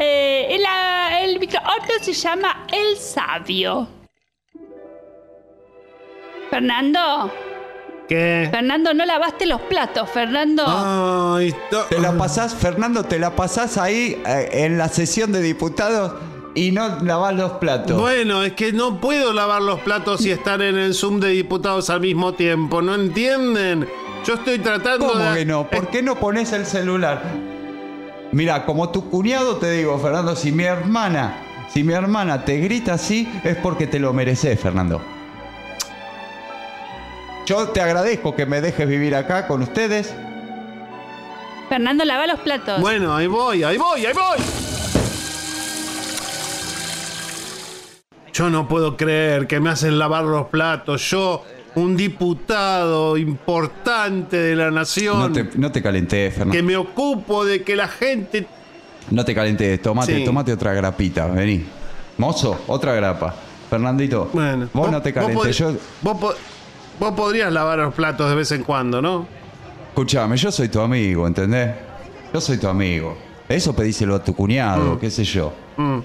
Eh, 0.00 0.48
el, 0.50 0.62
el 1.30 1.38
microorto 1.38 1.92
se 2.00 2.12
llama 2.12 2.66
El 2.72 2.96
Sabio. 2.96 3.88
Fernando, 6.50 7.32
¿Qué? 8.08 8.48
Fernando, 8.50 8.94
no 8.94 9.04
lavaste 9.04 9.44
los 9.44 9.60
platos, 9.62 10.08
Fernando. 10.10 10.64
Ay, 10.66 11.54
no. 11.70 11.80
Te 11.82 11.98
la 11.98 12.16
pasás, 12.16 12.54
Fernando, 12.54 13.04
te 13.04 13.18
la 13.18 13.36
pasás 13.36 13.76
ahí 13.76 14.20
eh, 14.26 14.48
en 14.64 14.78
la 14.78 14.88
sesión 14.88 15.30
de 15.30 15.42
diputados 15.42 16.14
y 16.54 16.72
no 16.72 17.02
lavás 17.02 17.34
los 17.34 17.52
platos. 17.52 18.00
Bueno, 18.00 18.42
es 18.42 18.54
que 18.54 18.72
no 18.72 18.98
puedo 18.98 19.34
lavar 19.34 19.60
los 19.60 19.80
platos 19.80 20.24
y 20.24 20.30
estar 20.30 20.62
en 20.62 20.78
el 20.78 20.94
Zoom 20.94 21.20
de 21.20 21.28
diputados 21.28 21.90
al 21.90 22.00
mismo 22.00 22.32
tiempo, 22.32 22.80
¿no 22.80 22.94
entienden? 22.94 23.86
Yo 24.24 24.34
estoy 24.34 24.58
tratando 24.58 25.08
¿Cómo 25.08 25.24
de... 25.24 25.38
que 25.38 25.44
no? 25.44 25.68
¿Por 25.68 25.88
qué 25.88 26.02
no 26.02 26.16
pones 26.16 26.52
el 26.52 26.64
celular? 26.64 27.22
Mira, 28.32 28.64
como 28.64 28.88
tu 28.88 29.10
cuñado 29.10 29.56
te 29.56 29.70
digo, 29.70 29.98
Fernando, 29.98 30.34
si 30.34 30.50
mi 30.50 30.64
hermana, 30.64 31.66
si 31.68 31.84
mi 31.84 31.92
hermana 31.92 32.44
te 32.44 32.56
grita 32.56 32.94
así, 32.94 33.30
es 33.44 33.56
porque 33.56 33.86
te 33.86 33.98
lo 33.98 34.14
mereces, 34.14 34.58
Fernando. 34.58 35.17
Yo 37.48 37.68
te 37.68 37.80
agradezco 37.80 38.36
que 38.36 38.44
me 38.44 38.60
dejes 38.60 38.86
vivir 38.86 39.14
acá 39.14 39.46
con 39.46 39.62
ustedes. 39.62 40.14
Fernando, 41.70 42.04
lava 42.04 42.26
los 42.26 42.40
platos. 42.40 42.78
Bueno, 42.78 43.16
ahí 43.16 43.26
voy, 43.26 43.64
ahí 43.64 43.78
voy, 43.78 44.04
ahí 44.04 44.12
voy. 44.12 44.44
Yo 48.34 48.50
no 48.50 48.68
puedo 48.68 48.98
creer 48.98 49.46
que 49.46 49.60
me 49.60 49.70
hacen 49.70 49.98
lavar 49.98 50.24
los 50.24 50.48
platos. 50.48 51.00
Yo, 51.08 51.42
un 51.76 51.96
diputado 51.96 53.16
importante 53.16 54.36
de 54.36 54.54
la 54.54 54.70
nación, 54.70 55.18
No 55.18 55.32
te, 55.32 55.48
no 55.54 55.72
te 55.72 55.82
calentés, 55.82 56.34
que 56.34 56.38
Fernando. 56.40 56.62
me 56.64 56.76
ocupo 56.76 57.46
de 57.46 57.62
que 57.62 57.76
la 57.76 57.88
gente... 57.88 58.46
No 59.10 59.24
te 59.24 59.34
calentés, 59.34 59.80
tomate, 59.80 60.16
Sí. 60.18 60.24
tomate 60.26 60.52
otra 60.52 60.74
grapita, 60.74 61.26
vení. 61.28 61.64
Mozo, 62.18 62.60
otra 62.66 62.92
grapa. 62.92 63.34
Fernandito, 63.70 64.28
Bueno, 64.34 64.68
vos, 64.74 64.92
no 64.92 65.00
te 65.00 65.14
Yo, 65.52 65.72
vos 66.02 66.18
po- 66.18 66.34
vos 66.98 67.12
podrías 67.12 67.52
lavar 67.52 67.78
los 67.78 67.94
platos 67.94 68.28
de 68.28 68.36
vez 68.36 68.50
en 68.52 68.62
cuando, 68.64 69.00
¿no? 69.02 69.26
escuchame, 69.88 70.36
yo 70.36 70.52
soy 70.52 70.68
tu 70.68 70.80
amigo, 70.80 71.26
¿entendés? 71.26 71.74
Yo 72.32 72.40
soy 72.40 72.56
tu 72.58 72.68
amigo. 72.68 73.16
Eso 73.48 73.74
pedíselo 73.74 74.14
a 74.14 74.22
tu 74.22 74.32
cuñado, 74.32 74.96
qué 74.98 75.10
sé 75.10 75.24
yo. 75.24 75.52
Mm. 75.76 75.98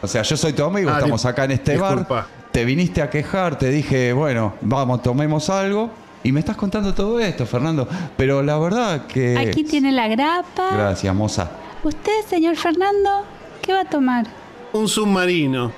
O 0.00 0.06
sea, 0.06 0.22
yo 0.22 0.34
soy 0.36 0.54
tu 0.54 0.64
amigo, 0.64 0.88
Ah, 0.90 0.94
estamos 0.98 1.24
acá 1.26 1.44
en 1.44 1.50
este 1.50 1.72
disculpa. 1.72 2.14
bar. 2.14 2.26
Te 2.50 2.64
viniste 2.64 3.02
a 3.02 3.10
quejar, 3.10 3.58
te 3.58 3.68
dije, 3.68 4.12
bueno, 4.14 4.54
vamos, 4.62 5.02
tomemos 5.02 5.50
algo. 5.50 5.90
Y 6.22 6.32
me 6.32 6.40
estás 6.40 6.56
contando 6.56 6.94
todo 6.94 7.20
esto, 7.20 7.44
Fernando. 7.44 7.86
Pero 8.16 8.42
la 8.42 8.56
verdad 8.58 9.06
que. 9.06 9.36
Aquí 9.36 9.62
tiene 9.64 9.92
la 9.92 10.08
grapa. 10.08 10.70
Gracias, 10.72 11.14
moza. 11.14 11.50
¿Usted, 11.82 12.22
señor 12.26 12.56
Fernando, 12.56 13.26
qué 13.60 13.74
va 13.74 13.80
a 13.80 13.84
tomar? 13.84 14.26
Un 14.72 14.88
submarino. 14.88 15.70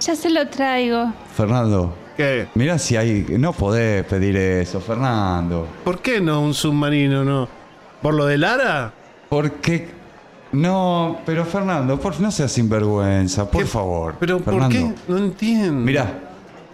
Ya 0.00 0.16
se 0.16 0.30
lo 0.30 0.48
traigo. 0.48 1.12
Fernando, 1.36 1.94
¿Qué? 2.22 2.46
mira 2.54 2.78
si 2.78 2.96
hay. 2.96 3.26
No 3.38 3.52
podés 3.52 4.04
pedir 4.04 4.36
eso, 4.36 4.80
Fernando. 4.80 5.66
¿Por 5.84 6.00
qué 6.00 6.20
no 6.20 6.40
un 6.40 6.54
submarino, 6.54 7.24
no? 7.24 7.48
¿Por 8.00 8.14
lo 8.14 8.26
de 8.26 8.38
Lara? 8.38 8.92
Porque. 9.28 9.88
No, 10.52 11.18
pero 11.24 11.44
Fernando, 11.46 11.98
por, 11.98 12.20
no 12.20 12.30
seas 12.30 12.52
sinvergüenza, 12.52 13.50
por 13.50 13.62
¿Qué? 13.62 13.66
favor. 13.68 14.14
¿Pero 14.20 14.38
Fernando. 14.40 14.68
por 14.68 14.94
qué? 14.94 14.94
No 15.08 15.16
entiendo. 15.18 15.72
Mirá, 15.72 16.12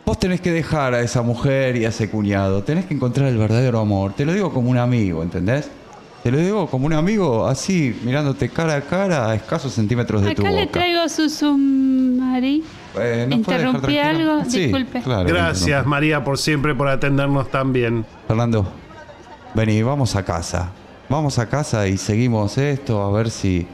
vos 0.05 0.19
tenés 0.19 0.41
que 0.41 0.51
dejar 0.51 0.95
a 0.95 1.01
esa 1.01 1.23
mujer 1.23 1.77
y 1.77 1.85
a 1.85 1.91
ese 1.91 2.11
cuñado. 2.11 2.63
Tenés 2.65 2.87
que 2.87 2.95
encontrar 2.95 3.29
el 3.29 3.39
verdadero 3.39 3.79
amor. 3.79 4.15
Te 4.15 4.25
lo 4.25 4.33
digo 4.33 4.53
como 4.53 4.71
un 4.71 4.79
amigo, 4.79 5.23
¿entendés? 5.23 5.71
Te 6.25 6.33
lo 6.33 6.39
digo 6.39 6.67
como 6.69 6.87
un 6.87 6.93
amigo, 6.93 7.47
así, 7.47 7.97
mirándote 8.05 8.49
cara 8.49 8.75
a 8.75 8.81
cara 8.81 9.31
a 9.31 9.35
escasos 9.37 9.73
centímetros 9.73 10.23
de 10.23 10.35
tu 10.35 10.43
Acá 10.43 10.51
boca. 10.51 10.61
le 10.61 10.67
traigo 10.67 11.09
su 11.09 11.31
sumari. 11.31 12.65
Eh, 12.97 13.27
¿nos 13.29 13.41
puede 13.41 13.59
dejar 13.59 13.75
¿Interrumpí 13.77 13.99
algo? 13.99 14.45
Sí, 14.49 14.61
Disculpe. 14.61 15.01
claro 15.03 15.29
Gracias. 15.29 15.87
María, 15.87 16.25
por 16.25 16.39
siempre, 16.39 16.75
por 16.75 16.89
atendernos 16.89 17.51
tan 17.51 17.73
bien. 17.73 18.05
Fernando, 18.27 18.67
vení, 19.55 19.83
vamos 19.83 20.17
a 20.17 20.25
casa. 20.25 20.71
Vamos 21.09 21.39
a 21.39 21.49
casa 21.49 21.87
y 21.89 21.97
seguimos 21.97 22.59
esto 22.59 23.03
a 23.03 23.11
ver 23.13 23.31
si 23.31 23.67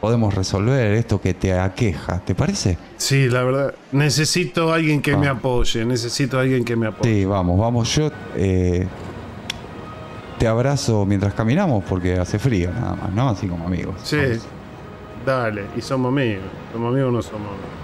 podemos 0.00 0.34
resolver 0.34 0.92
esto 0.94 1.20
que 1.20 1.34
te 1.34 1.52
aqueja. 1.58 2.18
¿Te 2.20 2.34
parece? 2.34 2.78
Sí, 2.96 3.28
la 3.28 3.42
verdad. 3.42 3.74
Necesito 3.92 4.72
a 4.72 4.76
alguien 4.76 5.02
que 5.02 5.12
Ah. 5.12 5.16
me 5.18 5.28
apoye. 5.28 5.84
Necesito 5.84 6.38
a 6.38 6.42
alguien 6.42 6.64
que 6.64 6.74
me 6.76 6.86
apoye. 6.88 7.08
Sí, 7.20 7.24
vamos, 7.24 7.58
vamos. 7.58 7.94
Yo 7.94 8.10
eh, 8.36 8.86
te 10.38 10.46
abrazo 10.48 11.04
mientras 11.04 11.34
caminamos 11.34 11.84
porque 11.84 12.14
hace 12.18 12.38
frío 12.38 12.70
nada 12.72 12.94
más, 12.94 13.12
¿no? 13.12 13.28
Así 13.28 13.46
como 13.46 13.66
amigos. 13.66 13.96
Sí. 14.02 14.16
Vamos. 14.16 14.46
Dale. 15.26 15.64
Y 15.76 15.80
somos 15.82 16.08
amigos. 16.10 16.44
Somos 16.72 16.92
amigos 16.92 17.08
o 17.10 17.12
no 17.12 17.22
somos 17.22 17.48
amigos. 17.48 17.79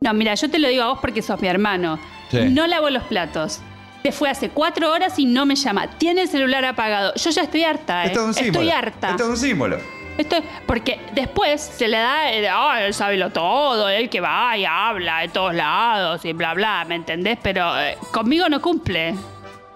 No, 0.00 0.14
mira, 0.14 0.34
yo 0.34 0.48
te 0.50 0.58
lo 0.58 0.68
digo 0.68 0.82
a 0.84 0.88
vos 0.88 0.98
porque 1.00 1.22
sos 1.22 1.40
mi 1.40 1.48
hermano. 1.48 1.98
Sí. 2.30 2.38
No 2.50 2.66
lavo 2.66 2.88
los 2.90 3.02
platos. 3.04 3.60
Se 4.02 4.12
fue 4.12 4.30
hace 4.30 4.48
cuatro 4.50 4.92
horas 4.92 5.18
y 5.18 5.26
no 5.26 5.44
me 5.44 5.56
llama. 5.56 5.88
Tiene 5.98 6.22
el 6.22 6.28
celular 6.28 6.64
apagado. 6.64 7.12
Yo 7.16 7.30
ya 7.30 7.42
estoy 7.42 7.64
harta, 7.64 8.04
¿eh? 8.04 8.06
Esto 8.08 8.20
es 8.20 8.26
un 8.26 8.34
símbolo. 8.34 8.60
Estoy 8.64 8.70
harta. 8.70 9.10
Esto 9.10 9.22
es 9.24 9.28
un 9.30 9.36
símbolo. 9.36 9.78
Esto 10.16 10.36
es- 10.36 10.44
porque 10.66 11.00
después 11.14 11.60
se 11.60 11.88
le 11.88 11.96
da, 11.98 12.30
el, 12.30 12.46
ah, 12.50 12.80
él 12.84 12.94
sabe 12.94 13.16
lo 13.16 13.30
todo, 13.30 13.88
él 13.88 14.08
que 14.08 14.20
va 14.20 14.56
y 14.56 14.64
habla 14.64 15.20
de 15.20 15.28
todos 15.28 15.54
lados 15.54 16.24
y 16.24 16.32
bla, 16.32 16.54
bla, 16.54 16.84
¿me 16.88 16.94
entendés? 16.96 17.38
Pero 17.42 17.78
eh, 17.80 17.96
conmigo 18.12 18.48
no 18.48 18.60
cumple. 18.62 19.14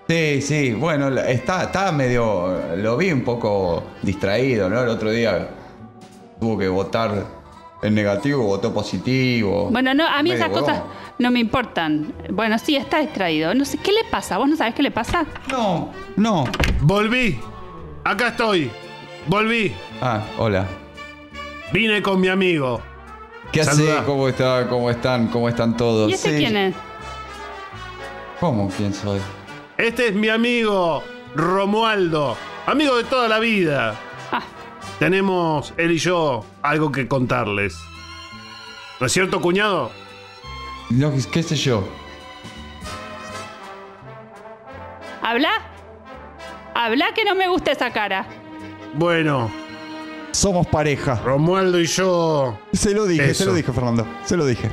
Sí, 0.08 0.40
sí, 0.42 0.72
bueno, 0.72 1.08
está, 1.20 1.64
está 1.64 1.90
medio. 1.92 2.60
Lo 2.76 2.96
vi 2.96 3.10
un 3.12 3.22
poco 3.24 3.84
distraído, 4.02 4.68
¿no? 4.68 4.82
El 4.82 4.88
otro 4.88 5.10
día 5.10 5.48
tuvo 6.40 6.58
que 6.58 6.68
votar 6.68 7.24
en 7.82 7.94
negativo, 7.94 8.44
votó 8.44 8.72
positivo. 8.72 9.68
Bueno, 9.70 9.92
no, 9.92 10.06
a 10.06 10.22
mí 10.22 10.30
esas 10.30 10.50
cosas 10.50 10.82
no 11.18 11.30
me 11.30 11.40
importan. 11.40 12.14
Bueno, 12.30 12.58
sí, 12.58 12.76
está 12.76 13.00
distraído. 13.00 13.54
No 13.54 13.64
sé, 13.64 13.78
¿qué 13.78 13.92
le 13.92 14.04
pasa? 14.04 14.38
¿Vos 14.38 14.48
no 14.48 14.56
sabés 14.56 14.74
qué 14.74 14.82
le 14.82 14.90
pasa? 14.92 15.26
No, 15.50 15.90
no. 16.16 16.44
Volví. 16.80 17.40
Acá 18.04 18.28
estoy. 18.28 18.70
Volví. 19.26 19.74
Ah, 20.00 20.22
hola. 20.38 20.66
Vine 21.72 22.02
con 22.02 22.20
mi 22.20 22.28
amigo. 22.28 22.80
¿Qué 23.50 23.60
hace? 23.60 23.94
¿Cómo 24.06 24.28
está? 24.28 24.66
¿Cómo 24.68 24.88
están? 24.90 25.26
¿Cómo 25.28 25.48
están 25.48 25.76
todos? 25.76 26.10
¿Y 26.10 26.14
ese 26.14 26.30
Sí. 26.30 26.36
quién 26.38 26.56
es? 26.56 26.74
¿Cómo? 28.40 28.70
¿Quién 28.76 28.94
soy? 28.94 29.20
Este 29.76 30.08
es 30.08 30.14
mi 30.14 30.28
amigo 30.28 31.02
Romualdo. 31.34 32.36
Amigo 32.66 32.96
de 32.96 33.04
toda 33.04 33.28
la 33.28 33.38
vida. 33.38 33.94
Tenemos, 35.02 35.74
él 35.78 35.90
y 35.90 35.98
yo, 35.98 36.44
algo 36.62 36.92
que 36.92 37.08
contarles. 37.08 37.76
¿No 39.00 39.06
es 39.06 39.12
cierto, 39.12 39.40
cuñado? 39.40 39.90
No, 40.90 41.12
¿Qué 41.32 41.42
sé 41.42 41.56
yo? 41.56 41.82
¿habla? 45.20 45.50
¿Habla 46.76 47.12
que 47.14 47.24
no 47.24 47.34
me 47.34 47.48
gusta 47.48 47.72
esa 47.72 47.92
cara? 47.92 48.24
Bueno, 48.94 49.50
Somos 50.30 50.68
pareja. 50.68 51.16
Romualdo 51.24 51.80
y 51.80 51.86
yo 51.86 52.56
Se 52.72 52.94
lo 52.94 53.04
dije, 53.04 53.30
Eso. 53.30 53.42
se 53.42 53.46
lo 53.46 53.54
dije, 53.54 53.72
Fernando. 53.72 54.06
Se 54.24 54.36
lo 54.36 54.46
dije. 54.46 54.70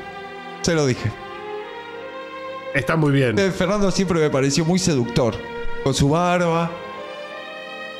Se 0.61 0.75
lo 0.75 0.85
dije. 0.85 1.11
está 2.75 2.95
muy 2.95 3.11
bien. 3.11 3.39
Eh, 3.39 3.49
Fernando 3.49 3.89
siempre 3.89 4.19
me 4.19 4.29
pareció 4.29 4.63
muy 4.63 4.77
seductor. 4.77 5.33
Con 5.83 5.95
su 5.95 6.07
barba. 6.07 6.69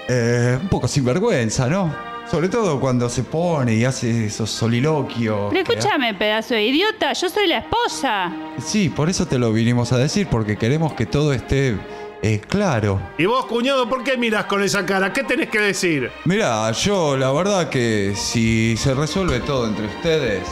Eh, 0.08 0.60
un 0.62 0.70
poco 0.70 0.88
sinvergüenza, 0.88 1.68
¿no? 1.68 2.09
Sobre 2.30 2.48
todo 2.48 2.80
cuando 2.80 3.10
se 3.10 3.24
pone 3.24 3.74
y 3.74 3.86
hace 3.86 4.26
esos 4.26 4.52
soliloquios. 4.52 5.52
Pero 5.52 5.62
escúchame, 5.62 6.14
pedazo 6.14 6.54
de 6.54 6.64
idiota, 6.64 7.14
yo 7.14 7.28
soy 7.28 7.48
la 7.48 7.58
esposa. 7.58 8.32
Sí, 8.64 8.90
por 8.90 9.10
eso 9.10 9.26
te 9.26 9.40
lo 9.40 9.52
vinimos 9.52 9.92
a 9.94 9.98
decir, 9.98 10.28
porque 10.28 10.56
queremos 10.56 10.94
que 10.94 11.08
todo 11.08 11.34
esté 11.34 11.76
eh, 12.22 12.40
claro. 12.48 13.02
¿Y 13.18 13.26
vos, 13.26 13.46
cuñado, 13.46 13.90
por 13.90 14.04
qué 14.04 14.16
miras 14.16 14.46
con 14.46 14.62
esa 14.62 14.86
cara? 14.86 15.12
¿Qué 15.12 15.24
tenés 15.24 15.50
que 15.50 15.60
decir? 15.60 16.12
Mira, 16.26 16.72
yo 16.72 17.18
la 17.18 17.32
verdad 17.32 17.68
que 17.70 18.14
si 18.16 18.78
se 18.78 18.94
resuelve 18.94 19.40
todo 19.40 19.68
entre 19.68 19.88
ustedes, 19.88 20.48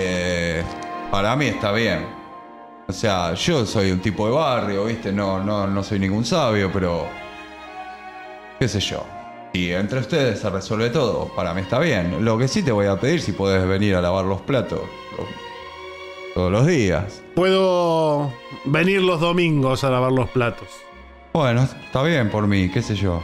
eh, 0.00 0.64
para 1.12 1.36
mí 1.36 1.46
está 1.46 1.70
bien. 1.70 2.04
O 2.88 2.92
sea, 2.92 3.34
yo 3.34 3.64
soy 3.64 3.92
un 3.92 4.00
tipo 4.00 4.26
de 4.26 4.32
barrio, 4.32 4.86
¿viste? 4.86 5.12
No, 5.12 5.38
no, 5.44 5.68
no 5.68 5.84
soy 5.84 6.00
ningún 6.00 6.24
sabio, 6.24 6.72
pero... 6.72 7.06
qué 8.58 8.66
sé 8.66 8.80
yo. 8.80 9.21
Si 9.52 9.72
entre 9.72 10.00
ustedes 10.00 10.40
se 10.40 10.48
resuelve 10.48 10.88
todo, 10.90 11.28
para 11.36 11.52
mí 11.52 11.60
está 11.60 11.78
bien. 11.78 12.24
Lo 12.24 12.38
que 12.38 12.48
sí 12.48 12.62
te 12.62 12.72
voy 12.72 12.86
a 12.86 12.98
pedir 12.98 13.20
si 13.20 13.32
puedes 13.32 13.66
venir 13.68 13.94
a 13.94 14.00
lavar 14.00 14.24
los 14.24 14.40
platos 14.40 14.80
todos 16.34 16.50
los 16.50 16.66
días. 16.66 17.22
Puedo 17.34 18.32
venir 18.64 19.02
los 19.02 19.20
domingos 19.20 19.84
a 19.84 19.90
lavar 19.90 20.12
los 20.12 20.30
platos. 20.30 20.68
Bueno, 21.34 21.62
está 21.62 22.02
bien 22.02 22.30
por 22.30 22.46
mí, 22.46 22.70
qué 22.70 22.80
sé 22.80 22.94
yo. 22.94 23.22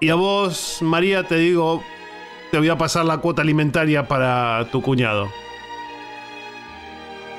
Y 0.00 0.08
a 0.08 0.14
vos, 0.14 0.78
María, 0.80 1.26
te 1.26 1.36
digo, 1.36 1.82
te 2.50 2.58
voy 2.58 2.68
a 2.68 2.76
pasar 2.76 3.04
la 3.04 3.18
cuota 3.18 3.42
alimentaria 3.42 4.06
para 4.06 4.68
tu 4.70 4.82
cuñado. 4.82 5.28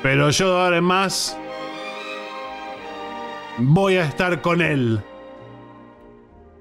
Pero 0.02 0.30
yo 0.30 0.54
de 0.54 0.62
ahora 0.62 0.78
en 0.78 0.84
más 0.84 1.38
voy 3.58 3.96
a 3.96 4.06
estar 4.06 4.42
con 4.42 4.62
él. 4.62 5.02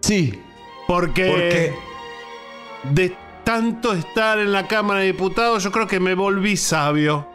Sí, 0.00 0.40
Porque, 0.92 1.26
porque... 1.30 1.74
de 2.94 3.16
tanto 3.44 3.94
estar 3.94 4.38
en 4.38 4.52
la 4.52 4.68
Cámara 4.68 5.00
de 5.00 5.06
Diputados, 5.06 5.64
yo 5.64 5.72
creo 5.72 5.86
que 5.86 5.98
me 5.98 6.14
volví 6.14 6.54
sabio. 6.58 7.26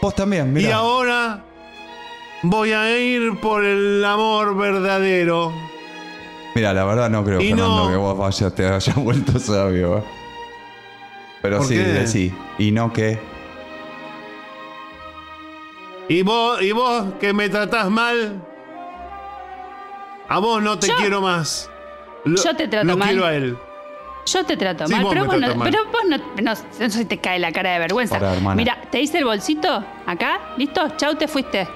Vos 0.00 0.12
también, 0.16 0.52
mira. 0.52 0.68
Y 0.68 0.72
ahora 0.72 1.44
voy 2.42 2.72
a 2.72 2.98
ir 2.98 3.38
por 3.38 3.64
el 3.64 4.04
amor 4.04 4.56
verdadero. 4.56 5.52
Mira, 6.56 6.74
la 6.74 6.84
verdad 6.84 7.08
no 7.08 7.22
creo, 7.24 7.40
Y 7.40 7.50
Fernando, 7.50 7.84
no- 7.84 7.90
que 7.90 7.96
vos 7.96 8.18
vayas, 8.18 8.52
te 8.56 8.66
hayas 8.66 8.94
vuelto 8.96 9.38
sabio. 9.38 9.98
¿eh? 9.98 10.02
Pero 11.42 11.58
¿Por 11.58 11.66
sí, 11.68 11.76
qué? 11.76 12.06
sí. 12.08 12.34
Y 12.58 12.72
no 12.72 12.92
que. 12.92 13.20
Y 16.08 16.22
vos, 16.22 16.60
y 16.60 16.72
vos 16.72 17.04
que 17.20 17.32
me 17.32 17.48
tratás 17.48 17.88
mal, 17.88 18.44
a 20.34 20.38
vos 20.38 20.62
no 20.62 20.78
te 20.78 20.88
Yo- 20.88 20.96
quiero 20.96 21.20
más. 21.20 21.68
Lo- 22.24 22.42
yo 22.42 22.56
te 22.56 22.68
trato 22.68 22.86
lo 22.86 22.96
mal. 22.96 23.08
quiero 23.08 23.26
a 23.26 23.34
él. 23.34 23.58
Yo 24.26 24.44
te 24.44 24.56
trato 24.56 24.86
Sí, 24.86 24.92
mal, 24.92 25.02
vos 25.02 25.12
pero 25.12 25.24
vos, 25.26 25.36
no, 25.40 25.54
mal. 25.56 25.70
pero 25.70 25.84
vos 25.90 26.02
no, 26.08 26.16
no, 26.16 26.54
no 26.80 26.90
sé 26.90 26.90
si 26.90 27.04
te 27.06 27.18
cae 27.18 27.38
la 27.40 27.50
cara 27.52 27.72
de 27.72 27.78
vergüenza. 27.80 28.20
Mira, 28.54 28.80
te 28.90 29.00
hice 29.00 29.18
el 29.18 29.24
bolsito 29.24 29.84
acá, 30.06 30.54
listo, 30.56 30.80
chau, 30.96 31.16
te 31.16 31.26
fuiste. 31.26 31.66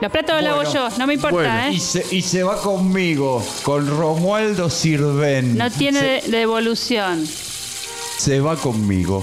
Los 0.00 0.10
platos 0.10 0.34
los 0.36 0.42
lavo 0.44 0.62
yo, 0.72 0.88
no 0.98 1.06
me 1.06 1.14
importa, 1.14 1.36
bueno. 1.36 1.70
Y 1.70 1.76
¿eh? 1.76 1.80
se, 1.80 2.16
y 2.16 2.22
se 2.22 2.42
va 2.42 2.56
conmigo, 2.60 3.44
con 3.62 3.86
Romualdo 3.86 4.68
Sirven. 4.70 5.56
No 5.56 5.70
tiene 5.70 6.00
Se, 6.22 6.30
de- 6.30 6.38
devolución. 6.38 7.24
se 7.26 8.40
va 8.40 8.56
conmigo. 8.56 9.22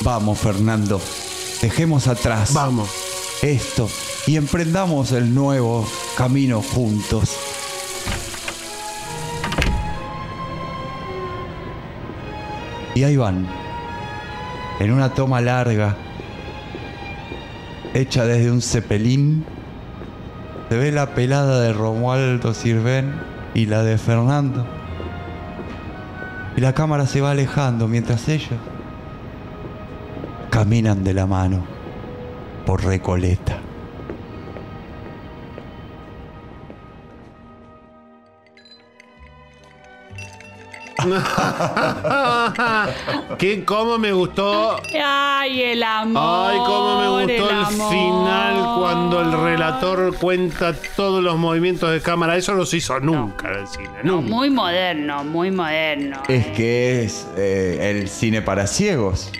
Vamos, 0.00 0.38
Fernando. 0.40 1.00
Dejemos 1.62 2.08
atrás 2.08 2.52
Vamos. 2.52 2.90
esto 3.40 3.88
y 4.26 4.36
emprendamos 4.36 5.12
el 5.12 5.32
nuevo 5.34 5.88
camino 6.16 6.60
juntos. 6.60 7.30
Y 12.94 13.02
ahí 13.02 13.16
van, 13.16 13.46
en 14.78 14.92
una 14.92 15.10
toma 15.10 15.40
larga, 15.40 15.96
hecha 17.92 18.24
desde 18.24 18.50
un 18.50 18.62
cepelín, 18.62 19.44
se 20.68 20.76
ve 20.76 20.92
la 20.92 21.14
pelada 21.14 21.60
de 21.60 21.72
Romualdo 21.72 22.54
Sirven 22.54 23.14
y 23.54 23.66
la 23.66 23.82
de 23.82 23.98
Fernando. 23.98 24.66
Y 26.56 26.60
la 26.60 26.72
cámara 26.72 27.06
se 27.06 27.20
va 27.20 27.32
alejando 27.32 27.88
mientras 27.88 28.28
ellos 28.28 28.58
caminan 30.50 31.02
de 31.02 31.14
la 31.14 31.26
mano 31.26 31.64
por 32.64 32.84
Recoleta. 32.84 33.58
¿Qué, 43.38 43.64
¿Cómo 43.64 43.98
me 43.98 44.12
gustó? 44.12 44.80
Ay, 45.02 45.62
el 45.62 45.82
amor. 45.82 46.52
Ay, 46.52 46.58
cómo 46.58 47.00
me 47.00 47.08
gustó 47.08 47.50
el, 47.50 47.66
final 47.66 48.76
cuando 48.78 49.20
el 49.20 49.32
relator 49.32 50.16
cuenta 50.16 50.74
todos 50.96 51.22
los 51.22 51.36
movimientos 51.36 51.90
de 51.90 52.00
cámara. 52.00 52.36
Eso 52.36 52.54
no 52.54 52.64
se 52.64 52.78
hizo 52.78 52.98
nunca 53.00 53.50
en 53.50 53.60
el 53.60 53.66
cine. 53.66 53.88
No, 54.02 54.16
nunca. 54.16 54.28
muy 54.28 54.50
moderno, 54.50 55.24
muy 55.24 55.50
moderno. 55.50 56.22
Es 56.28 56.46
que 56.48 57.04
es 57.04 57.26
eh, 57.36 57.90
el 57.90 58.08
cine 58.08 58.42
para 58.42 58.66
ciegos. 58.66 59.32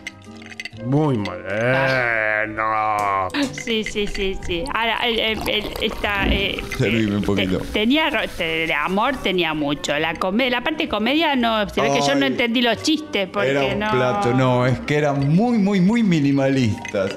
Muy 0.85 1.17
moderno. 1.19 3.29
Sí, 3.53 3.85
sí, 3.85 4.07
sí, 4.07 4.37
sí. 4.47 4.65
Ahora, 4.75 4.99
el, 5.07 5.19
el- 5.19 5.49
el- 5.49 5.73
esta. 5.81 6.27
eh, 6.29 6.61
Servime 6.79 7.17
un 7.17 7.21
te- 7.23 7.27
poquito. 7.27 7.59
tenía. 7.73 8.11
de 8.39 8.75
amor 8.75 9.17
tenía 9.23 9.55
mucho. 9.55 9.97
La, 9.99 10.15
come- 10.15 10.51
la 10.51 10.63
parte 10.63 10.85
de 10.85 10.89
comedia 10.89 11.35
no. 11.37 11.69
Se 11.69 11.81
ve 11.81 11.91
que 11.93 12.01
yo 12.07 12.15
no 12.15 12.27
entendí 12.27 12.63
los 12.63 12.83
chistes. 12.83 13.29
Porque 13.33 13.51
era 13.51 13.65
un 13.65 13.79
no. 13.79 13.91
plato, 13.91 14.35
no, 14.35 14.67
es 14.67 14.79
que 14.81 14.97
eran 14.97 15.29
muy, 15.35 15.59
muy, 15.59 15.81
muy 15.81 16.03
minimalistas. 16.03 17.15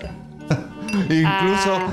Incluso. 1.10 1.75
Ah. 1.75 1.88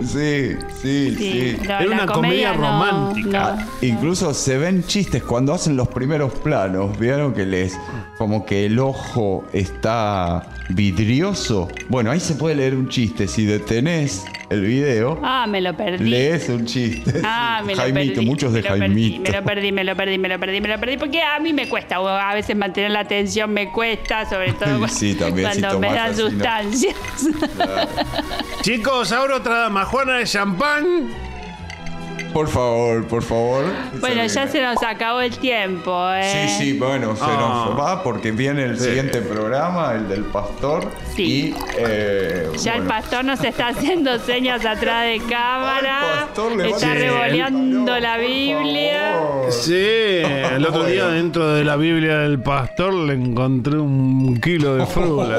Sí, 0.00 0.52
sí, 0.80 1.16
sí. 1.16 1.18
Sí, 1.18 1.56
no, 1.66 1.78
Era 1.80 1.90
una 1.90 2.06
comedia 2.06 2.52
romántica. 2.52 3.56
no. 3.56 3.66
Incluso 3.86 4.32
se 4.32 4.56
ven 4.56 4.84
chistes 4.84 5.22
cuando 5.24 5.52
hacen 5.52 5.76
los 5.76 5.88
primeros 5.88 6.32
planos. 6.34 6.96
¿Vieron 6.98 7.34
que 7.34 7.44
les. 7.44 7.76
Como 8.18 8.44
que 8.44 8.66
el 8.66 8.78
ojo 8.78 9.44
está 9.52 10.44
vidrioso? 10.70 11.68
Bueno, 11.88 12.10
ahí 12.10 12.20
se 12.20 12.34
puede 12.34 12.56
leer 12.56 12.74
un 12.74 12.88
chiste. 12.88 13.28
Si 13.28 13.46
detenés 13.46 14.24
el 14.50 14.62
video, 14.62 15.20
Ah, 15.22 15.46
me 15.48 15.60
lo 15.60 15.76
perdí. 15.76 16.08
lees 16.08 16.48
un 16.48 16.64
chiste. 16.66 17.20
Ah, 17.24 17.62
me 17.64 17.74
lo 17.76 17.82
Jaimito, 17.82 18.14
perdí. 18.16 18.26
muchos 18.26 18.52
de 18.52 18.62
me 18.62 18.68
lo 18.68 18.74
perdí, 18.78 18.80
Jaimito. 19.12 19.22
Me 19.30 19.36
lo 19.38 19.44
perdí, 19.44 19.72
me 19.72 19.84
lo 19.84 19.96
perdí, 19.96 20.18
me 20.18 20.28
lo 20.28 20.38
perdí, 20.40 20.60
me 20.60 20.68
lo 20.68 20.78
perdí. 20.80 20.96
Porque 20.96 21.22
a 21.22 21.38
mí 21.38 21.52
me 21.52 21.68
cuesta. 21.68 22.00
o 22.00 22.08
A 22.08 22.34
veces 22.34 22.56
mantener 22.56 22.90
la 22.90 23.00
atención 23.00 23.52
me 23.52 23.70
cuesta, 23.70 24.28
sobre 24.28 24.52
todo 24.54 24.68
Ay, 24.84 24.90
sí, 24.90 25.14
también, 25.14 25.52
si 25.52 25.60
cuando 25.60 25.78
me 25.80 25.92
dan 25.92 26.16
sustancias. 26.16 26.96
Chicos, 28.62 29.12
ahora 29.12 29.36
otra 29.36 29.58
dama. 29.58 29.84
Juana 29.84 30.16
de 30.18 30.24
champán. 30.24 31.27
Por 32.32 32.46
favor, 32.48 33.06
por 33.06 33.22
favor. 33.22 33.64
Bueno, 34.00 34.24
ya 34.26 34.46
se 34.46 34.60
nos 34.62 34.82
acabó 34.82 35.20
el 35.20 35.36
tiempo, 35.38 35.96
¿eh? 36.12 36.48
Sí, 36.58 36.64
sí, 36.72 36.78
bueno, 36.78 37.16
se 37.16 37.22
Ah. 37.24 37.68
nos 37.68 37.78
va 37.80 38.02
porque 38.02 38.30
viene 38.32 38.64
el 38.64 38.78
siguiente 38.78 39.20
programa, 39.22 39.94
el 39.94 40.08
del 40.08 40.24
pastor. 40.24 40.88
Sí. 41.16 41.22
Y, 41.22 41.54
eh, 41.78 42.48
Ya 42.62 42.74
el 42.76 42.82
pastor 42.84 43.24
nos 43.24 43.42
está 43.42 43.68
haciendo 43.72 44.18
señas 44.18 44.64
atrás 44.66 45.04
de 45.06 45.20
cámara. 45.28 46.00
Al 46.20 46.26
pastor 46.26 46.56
le 46.56 46.64
va 46.64 46.68
está 46.76 46.94
revoleando 46.94 47.78
No, 47.92 47.98
la 48.00 48.18
Biblia. 48.18 49.20
Sí, 49.50 49.74
el 50.54 50.64
otro 50.66 50.84
día 50.84 51.06
dentro 51.08 51.48
de 51.54 51.64
la 51.64 51.76
Biblia 51.76 52.18
del 52.18 52.40
pastor 52.40 52.92
le 52.92 53.14
encontré 53.14 53.78
un 53.78 54.38
kilo 54.40 54.76
de 54.76 54.86
frula. 54.94 55.38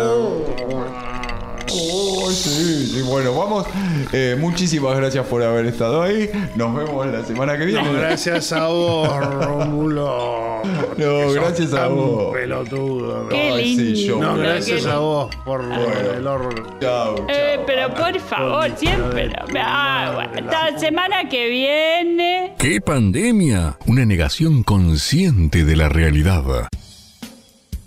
Oh, 1.72 2.30
sí, 2.32 2.88
sí, 2.88 3.02
bueno, 3.04 3.34
vamos. 3.38 3.66
Eh, 4.12 4.36
muchísimas 4.40 4.98
gracias 4.98 5.26
por 5.28 5.44
haber 5.44 5.66
estado 5.68 6.02
ahí. 6.02 6.30
Nos 6.56 6.76
vemos 6.76 7.08
la 7.08 7.24
semana 7.24 7.58
que 7.58 7.66
viene. 7.66 7.84
No, 7.84 7.94
gracias 7.94 8.52
a 8.52 8.68
vos, 8.68 9.08
Rómulo. 9.36 10.62
No, 10.98 11.32
gracias 11.32 11.74
a 11.74 11.88
vos. 11.88 12.34
pelotudo. 12.34 13.30
Qué 13.30 13.52
Ay, 13.54 13.76
sí, 13.76 13.82
lindo. 13.94 14.08
yo. 14.08 14.20
No, 14.22 14.38
gracias 14.38 14.86
a 14.86 14.98
vos 14.98 15.36
por 15.46 15.62
el 15.64 16.26
horror. 16.28 16.80
Chao, 16.82 17.16
chao. 17.16 17.26
Eh, 17.30 17.60
pero 17.66 17.94
por 17.94 18.20
favor, 18.20 18.70
siempre. 18.76 19.32
Ah, 19.62 20.12
bueno, 20.16 20.50
hasta 20.50 20.72
la 20.72 20.80
semana 20.80 21.30
que 21.30 21.48
viene. 21.50 22.56
¿Qué 22.58 22.82
pandemia? 22.82 23.78
Una 23.86 24.06
negación 24.06 24.64
consciente 24.64 25.64
de 25.66 25.76
la 25.76 25.88
realidad. 25.90 26.44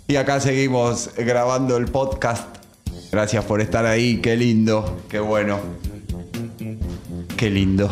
Y 0.07 0.15
acá 0.15 0.39
seguimos 0.39 1.09
grabando 1.17 1.77
el 1.77 1.85
podcast. 1.85 2.62
Gracias 3.13 3.45
por 3.45 3.61
estar 3.61 3.85
ahí. 3.85 4.17
Qué 4.17 4.35
lindo. 4.35 5.03
Qué 5.07 5.19
bueno. 5.19 5.59
Qué 7.37 7.51
lindo. 7.51 7.87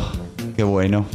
Qué 0.56 0.64
bueno. 0.64 1.06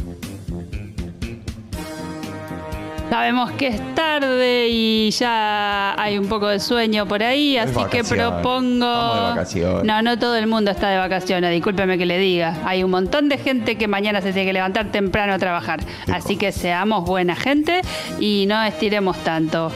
Sabemos 3.10 3.50
que 3.50 3.66
es 3.66 3.94
tarde 3.94 4.68
y 4.70 5.10
ya 5.10 5.94
hay 6.00 6.16
un 6.16 6.26
poco 6.26 6.48
de 6.48 6.58
sueño 6.58 7.06
por 7.06 7.22
ahí, 7.22 7.58
así 7.58 7.78
que 7.90 8.02
propongo. 8.02 9.34
De. 9.34 9.84
No, 9.84 10.00
no 10.00 10.18
todo 10.18 10.36
el 10.36 10.46
mundo 10.46 10.70
está 10.70 10.88
de 10.88 10.96
vacaciones, 10.96 11.50
discúlpeme 11.50 11.98
que 11.98 12.06
le 12.06 12.18
diga. 12.18 12.62
Hay 12.64 12.82
un 12.82 12.90
montón 12.90 13.28
de 13.28 13.36
gente 13.36 13.76
que 13.76 13.88
mañana 13.88 14.22
se 14.22 14.32
tiene 14.32 14.46
que 14.46 14.54
levantar 14.54 14.90
temprano 14.90 15.34
a 15.34 15.38
trabajar. 15.38 15.80
Así 16.10 16.38
que 16.38 16.50
seamos 16.52 17.04
buena 17.04 17.36
gente 17.36 17.82
y 18.18 18.46
no 18.48 18.62
estiremos 18.62 19.18
tanto. 19.18 19.70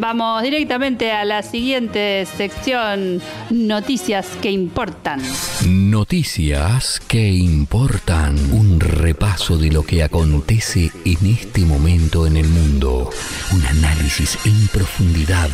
Vamos 0.00 0.42
directamente 0.42 1.12
a 1.12 1.26
la 1.26 1.42
siguiente 1.42 2.24
sección, 2.24 3.20
noticias 3.50 4.26
que 4.40 4.50
importan. 4.50 5.20
Noticias 5.68 7.02
que 7.06 7.28
importan. 7.28 8.34
Un 8.50 8.80
repaso 8.80 9.58
de 9.58 9.70
lo 9.70 9.82
que 9.82 10.02
acontece 10.02 10.90
en 11.04 11.26
este 11.26 11.66
momento 11.66 12.26
en 12.26 12.38
el 12.38 12.48
mundo. 12.48 13.10
Un 13.52 13.66
análisis 13.66 14.38
en 14.46 14.68
profundidad 14.68 15.50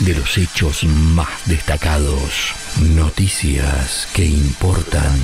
de 0.00 0.14
los 0.14 0.36
hechos 0.36 0.84
más 0.84 1.48
destacados. 1.48 2.52
Noticias 2.94 4.10
que 4.14 4.26
importan. 4.26 5.18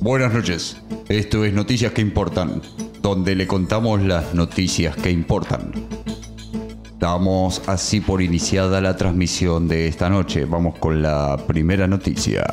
Buenas 0.00 0.34
noches. 0.34 0.76
Esto 1.08 1.44
es 1.44 1.52
Noticias 1.52 1.92
que 1.92 2.00
Importan, 2.00 2.62
donde 3.02 3.34
le 3.34 3.46
contamos 3.46 4.00
las 4.02 4.34
noticias 4.34 4.96
que 4.96 5.10
importan. 5.10 5.72
Damos 6.98 7.62
así 7.66 8.00
por 8.00 8.20
iniciada 8.20 8.80
la 8.80 8.96
transmisión 8.96 9.68
de 9.68 9.88
esta 9.88 10.10
noche. 10.10 10.44
Vamos 10.44 10.78
con 10.78 11.00
la 11.00 11.38
primera 11.46 11.86
noticia. 11.86 12.44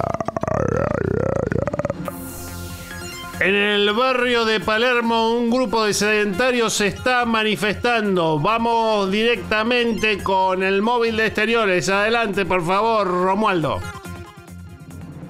En 3.39 3.53
el 3.53 3.93
barrio 3.93 4.45
de 4.45 4.59
Palermo, 4.59 5.31
un 5.37 5.51
grupo 5.51 5.83
de 5.85 5.93
sedentarios 5.93 6.73
se 6.73 6.87
está 6.87 7.23
manifestando. 7.25 8.39
Vamos 8.39 9.11
directamente 9.11 10.17
con 10.23 10.63
el 10.63 10.81
móvil 10.81 11.17
de 11.17 11.27
exteriores. 11.27 11.87
Adelante, 11.89 12.45
por 12.45 12.65
favor, 12.65 13.05
Romualdo. 13.05 13.79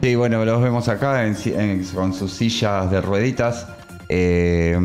Sí, 0.01 0.15
bueno, 0.15 0.45
los 0.45 0.61
vemos 0.61 0.87
acá 0.87 1.25
en 1.25 1.35
si- 1.35 1.53
en- 1.53 1.83
con 1.87 2.13
sus 2.13 2.31
sillas 2.31 2.89
de 2.89 3.01
rueditas, 3.01 3.67
eh, 4.09 4.77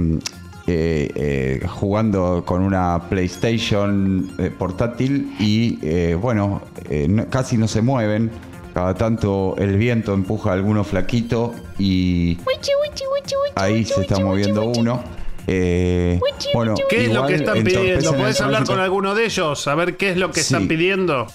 eh, 0.67 1.11
eh, 1.15 1.67
jugando 1.69 2.45
con 2.47 2.63
una 2.63 3.09
PlayStation 3.09 4.31
eh, 4.39 4.51
portátil 4.57 5.35
y, 5.41 5.79
eh, 5.83 6.15
bueno, 6.21 6.63
no- 7.09 7.29
casi 7.29 7.57
no 7.57 7.67
se 7.69 7.83
mueven. 7.83 8.31
Cada 8.75 8.95
tanto 8.95 9.55
el 9.59 9.77
viento 9.77 10.15
empuja 10.15 10.51
a 10.51 10.53
alguno 10.55 10.83
flaquito 10.83 11.53
y 11.79 12.39
ahí 13.55 13.85
se 13.85 14.01
está 14.03 14.19
moviendo 14.19 14.65
uno. 14.65 15.03
Eh, 15.47 16.21
bueno, 16.55 16.75
¿Qué 16.89 17.07
es 17.07 17.13
lo 17.13 17.27
que 17.27 17.35
están 17.35 17.63
pidiendo? 17.65 18.15
¿Puedes 18.15 18.41
hablar 18.41 18.65
con 18.65 18.79
alguno 18.79 19.15
de 19.15 19.25
ellos? 19.27 19.67
A 19.69 19.75
ver 19.75 19.97
qué 19.97 20.11
es 20.11 20.17
lo 20.17 20.31
que 20.31 20.41
Sí. 20.41 20.55
están 20.55 20.69
pidiendo. 20.69 21.27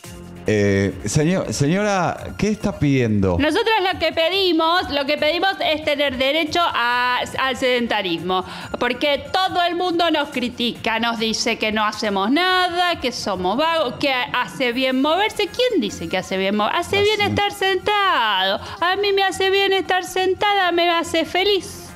Eh, 0.49 0.93
señor, 1.03 1.53
señora, 1.53 2.29
¿qué 2.37 2.47
está 2.47 2.79
pidiendo? 2.79 3.35
Nosotros 3.37 3.73
lo 3.91 3.99
que 3.99 4.13
pedimos, 4.13 4.89
lo 4.91 5.05
que 5.05 5.17
pedimos 5.17 5.49
es 5.59 5.83
tener 5.83 6.17
derecho 6.17 6.61
a- 6.63 7.19
al 7.39 7.57
sedentarismo, 7.57 8.45
porque 8.79 9.25
todo 9.33 9.61
el 9.63 9.75
mundo 9.75 10.09
nos 10.09 10.29
critica, 10.29 10.99
nos 10.99 11.19
dice 11.19 11.57
que 11.57 11.73
no 11.73 11.83
hacemos 11.83 12.31
nada, 12.31 12.97
que 13.01 13.11
somos 13.11 13.57
vagos, 13.57 13.95
que 13.99 14.09
hace 14.13 14.71
bien 14.71 15.01
moverse. 15.01 15.47
¿Quién 15.49 15.81
dice 15.81 16.07
que 16.07 16.17
hace 16.17 16.37
bien 16.37 16.55
moverse? 16.55 16.77
Hace 16.79 17.01
bien 17.01 17.19
estar 17.19 17.51
sentado. 17.51 18.61
A 18.79 18.95
mí 18.95 19.11
me 19.11 19.23
hace 19.23 19.49
bien 19.49 19.73
estar 19.73 20.05
sentada, 20.05 20.71
me 20.71 20.89
hace 20.89 21.25
feliz. 21.25 21.89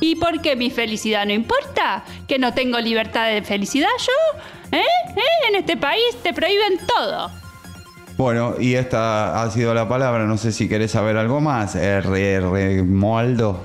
¿Y 0.00 0.14
por 0.16 0.40
qué 0.40 0.56
mi 0.56 0.70
felicidad 0.70 1.26
no 1.26 1.32
importa? 1.34 2.04
¿Que 2.26 2.38
no 2.38 2.54
tengo 2.54 2.78
libertad 2.78 3.26
de 3.28 3.42
felicidad 3.42 3.88
yo? 3.98 4.78
¿Eh? 4.78 4.82
¿Eh? 5.16 5.48
En 5.48 5.56
este 5.56 5.76
país 5.76 6.16
te 6.22 6.32
prohíben 6.32 6.78
todo. 6.86 7.30
Bueno, 8.18 8.56
y 8.58 8.74
esta 8.74 9.40
ha 9.40 9.50
sido 9.52 9.72
la 9.74 9.88
palabra. 9.88 10.24
No 10.24 10.36
sé 10.36 10.50
si 10.50 10.68
querés 10.68 10.90
saber 10.90 11.16
algo 11.16 11.40
más. 11.40 11.76
R. 11.76 12.82
Moaldo. 12.82 13.62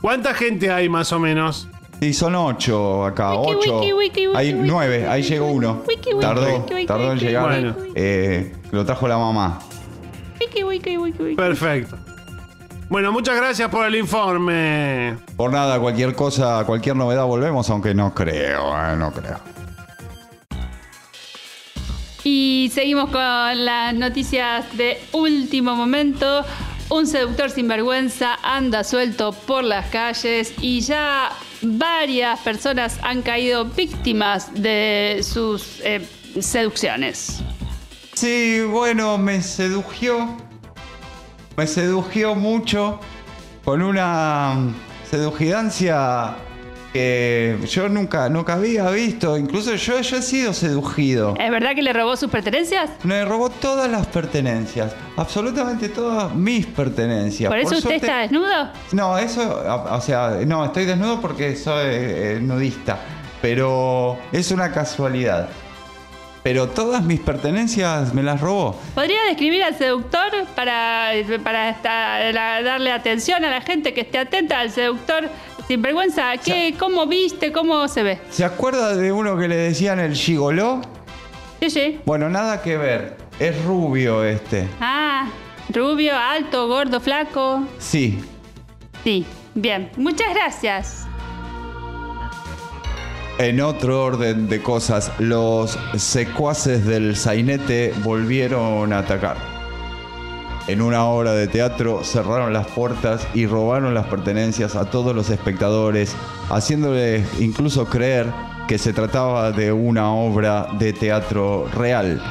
¿Cuánta 0.00 0.32
gente 0.32 0.70
hay 0.70 0.88
más 0.88 1.12
o 1.12 1.18
menos? 1.20 1.68
Sí, 2.00 2.14
son 2.14 2.34
ocho 2.34 3.04
acá. 3.04 3.34
Wiki, 3.38 3.54
ocho. 3.58 3.78
wiki, 3.80 3.92
wiki, 3.92 4.26
wiki, 4.28 4.38
hay 4.38 4.54
wiki, 4.54 4.66
nueve. 4.68 4.96
wiki, 5.00 5.08
Ahí 5.10 5.20
wiki, 5.20 5.32
llegó 5.34 5.46
uno. 5.52 5.82
wiki, 5.86 6.08
wiki, 6.14 6.20
Tardó. 6.20 6.60
wiki, 6.60 6.74
wiki, 6.74 6.86
Tardó 6.86 7.12
en 7.12 7.18
llegar. 7.18 7.44
Bueno. 7.44 7.74
Eh, 7.94 8.52
lo 8.72 8.84
trajo 8.86 9.06
la 9.06 9.18
mamá. 9.18 9.58
Wiki, 10.40 10.64
wiki, 10.64 10.96
wiki, 10.96 11.22
wiki. 11.22 11.36
Perfecto. 11.36 11.96
Bueno, 12.88 13.12
muchas 13.12 13.36
gracias 13.36 13.68
por 13.68 13.84
el 13.86 13.96
informe. 13.96 15.16
Por 15.36 15.52
nada, 15.52 15.78
cualquier 15.78 16.14
cosa, 16.14 16.64
cualquier 16.64 16.96
novedad 16.96 17.26
volvemos, 17.26 17.68
aunque 17.68 17.94
no 17.94 18.14
creo, 18.14 18.74
eh, 18.78 18.96
no 18.96 19.10
creo. 19.12 19.38
Y 22.24 22.70
seguimos 22.72 23.10
con 23.10 23.64
las 23.66 23.92
noticias 23.92 24.64
de 24.78 24.98
último 25.12 25.76
momento. 25.76 26.42
Un 26.88 27.06
seductor 27.06 27.50
sinvergüenza 27.50 28.38
anda 28.42 28.82
suelto 28.82 29.32
por 29.32 29.62
las 29.62 29.86
calles 29.90 30.54
y 30.60 30.80
ya 30.80 31.30
varias 31.60 32.40
personas 32.40 32.98
han 33.02 33.20
caído 33.20 33.66
víctimas 33.66 34.48
de 34.54 35.20
sus 35.22 35.80
eh, 35.84 36.06
seducciones. 36.40 37.42
Sí, 38.14 38.62
bueno, 38.62 39.18
me 39.18 39.42
sedujió. 39.42 40.36
Me 41.58 41.66
sedujió 41.66 42.34
mucho 42.34 43.00
con 43.64 43.82
una 43.82 44.72
sedujidancia 45.10 46.36
que 46.94 47.58
yo 47.68 47.88
nunca, 47.88 48.28
nunca 48.28 48.52
había 48.54 48.88
visto. 48.90 49.36
Incluso 49.36 49.74
yo, 49.74 50.00
yo 50.00 50.16
he 50.16 50.22
sido 50.22 50.52
sedujido. 50.54 51.34
¿Es 51.40 51.50
verdad 51.50 51.74
que 51.74 51.82
le 51.82 51.92
robó 51.92 52.16
sus 52.16 52.30
pertenencias? 52.30 52.88
Me 53.02 53.24
robó 53.24 53.50
todas 53.50 53.90
las 53.90 54.06
pertenencias, 54.06 54.94
absolutamente 55.16 55.88
todas 55.88 56.32
mis 56.34 56.64
pertenencias. 56.66 57.50
¿Por 57.50 57.58
eso 57.58 57.70
usted 57.70 57.80
suerte- 57.82 57.96
está 58.06 58.18
desnudo? 58.20 58.70
No, 58.92 59.18
eso, 59.18 59.64
o 59.90 60.00
sea, 60.00 60.38
no, 60.46 60.64
estoy 60.64 60.84
desnudo 60.84 61.20
porque 61.20 61.56
soy 61.56 61.82
eh, 61.88 62.38
nudista, 62.40 62.96
pero 63.42 64.16
es 64.30 64.52
una 64.52 64.70
casualidad. 64.70 65.48
Pero 66.44 66.68
todas 66.68 67.02
mis 67.02 67.20
pertenencias 67.20 68.12
me 68.12 68.22
las 68.22 68.38
robó. 68.40 68.78
¿Podría 68.94 69.16
describir 69.28 69.64
al 69.64 69.76
seductor 69.78 70.30
para, 70.54 71.08
para 71.42 71.70
esta- 71.70 72.30
la- 72.32 72.62
darle 72.62 72.92
atención 72.92 73.44
a 73.46 73.50
la 73.50 73.62
gente 73.62 73.94
que 73.94 74.02
esté 74.02 74.18
atenta 74.18 74.60
al 74.60 74.70
seductor 74.70 75.28
sinvergüenza? 75.68 76.36
¿Qué, 76.36 76.74
¿Cómo 76.78 77.06
viste? 77.06 77.52
¿Cómo 77.52 77.86
se 77.88 78.02
ve? 78.02 78.18
¿Se 78.30 78.44
acuerda 78.44 78.94
de 78.96 79.12
uno 79.12 79.36
que 79.38 79.48
le 79.48 79.56
decían 79.56 80.00
el 80.00 80.14
gigoló? 80.14 80.80
Sí, 81.60 81.70
sí. 81.70 82.00
Bueno, 82.04 82.28
nada 82.28 82.62
que 82.62 82.76
ver. 82.76 83.16
Es 83.38 83.64
rubio 83.64 84.24
este. 84.24 84.68
Ah, 84.80 85.28
rubio, 85.72 86.16
alto, 86.16 86.68
gordo, 86.68 87.00
flaco. 87.00 87.62
Sí. 87.78 88.20
Sí, 89.02 89.26
bien. 89.54 89.90
Muchas 89.96 90.34
gracias. 90.34 91.06
En 93.38 93.60
otro 93.60 94.04
orden 94.04 94.48
de 94.48 94.62
cosas, 94.62 95.10
los 95.18 95.76
secuaces 95.96 96.86
del 96.86 97.16
sainete 97.16 97.92
volvieron 98.04 98.92
a 98.92 98.98
atacar. 98.98 99.53
En 100.66 100.80
una 100.80 101.04
obra 101.04 101.32
de 101.32 101.46
teatro 101.46 102.02
cerraron 102.04 102.54
las 102.54 102.66
puertas 102.68 103.26
y 103.34 103.46
robaron 103.46 103.92
las 103.92 104.06
pertenencias 104.06 104.76
a 104.76 104.86
todos 104.86 105.14
los 105.14 105.28
espectadores, 105.28 106.16
haciéndoles 106.48 107.26
incluso 107.38 107.84
creer 107.84 108.32
que 108.66 108.78
se 108.78 108.94
trataba 108.94 109.52
de 109.52 109.72
una 109.72 110.10
obra 110.14 110.68
de 110.78 110.94
teatro 110.94 111.68
real. 111.74 112.22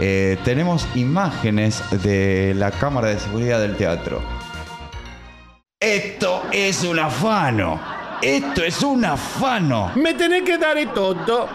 Eh, 0.00 0.36
tenemos 0.44 0.86
imágenes 0.96 1.82
de 2.02 2.52
la 2.54 2.70
cámara 2.70 3.08
de 3.08 3.18
seguridad 3.18 3.58
del 3.60 3.76
teatro. 3.76 4.20
Esto 5.80 6.42
es 6.52 6.84
un 6.84 6.98
afano. 6.98 7.80
Esto 8.20 8.64
es 8.64 8.82
un 8.82 9.04
afano. 9.04 9.92
Me 9.96 10.12
tenés 10.12 10.42
que 10.42 10.58
dar 10.58 10.76
todo. 10.92 11.48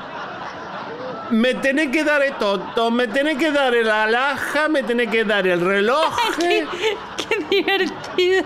Me 1.32 1.53
tenés 1.55 1.89
que 1.89 2.03
dar 2.03 2.21
todo. 2.39 2.91
Me 2.91 3.07
tenés 3.07 3.38
que 3.38 3.51
dar 3.51 3.74
el 3.74 3.89
alhaja. 3.89 4.67
Me 4.69 4.84
tenés 4.84 5.09
que 5.09 5.24
dar 5.24 5.47
el 5.47 5.59
reloj. 5.61 6.15
qué, 6.39 6.65
qué 7.17 7.45
divertido. 7.49 8.43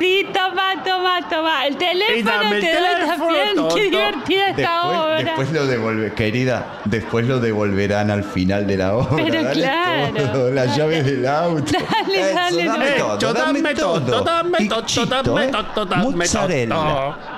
Sí, 0.00 0.28
toma, 0.32 0.80
toma, 0.84 1.28
toma. 1.28 1.66
El 1.66 1.76
teléfono 1.76 2.30
dame 2.30 2.56
el 2.58 2.62
te 2.62 2.72
doy 2.72 2.84
teléfono, 2.84 3.26
también. 3.26 3.54
todo. 3.56 3.74
Qué 3.74 3.82
divertida 3.82 4.46
esta 4.50 4.60
Después, 4.62 4.96
obra. 5.00 5.16
después 5.24 5.52
lo 5.52 5.66
devuelve, 5.66 6.14
querida, 6.14 6.66
después 6.84 7.26
lo 7.26 7.40
devolverán 7.40 8.10
al 8.12 8.22
final 8.22 8.64
de 8.68 8.76
la 8.76 8.94
obra. 8.94 9.16
Pero 9.24 9.42
Dale 9.42 9.60
claro. 9.60 10.32
todo, 10.32 10.50
las 10.52 10.76
llaves 10.76 11.04
del 11.04 11.26
auto. 11.26 11.72
Dale, 11.72 12.20
Eso, 12.20 12.34
dale, 12.34 12.64
dame 12.64 12.84
dale. 12.84 12.96
todo, 13.00 13.32
dame 13.34 13.60
dame 13.62 13.74
todo. 13.74 14.00
todo, 14.02 14.22
dame 14.24 14.68
todo, 14.68 15.06
dame 15.06 15.44
¿eh? 15.46 15.50
todo, 15.74 15.84
dame 15.86 16.16
Mozzarella. 16.16 16.74
todo. 16.76 17.37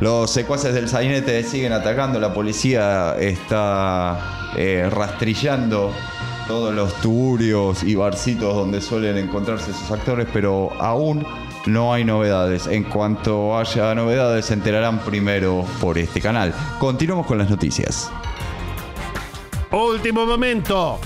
Los 0.00 0.30
secuaces 0.30 0.72
del 0.72 0.88
sainete 0.88 1.42
siguen 1.44 1.72
atacando, 1.74 2.18
la 2.18 2.32
policía 2.32 3.16
está 3.18 4.50
eh, 4.56 4.88
rastrillando 4.90 5.92
todos 6.48 6.74
los 6.74 6.94
tuburios 7.02 7.84
y 7.84 7.94
barcitos 7.94 8.54
donde 8.54 8.80
suelen 8.80 9.18
encontrarse 9.18 9.74
sus 9.74 9.90
actores, 9.90 10.26
pero 10.32 10.72
aún 10.80 11.26
no 11.66 11.92
hay 11.92 12.04
novedades. 12.04 12.66
En 12.66 12.84
cuanto 12.84 13.58
haya 13.58 13.94
novedades 13.94 14.46
se 14.46 14.54
enterarán 14.54 15.00
primero 15.00 15.66
por 15.80 15.98
este 15.98 16.20
canal. 16.20 16.54
Continuamos 16.78 17.26
con 17.26 17.36
las 17.36 17.50
noticias. 17.50 18.10
Último 19.70 20.24
momento. 20.24 20.98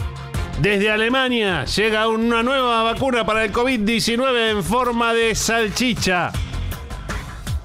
Desde 0.61 0.89
Alemania 0.89 1.65
llega 1.65 2.07
una 2.07 2.45
nueva 2.45 2.85
vacuna 2.85 3.27
para 3.27 3.45
el 3.45 3.53
COVID-19 3.53 4.53
en 4.53 4.63
forma 4.63 5.13
de 5.13 5.35
salchicha. 5.35 6.31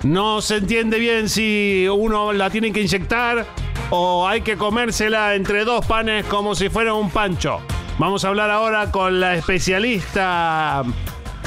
No 0.03 0.41
se 0.41 0.57
entiende 0.57 0.97
bien 0.97 1.27
si 1.27 1.85
uno 1.91 2.31
la 2.31 2.49
tiene 2.49 2.71
que 2.71 2.81
inyectar 2.81 3.45
o 3.89 4.27
hay 4.27 4.41
que 4.41 4.55
comérsela 4.55 5.35
entre 5.35 5.65
dos 5.65 5.85
panes 5.85 6.25
como 6.25 6.55
si 6.55 6.69
fuera 6.69 6.93
un 6.93 7.09
pancho. 7.09 7.59
Vamos 7.97 8.23
a 8.23 8.29
hablar 8.29 8.49
ahora 8.49 8.91
con 8.91 9.19
la 9.19 9.35
especialista 9.35 10.83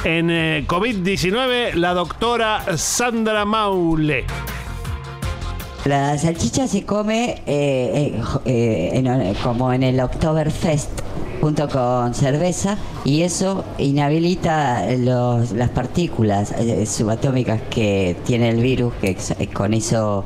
en 0.05 0.31
eh, 0.31 0.65
COVID-19, 0.67 1.75
la 1.75 1.95
doctora 1.95 2.77
Sandra 2.77 3.47
Maule. 3.47 4.27
La 5.85 6.17
salchicha 6.17 6.69
se 6.69 6.85
come 6.85 7.43
eh, 7.47 8.21
eh, 8.45 9.03
eh, 9.05 9.35
como 9.43 9.73
en 9.73 9.83
el 9.83 9.99
Oktoberfest 9.99 10.91
junto 11.43 11.69
con 11.69 12.15
cerveza 12.15 12.79
y 13.05 13.23
eso 13.23 13.65
inhabilita 13.77 14.87
los- 14.97 15.51
las 15.51 15.71
partículas 15.71 16.53
eh, 16.53 16.87
subatómicas 16.87 17.61
que 17.69 18.17
tiene 18.25 18.49
el 18.51 18.63
virus 18.63 18.95
que 19.01 19.19
eh, 19.41 19.47
con 19.49 19.75
eso 19.75 20.25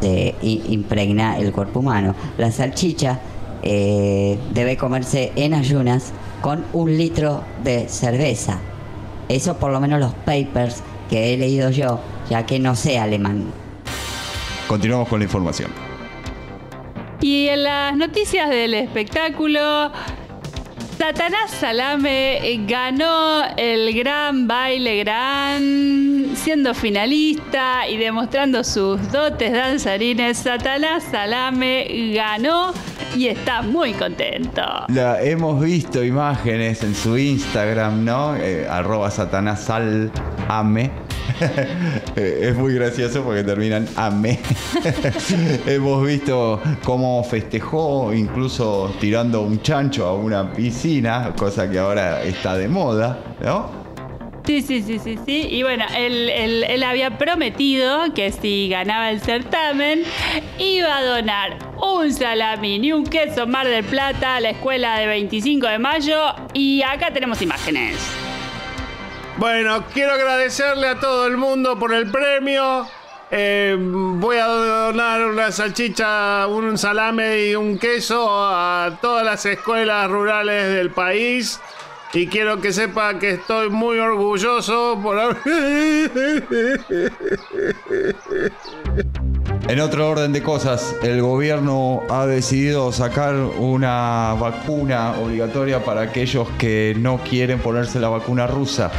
se 0.00 0.36
i- 0.40 0.62
impregna 0.68 1.36
el 1.36 1.50
cuerpo 1.52 1.80
humano. 1.80 2.14
La 2.38 2.52
salchicha 2.52 3.18
eh, 3.64 4.38
debe 4.54 4.76
comerse 4.76 5.32
en 5.34 5.52
ayunas 5.54 6.12
con 6.40 6.64
un 6.72 6.96
litro 6.96 7.42
de 7.64 7.88
cerveza. 7.88 8.58
Eso 9.28 9.56
por 9.56 9.72
lo 9.72 9.80
menos 9.80 9.98
los 9.98 10.14
papers 10.14 10.80
que 11.10 11.34
he 11.34 11.36
leído 11.38 11.70
yo, 11.70 11.98
ya 12.30 12.46
que 12.46 12.60
no 12.60 12.76
sé 12.76 12.98
alemán. 13.00 13.46
Continuamos 14.68 15.08
con 15.08 15.18
la 15.18 15.24
información. 15.24 15.70
Y 17.20 17.46
en 17.48 17.62
las 17.64 17.96
noticias 17.96 18.48
del 18.50 18.74
espectáculo, 18.74 19.92
Satanás 21.02 21.50
Salame 21.50 22.36
eh, 22.48 22.60
ganó 22.64 23.42
el 23.56 23.92
gran 23.92 24.46
baile 24.46 24.98
gran, 24.98 26.30
siendo 26.36 26.74
finalista 26.74 27.88
y 27.88 27.96
demostrando 27.96 28.62
sus 28.62 29.10
dotes 29.10 29.50
danzarines. 29.50 30.38
Satanás 30.38 31.02
Salame 31.10 32.12
ganó 32.14 32.72
y 33.16 33.28
está 33.28 33.62
muy 33.62 33.92
contento. 33.92 34.62
La, 34.88 35.22
hemos 35.22 35.60
visto 35.60 36.02
imágenes 36.02 36.82
en 36.82 36.94
su 36.94 37.16
Instagram, 37.16 38.04
¿no? 38.04 38.36
Eh, 38.36 38.66
arroba 38.68 39.10
satanásal 39.10 40.10
ame. 40.48 40.90
Eh, 42.14 42.50
es 42.50 42.56
muy 42.56 42.74
gracioso 42.74 43.22
porque 43.22 43.42
terminan 43.42 43.88
ame. 43.96 44.38
hemos 45.66 46.06
visto 46.06 46.60
cómo 46.84 47.24
festejó, 47.24 48.12
incluso 48.12 48.92
tirando 49.00 49.42
un 49.42 49.60
chancho 49.62 50.06
a 50.06 50.14
una 50.14 50.52
piscina, 50.52 51.32
cosa 51.36 51.70
que 51.70 51.78
ahora 51.78 52.22
está 52.22 52.56
de 52.56 52.68
moda, 52.68 53.18
¿no? 53.42 53.81
Sí, 54.44 54.60
sí, 54.60 54.82
sí, 54.82 54.98
sí, 54.98 55.18
sí. 55.24 55.46
Y 55.50 55.62
bueno, 55.62 55.84
él, 55.96 56.28
él- 56.28 56.64
él 56.64 56.82
había 56.82 57.16
prometido 57.16 58.12
que 58.12 58.32
si 58.32 58.68
ganaba 58.68 59.10
el 59.10 59.20
certamen, 59.20 60.02
iba 60.58 60.96
a 60.96 61.02
donar 61.04 61.58
un 61.80 62.12
salamín 62.12 62.84
y 62.84 62.92
un 62.92 63.04
queso 63.06 63.46
Mar 63.46 63.68
del 63.68 63.84
Plata 63.84 64.36
a 64.36 64.40
la 64.40 64.50
escuela 64.50 64.98
de 64.98 65.06
25 65.06 65.66
de 65.68 65.78
mayo. 65.78 66.20
Y 66.54 66.82
acá 66.82 67.12
tenemos 67.12 67.40
imágenes. 67.40 67.96
Bueno, 69.36 69.84
quiero 69.94 70.12
agradecerle 70.12 70.88
a 70.88 70.98
todo 71.00 71.26
el 71.26 71.36
mundo 71.36 71.78
por 71.78 71.94
el 71.94 72.10
premio. 72.10 72.86
Eh, 73.30 73.76
voy 73.78 74.36
a 74.36 74.44
donar 74.46 75.24
una 75.24 75.50
salchicha, 75.52 76.46
un 76.48 76.76
salame 76.76 77.46
y 77.46 77.54
un 77.54 77.78
queso 77.78 78.26
a 78.28 78.98
todas 79.00 79.24
las 79.24 79.46
escuelas 79.46 80.10
rurales 80.10 80.68
del 80.74 80.90
país. 80.90 81.58
Y 82.14 82.26
quiero 82.26 82.60
que 82.60 82.74
sepa 82.74 83.18
que 83.18 83.30
estoy 83.30 83.70
muy 83.70 83.98
orgulloso 83.98 85.00
por 85.02 85.16
En 89.66 89.80
otro 89.80 90.10
orden 90.10 90.34
de 90.34 90.42
cosas, 90.42 90.94
el 91.02 91.22
gobierno 91.22 92.02
ha 92.10 92.26
decidido 92.26 92.92
sacar 92.92 93.34
una 93.34 94.36
vacuna 94.38 95.12
obligatoria 95.12 95.82
para 95.82 96.02
aquellos 96.02 96.46
que 96.58 96.94
no 96.98 97.18
quieren 97.18 97.60
ponerse 97.60 97.98
la 97.98 98.10
vacuna 98.10 98.46
rusa. 98.46 98.90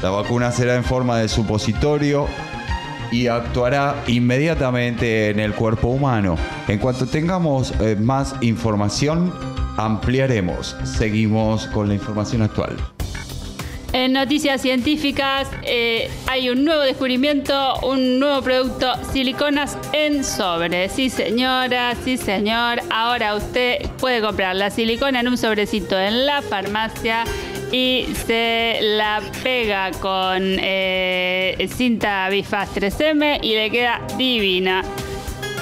La 0.00 0.10
vacuna 0.10 0.52
será 0.52 0.76
en 0.76 0.84
forma 0.84 1.18
de 1.18 1.28
supositorio 1.28 2.28
y 3.10 3.26
actuará 3.26 3.96
inmediatamente 4.06 5.30
en 5.30 5.40
el 5.40 5.54
cuerpo 5.54 5.88
humano. 5.88 6.36
En 6.68 6.78
cuanto 6.78 7.06
tengamos 7.06 7.72
eh, 7.80 7.96
más 7.98 8.36
información, 8.42 9.53
ampliaremos. 9.76 10.76
Seguimos 10.84 11.66
con 11.68 11.88
la 11.88 11.94
información 11.94 12.42
actual. 12.42 12.76
En 13.94 14.12
noticias 14.12 14.60
científicas 14.60 15.48
eh, 15.62 16.10
hay 16.26 16.50
un 16.50 16.64
nuevo 16.64 16.82
descubrimiento, 16.82 17.78
un 17.84 18.18
nuevo 18.18 18.42
producto, 18.42 18.92
siliconas 19.12 19.78
en 19.92 20.24
sobre. 20.24 20.88
Sí 20.88 21.10
señora, 21.10 21.94
sí 22.04 22.16
señor. 22.16 22.80
Ahora 22.90 23.36
usted 23.36 23.88
puede 24.00 24.20
comprar 24.20 24.56
la 24.56 24.70
silicona 24.70 25.20
en 25.20 25.28
un 25.28 25.38
sobrecito 25.38 25.96
en 25.96 26.26
la 26.26 26.42
farmacia 26.42 27.22
y 27.70 28.08
se 28.26 28.80
la 28.82 29.22
pega 29.44 29.92
con 29.92 30.42
eh, 30.42 31.68
cinta 31.72 32.28
bifaz 32.30 32.74
3M 32.74 33.44
y 33.44 33.54
le 33.54 33.70
queda 33.70 34.00
divina. 34.18 34.82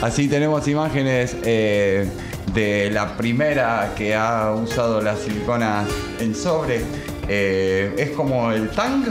Así 0.00 0.26
tenemos 0.26 0.66
imágenes 0.68 1.36
eh, 1.44 2.08
de 2.54 2.90
la 2.90 3.16
primera 3.16 3.92
que 3.96 4.14
ha 4.14 4.50
usado 4.52 5.00
las 5.00 5.20
siliconas 5.20 5.88
en 6.20 6.34
sobre. 6.34 6.82
Eh, 7.28 7.94
es 7.98 8.10
como 8.10 8.50
el 8.52 8.68
tang. 8.70 9.04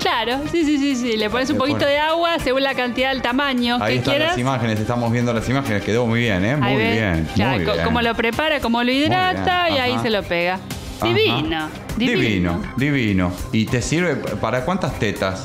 Claro, 0.00 0.40
sí, 0.50 0.64
sí, 0.64 0.78
sí, 0.78 0.94
sí. 0.96 1.16
Le 1.16 1.28
pones 1.28 1.50
un 1.50 1.56
Le 1.56 1.58
poquito 1.60 1.78
pone- 1.80 1.90
de 1.90 1.98
agua 1.98 2.38
según 2.42 2.62
la 2.62 2.74
cantidad 2.74 3.10
del 3.10 3.20
tamaño 3.20 3.78
Ahí 3.80 3.94
que 3.94 3.98
están 3.98 4.14
quieras. 4.14 4.28
las 4.30 4.38
imágenes, 4.38 4.78
estamos 4.80 5.10
viendo 5.12 5.32
las 5.34 5.48
imágenes. 5.48 5.82
Quedó 5.82 6.06
muy 6.06 6.20
bien, 6.20 6.44
¿eh? 6.44 6.56
Muy 6.56 6.76
bien. 6.76 7.28
ya, 7.34 7.48
muy 7.50 7.64
co- 7.64 7.72
bien. 7.72 7.84
Como 7.84 8.00
lo 8.00 8.14
prepara, 8.14 8.60
como 8.60 8.82
lo 8.82 8.90
hidrata 8.92 9.68
y 9.70 9.78
ahí 9.78 9.98
se 10.00 10.10
lo 10.10 10.22
pega. 10.22 10.60
Divino, 11.02 11.68
divino. 11.96 12.20
Divino, 12.20 12.62
divino. 12.76 13.32
¿Y 13.52 13.66
te 13.66 13.82
sirve 13.82 14.16
para 14.16 14.64
cuántas 14.64 14.98
tetas? 14.98 15.42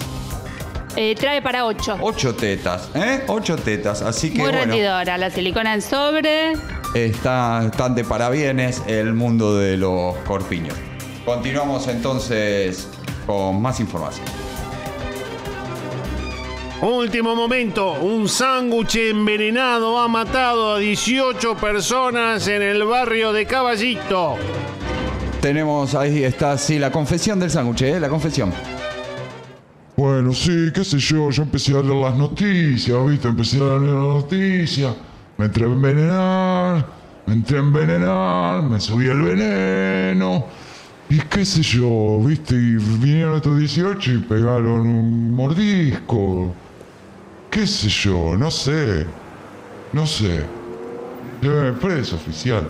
Eh, 0.95 1.15
trae 1.15 1.41
para 1.41 1.65
8. 1.65 1.97
Ocho 2.01 2.35
tetas, 2.35 2.89
¿eh? 2.93 3.23
Ocho 3.27 3.55
tetas. 3.57 4.03
Así 4.03 4.29
que 4.31 4.37
Muy 4.39 4.49
bueno, 4.51 4.59
rendidora. 4.65 5.17
La 5.17 5.31
silicona 5.31 5.73
en 5.73 5.81
sobre. 5.81 6.53
Está, 6.93 7.65
están 7.65 7.95
de 7.95 8.03
parabienes 8.03 8.81
el 8.87 9.13
mundo 9.13 9.57
de 9.57 9.77
los 9.77 10.15
corpiños. 10.25 10.75
Continuamos 11.25 11.87
entonces 11.87 12.87
con 13.25 13.61
más 13.61 13.79
información. 13.79 14.25
Último 16.81 17.33
momento, 17.33 17.93
un 17.93 18.27
sándwich 18.27 18.97
envenenado 18.97 19.97
ha 19.99 20.09
matado 20.09 20.73
a 20.73 20.79
18 20.79 21.55
personas 21.55 22.45
en 22.49 22.61
el 22.61 22.83
barrio 22.83 23.31
de 23.31 23.45
Caballito. 23.45 24.35
Tenemos, 25.39 25.95
ahí 25.95 26.25
está, 26.25 26.57
sí, 26.57 26.79
la 26.79 26.91
confesión 26.91 27.39
del 27.39 27.51
sándwich, 27.51 27.83
¿eh? 27.83 27.99
La 28.01 28.09
confesión. 28.09 28.51
Bueno, 29.95 30.33
sí, 30.33 30.71
qué 30.73 30.83
sé 30.83 30.97
yo, 30.97 31.29
yo 31.29 31.43
empecé 31.43 31.71
a 31.71 31.81
leer 31.81 31.95
las 31.95 32.15
noticias, 32.17 33.05
¿viste? 33.07 33.29
Empecé 33.29 33.57
a 33.57 33.77
leer 33.77 33.81
las 33.81 33.93
noticias, 33.93 34.93
me 35.37 35.45
entré 35.45 35.65
a 35.65 35.67
envenenar, 35.67 36.85
me 37.25 37.33
entré 37.33 37.57
a 37.57 37.61
envenenar, 37.61 38.63
me 38.63 38.79
subí 38.79 39.07
el 39.07 39.21
veneno, 39.21 40.45
y 41.09 41.19
qué 41.19 41.45
sé 41.45 41.61
yo, 41.61 42.19
¿viste? 42.25 42.55
Y 42.55 42.75
vinieron 42.75 43.35
estos 43.35 43.57
18 43.57 44.11
y 44.11 44.17
pegaron 44.19 44.81
un 44.81 45.31
mordisco. 45.35 46.53
¿Qué 47.51 47.67
sé 47.67 47.87
yo? 47.87 48.35
No 48.35 48.49
sé. 48.49 49.05
No 49.91 50.07
sé. 50.07 50.43
Lléveme 51.41 51.73
preso, 51.73 52.15
oficial. 52.15 52.67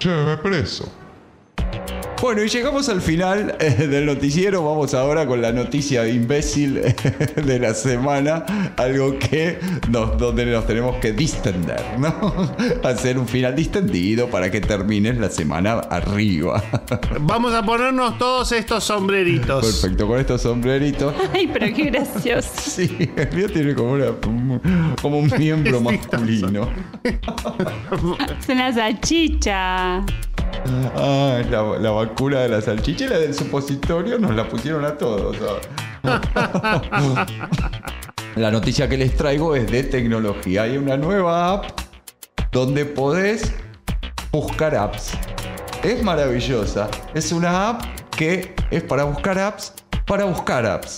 Lléveme 0.00 0.36
preso. 0.36 0.92
Bueno, 2.22 2.44
y 2.44 2.48
llegamos 2.48 2.88
al 2.88 3.02
final 3.02 3.56
eh, 3.58 3.88
del 3.88 4.06
noticiero. 4.06 4.62
Vamos 4.64 4.94
ahora 4.94 5.26
con 5.26 5.42
la 5.42 5.50
noticia 5.50 6.06
imbécil 6.06 6.78
eh, 6.78 6.94
de 7.34 7.58
la 7.58 7.74
semana. 7.74 8.44
Algo 8.76 9.18
que 9.18 9.58
nos, 9.90 10.16
donde 10.18 10.46
nos 10.46 10.64
tenemos 10.64 10.98
que 10.98 11.12
distender, 11.12 11.82
¿no? 11.98 12.14
Hacer 12.88 13.18
un 13.18 13.26
final 13.26 13.56
distendido 13.56 14.28
para 14.28 14.52
que 14.52 14.60
termines 14.60 15.18
la 15.18 15.30
semana 15.30 15.72
arriba. 15.90 16.62
Vamos 17.22 17.54
a 17.54 17.64
ponernos 17.64 18.16
todos 18.18 18.52
estos 18.52 18.84
sombreritos. 18.84 19.64
Perfecto, 19.82 20.06
con 20.06 20.20
estos 20.20 20.42
sombreritos. 20.42 21.12
Ay, 21.34 21.50
pero 21.52 21.74
qué 21.74 21.86
gracioso. 21.90 22.50
Sí, 22.56 23.10
el 23.16 23.36
mío 23.36 23.48
tiene 23.50 23.74
como, 23.74 23.94
una- 23.94 24.12
como 25.02 25.18
un 25.18 25.32
miembro 25.36 25.80
masculino. 25.80 26.68
Es 27.02 28.48
una 28.48 28.72
salchicha. 28.72 30.04
Ah, 30.96 31.40
la, 31.50 31.78
la 31.78 31.90
vacuna 31.90 32.40
de 32.40 32.48
la 32.48 32.60
salchicha 32.60 33.04
y 33.04 33.08
la 33.08 33.18
del 33.18 33.34
supositorio 33.34 34.18
nos 34.18 34.34
la 34.34 34.48
pusieron 34.48 34.84
a 34.84 34.96
todos. 34.96 35.36
¿sabes? 35.36 35.68
la 38.36 38.50
noticia 38.50 38.88
que 38.88 38.96
les 38.96 39.16
traigo 39.16 39.54
es 39.54 39.70
de 39.70 39.84
tecnología. 39.84 40.62
Hay 40.62 40.76
una 40.76 40.96
nueva 40.96 41.52
app 41.52 41.66
donde 42.50 42.84
podés 42.84 43.52
buscar 44.30 44.74
apps. 44.74 45.12
Es 45.82 46.02
maravillosa. 46.02 46.88
Es 47.14 47.32
una 47.32 47.70
app 47.70 47.82
que 48.16 48.54
es 48.70 48.82
para 48.82 49.04
buscar 49.04 49.38
apps, 49.38 49.74
para 50.06 50.24
buscar 50.24 50.66
apps. 50.66 50.96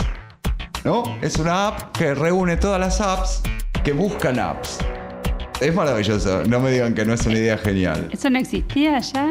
¿No? 0.84 1.02
Es 1.22 1.36
una 1.36 1.68
app 1.68 1.96
que 1.96 2.14
reúne 2.14 2.56
todas 2.56 2.78
las 2.78 3.00
apps 3.00 3.42
que 3.82 3.92
buscan 3.92 4.38
apps. 4.38 4.78
Es 5.60 5.74
maravilloso. 5.74 6.42
No 6.44 6.60
me 6.60 6.70
digan 6.72 6.94
que 6.94 7.04
no 7.04 7.14
es 7.14 7.24
una 7.26 7.38
idea 7.38 7.58
genial. 7.58 8.08
¿Eso 8.12 8.28
no 8.30 8.38
existía 8.38 8.98
ya? 9.00 9.30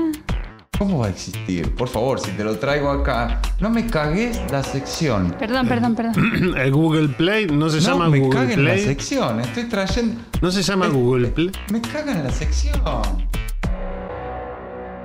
¿Cómo 0.79 0.99
va 0.99 1.07
a 1.07 1.09
existir? 1.09 1.69
Por 1.75 1.87
favor, 1.87 2.19
si 2.19 2.31
te 2.31 2.43
lo 2.43 2.57
traigo 2.57 2.89
acá, 2.89 3.39
no 3.59 3.69
me 3.69 3.85
cagues 3.85 4.39
la 4.51 4.63
sección. 4.63 5.35
Perdón, 5.37 5.67
perdón, 5.67 5.95
perdón. 5.95 6.55
El 6.57 6.71
Google 6.71 7.09
Play 7.09 7.45
no 7.47 7.69
se 7.69 7.77
no 7.77 7.83
llama 7.83 8.09
me 8.09 8.19
Google 8.19 8.39
caguen 8.39 8.65
la 8.65 8.71
Play. 8.73 8.85
sección. 8.85 9.39
Estoy 9.41 9.65
trayendo. 9.65 10.21
No 10.41 10.51
se 10.51 10.63
llama 10.63 10.87
Google 10.87 11.27
Play. 11.29 11.51
Me 11.71 11.79
cagan 11.81 12.23
la 12.23 12.31
sección. 12.31 12.81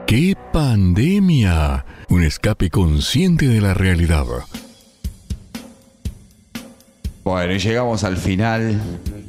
¡Qué 0.06 0.34
pandemia! 0.52 1.84
Un 2.08 2.22
escape 2.24 2.70
consciente 2.70 3.46
de 3.46 3.60
la 3.60 3.74
realidad. 3.74 4.24
Bueno, 7.24 7.52
y 7.52 7.58
llegamos 7.58 8.04
al 8.04 8.16
final 8.16 8.80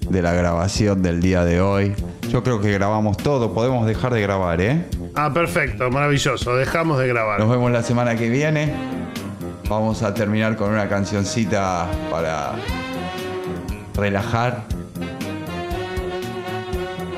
de 0.10 0.22
la 0.22 0.34
grabación 0.34 1.02
del 1.02 1.22
día 1.22 1.44
de 1.46 1.62
hoy. 1.62 1.96
Yo 2.30 2.44
creo 2.44 2.60
que 2.60 2.72
grabamos 2.72 3.18
todo. 3.18 3.54
Podemos 3.54 3.86
dejar 3.88 4.14
de 4.14 4.22
grabar, 4.22 4.60
¿eh? 4.62 4.86
Ah, 5.16 5.32
perfecto, 5.34 5.90
maravilloso. 5.90 6.56
Dejamos 6.56 7.00
de 7.00 7.08
grabar. 7.08 7.40
Nos 7.40 7.50
vemos 7.50 7.72
la 7.72 7.84
semana 7.84 8.16
que 8.16 8.30
viene. 8.30 8.74
Vamos 9.70 10.02
a 10.04 10.14
terminar 10.14 10.56
con 10.56 10.72
una 10.72 10.90
cancioncita 10.90 11.88
para 12.10 12.54
relajar. 13.96 14.64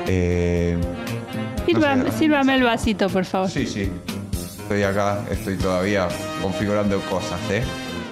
Eh, 0.06 0.78
Sírvame, 1.66 2.04
No 2.04 2.10
sé. 2.12 2.18
sírvame 2.18 2.54
el 2.56 2.62
vasito, 2.64 3.08
por 3.08 3.24
favor. 3.24 3.48
sí, 3.48 3.66
sí. 3.66 3.90
Estoy 4.62 4.82
acá, 4.82 5.20
estoy 5.30 5.56
todavía 5.56 6.08
configurando 6.42 6.98
cosas, 7.02 7.38
¿eh? 7.50 7.62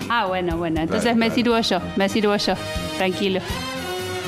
Ah, 0.08 0.26
bueno, 0.26 0.56
bueno. 0.56 0.80
Entonces 0.80 1.02
Claro, 1.04 1.18
me 1.18 1.26
claro. 1.26 1.34
sirvo 1.34 1.60
yo, 1.60 1.80
me 1.96 2.08
sirvo 2.08 2.36
yo. 2.36 2.54
Tranquilo. 2.98 3.40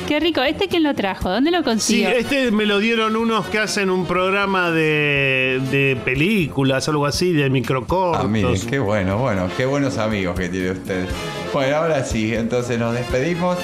Qué 0.07 0.19
rico. 0.19 0.41
¿Este 0.41 0.67
quién 0.67 0.83
lo 0.83 0.93
trajo? 0.93 1.29
¿Dónde 1.29 1.49
lo 1.51 1.59
Sí, 1.59 1.63
consiguió? 1.63 2.09
este 2.09 2.51
me 2.51 2.65
lo 2.65 2.79
dieron 2.79 3.15
unos 3.15 3.45
que 3.47 3.57
hacen 3.59 3.89
un 3.89 4.05
programa 4.05 4.69
de, 4.69 5.61
de 5.71 5.97
películas, 6.03 6.87
algo 6.89 7.05
así, 7.05 7.31
de 7.33 7.49
microcortos. 7.49 8.23
Ah, 8.25 8.27
mire, 8.27 8.53
qué 8.69 8.79
bueno, 8.79 9.17
bueno, 9.17 9.49
qué 9.55 9.65
buenos 9.65 9.97
amigos 9.97 10.37
que 10.37 10.49
tiene 10.49 10.71
usted. 10.71 11.05
Bueno, 11.53 11.77
ahora 11.77 12.03
sí, 12.03 12.33
entonces 12.35 12.77
nos 12.77 12.93
despedimos. 12.93 13.57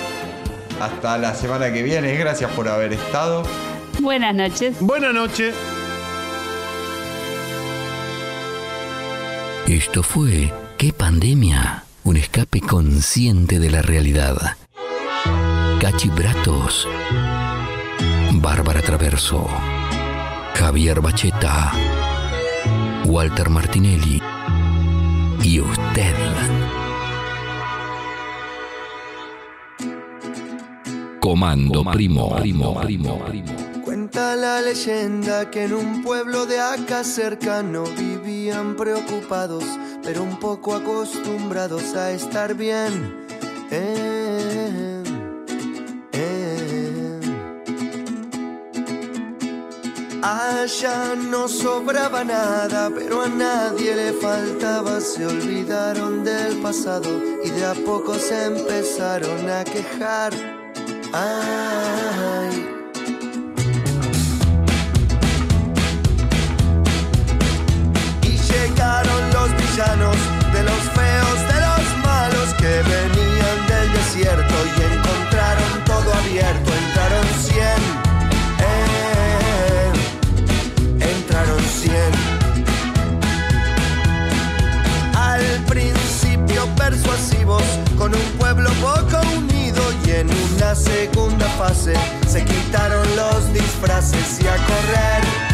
Hasta 0.80 1.18
la 1.18 1.36
semana 1.36 1.74
que 1.74 1.84
viene. 1.84 2.16
Gracias 2.16 2.50
por 2.52 2.68
haber 2.70 2.94
estado. 2.94 3.44
Buenas 4.00 4.34
noches. 4.34 4.78
Buenas 4.80 5.14
noches. 5.14 5.54
Esto 9.68 10.04
fue 10.04 10.52
¿Qué 10.78 10.94
pandemia? 10.94 11.84
Un 12.06 12.16
escape 12.16 12.62
consciente 12.62 13.60
de 13.60 13.70
la 13.70 13.82
realidad. 13.82 14.56
Cachibratos. 15.80 16.86
Bárbara 18.34 18.82
Traverso. 18.82 19.48
Javier 20.54 21.00
Bacheta. 21.00 21.72
Walter 23.06 23.50
Martinelli. 23.50 24.22
Y 25.42 25.62
usted. 25.62 26.16
Comando, 31.22 31.86
primo, 31.86 32.36
primo, 32.36 32.82
primo, 32.82 33.20
primo. 33.26 33.56
Cuenta 33.86 34.36
la 34.36 34.62
leyenda 34.62 35.50
que 35.50 35.64
en 35.64 35.74
un 35.74 36.04
pueblo 36.04 36.46
de 36.46 36.60
acá 36.60 37.06
cercano 37.06 37.86
vivían 37.98 38.76
preocupados, 38.76 39.64
pero 40.04 40.24
un 40.24 40.38
poco 40.40 40.76
acostumbrados 40.76 41.96
a 41.96 42.12
estar 42.12 42.54
bien. 42.54 43.16
Eh, 43.72 44.29
Allá 50.22 51.16
no 51.16 51.48
sobraba 51.48 52.26
nada, 52.26 52.90
pero 52.94 53.22
a 53.22 53.30
nadie 53.30 53.96
le 53.96 54.12
faltaba. 54.12 55.00
Se 55.00 55.26
olvidaron 55.26 56.26
del 56.26 56.58
pasado 56.58 57.10
y 57.44 57.50
de 57.50 57.66
a 57.66 57.74
poco 57.74 58.16
se 58.16 58.48
empezaron 58.48 59.50
a 59.50 59.64
quejar. 59.64 60.34
Y 68.24 68.38
llegaron 68.52 69.22
los 69.32 69.50
villanos 69.56 70.18
de 70.52 70.64
los 70.64 70.82
feos, 70.98 71.40
de 71.48 71.60
los 71.68 71.86
malos 72.04 72.54
que 72.58 72.84
venían 72.94 73.68
del 73.68 73.94
desierto 73.94 74.56
y 74.66 74.82
encontraron 74.94 75.86
todo 75.86 76.14
abierto. 76.14 76.69
Con 87.98 88.14
un 88.14 88.32
pueblo 88.38 88.70
poco 88.82 89.20
unido 89.38 89.82
y 90.06 90.12
en 90.12 90.30
una 90.56 90.76
segunda 90.76 91.48
fase 91.58 91.94
se 92.28 92.44
quitaron 92.44 93.06
los 93.16 93.54
disfraces 93.54 94.40
y 94.42 94.48
a 94.48 94.56
correr 94.56 95.49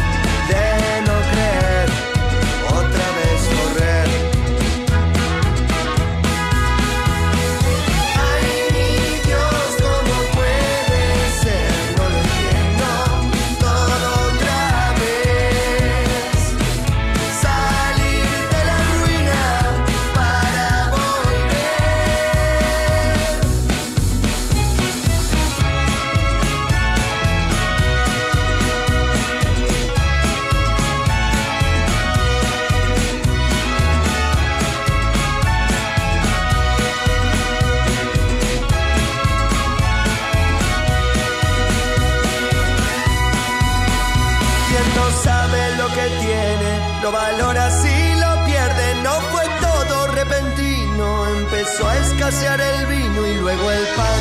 empezó 51.66 51.88
a 51.88 51.98
escasear 51.98 52.60
el 52.60 52.86
vino 52.86 53.26
y 53.26 53.34
luego 53.40 53.70
el 53.72 53.86
pan. 53.96 54.20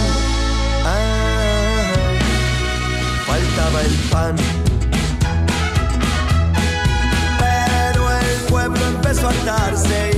Ah, 0.83 2.13
faltaba 3.27 3.81
el 3.81 3.93
pan. 4.09 4.35
Pero 7.39 8.11
el 8.11 8.39
pueblo 8.49 8.85
empezó 8.87 9.27
a 9.27 9.29
hartarse 9.29 10.14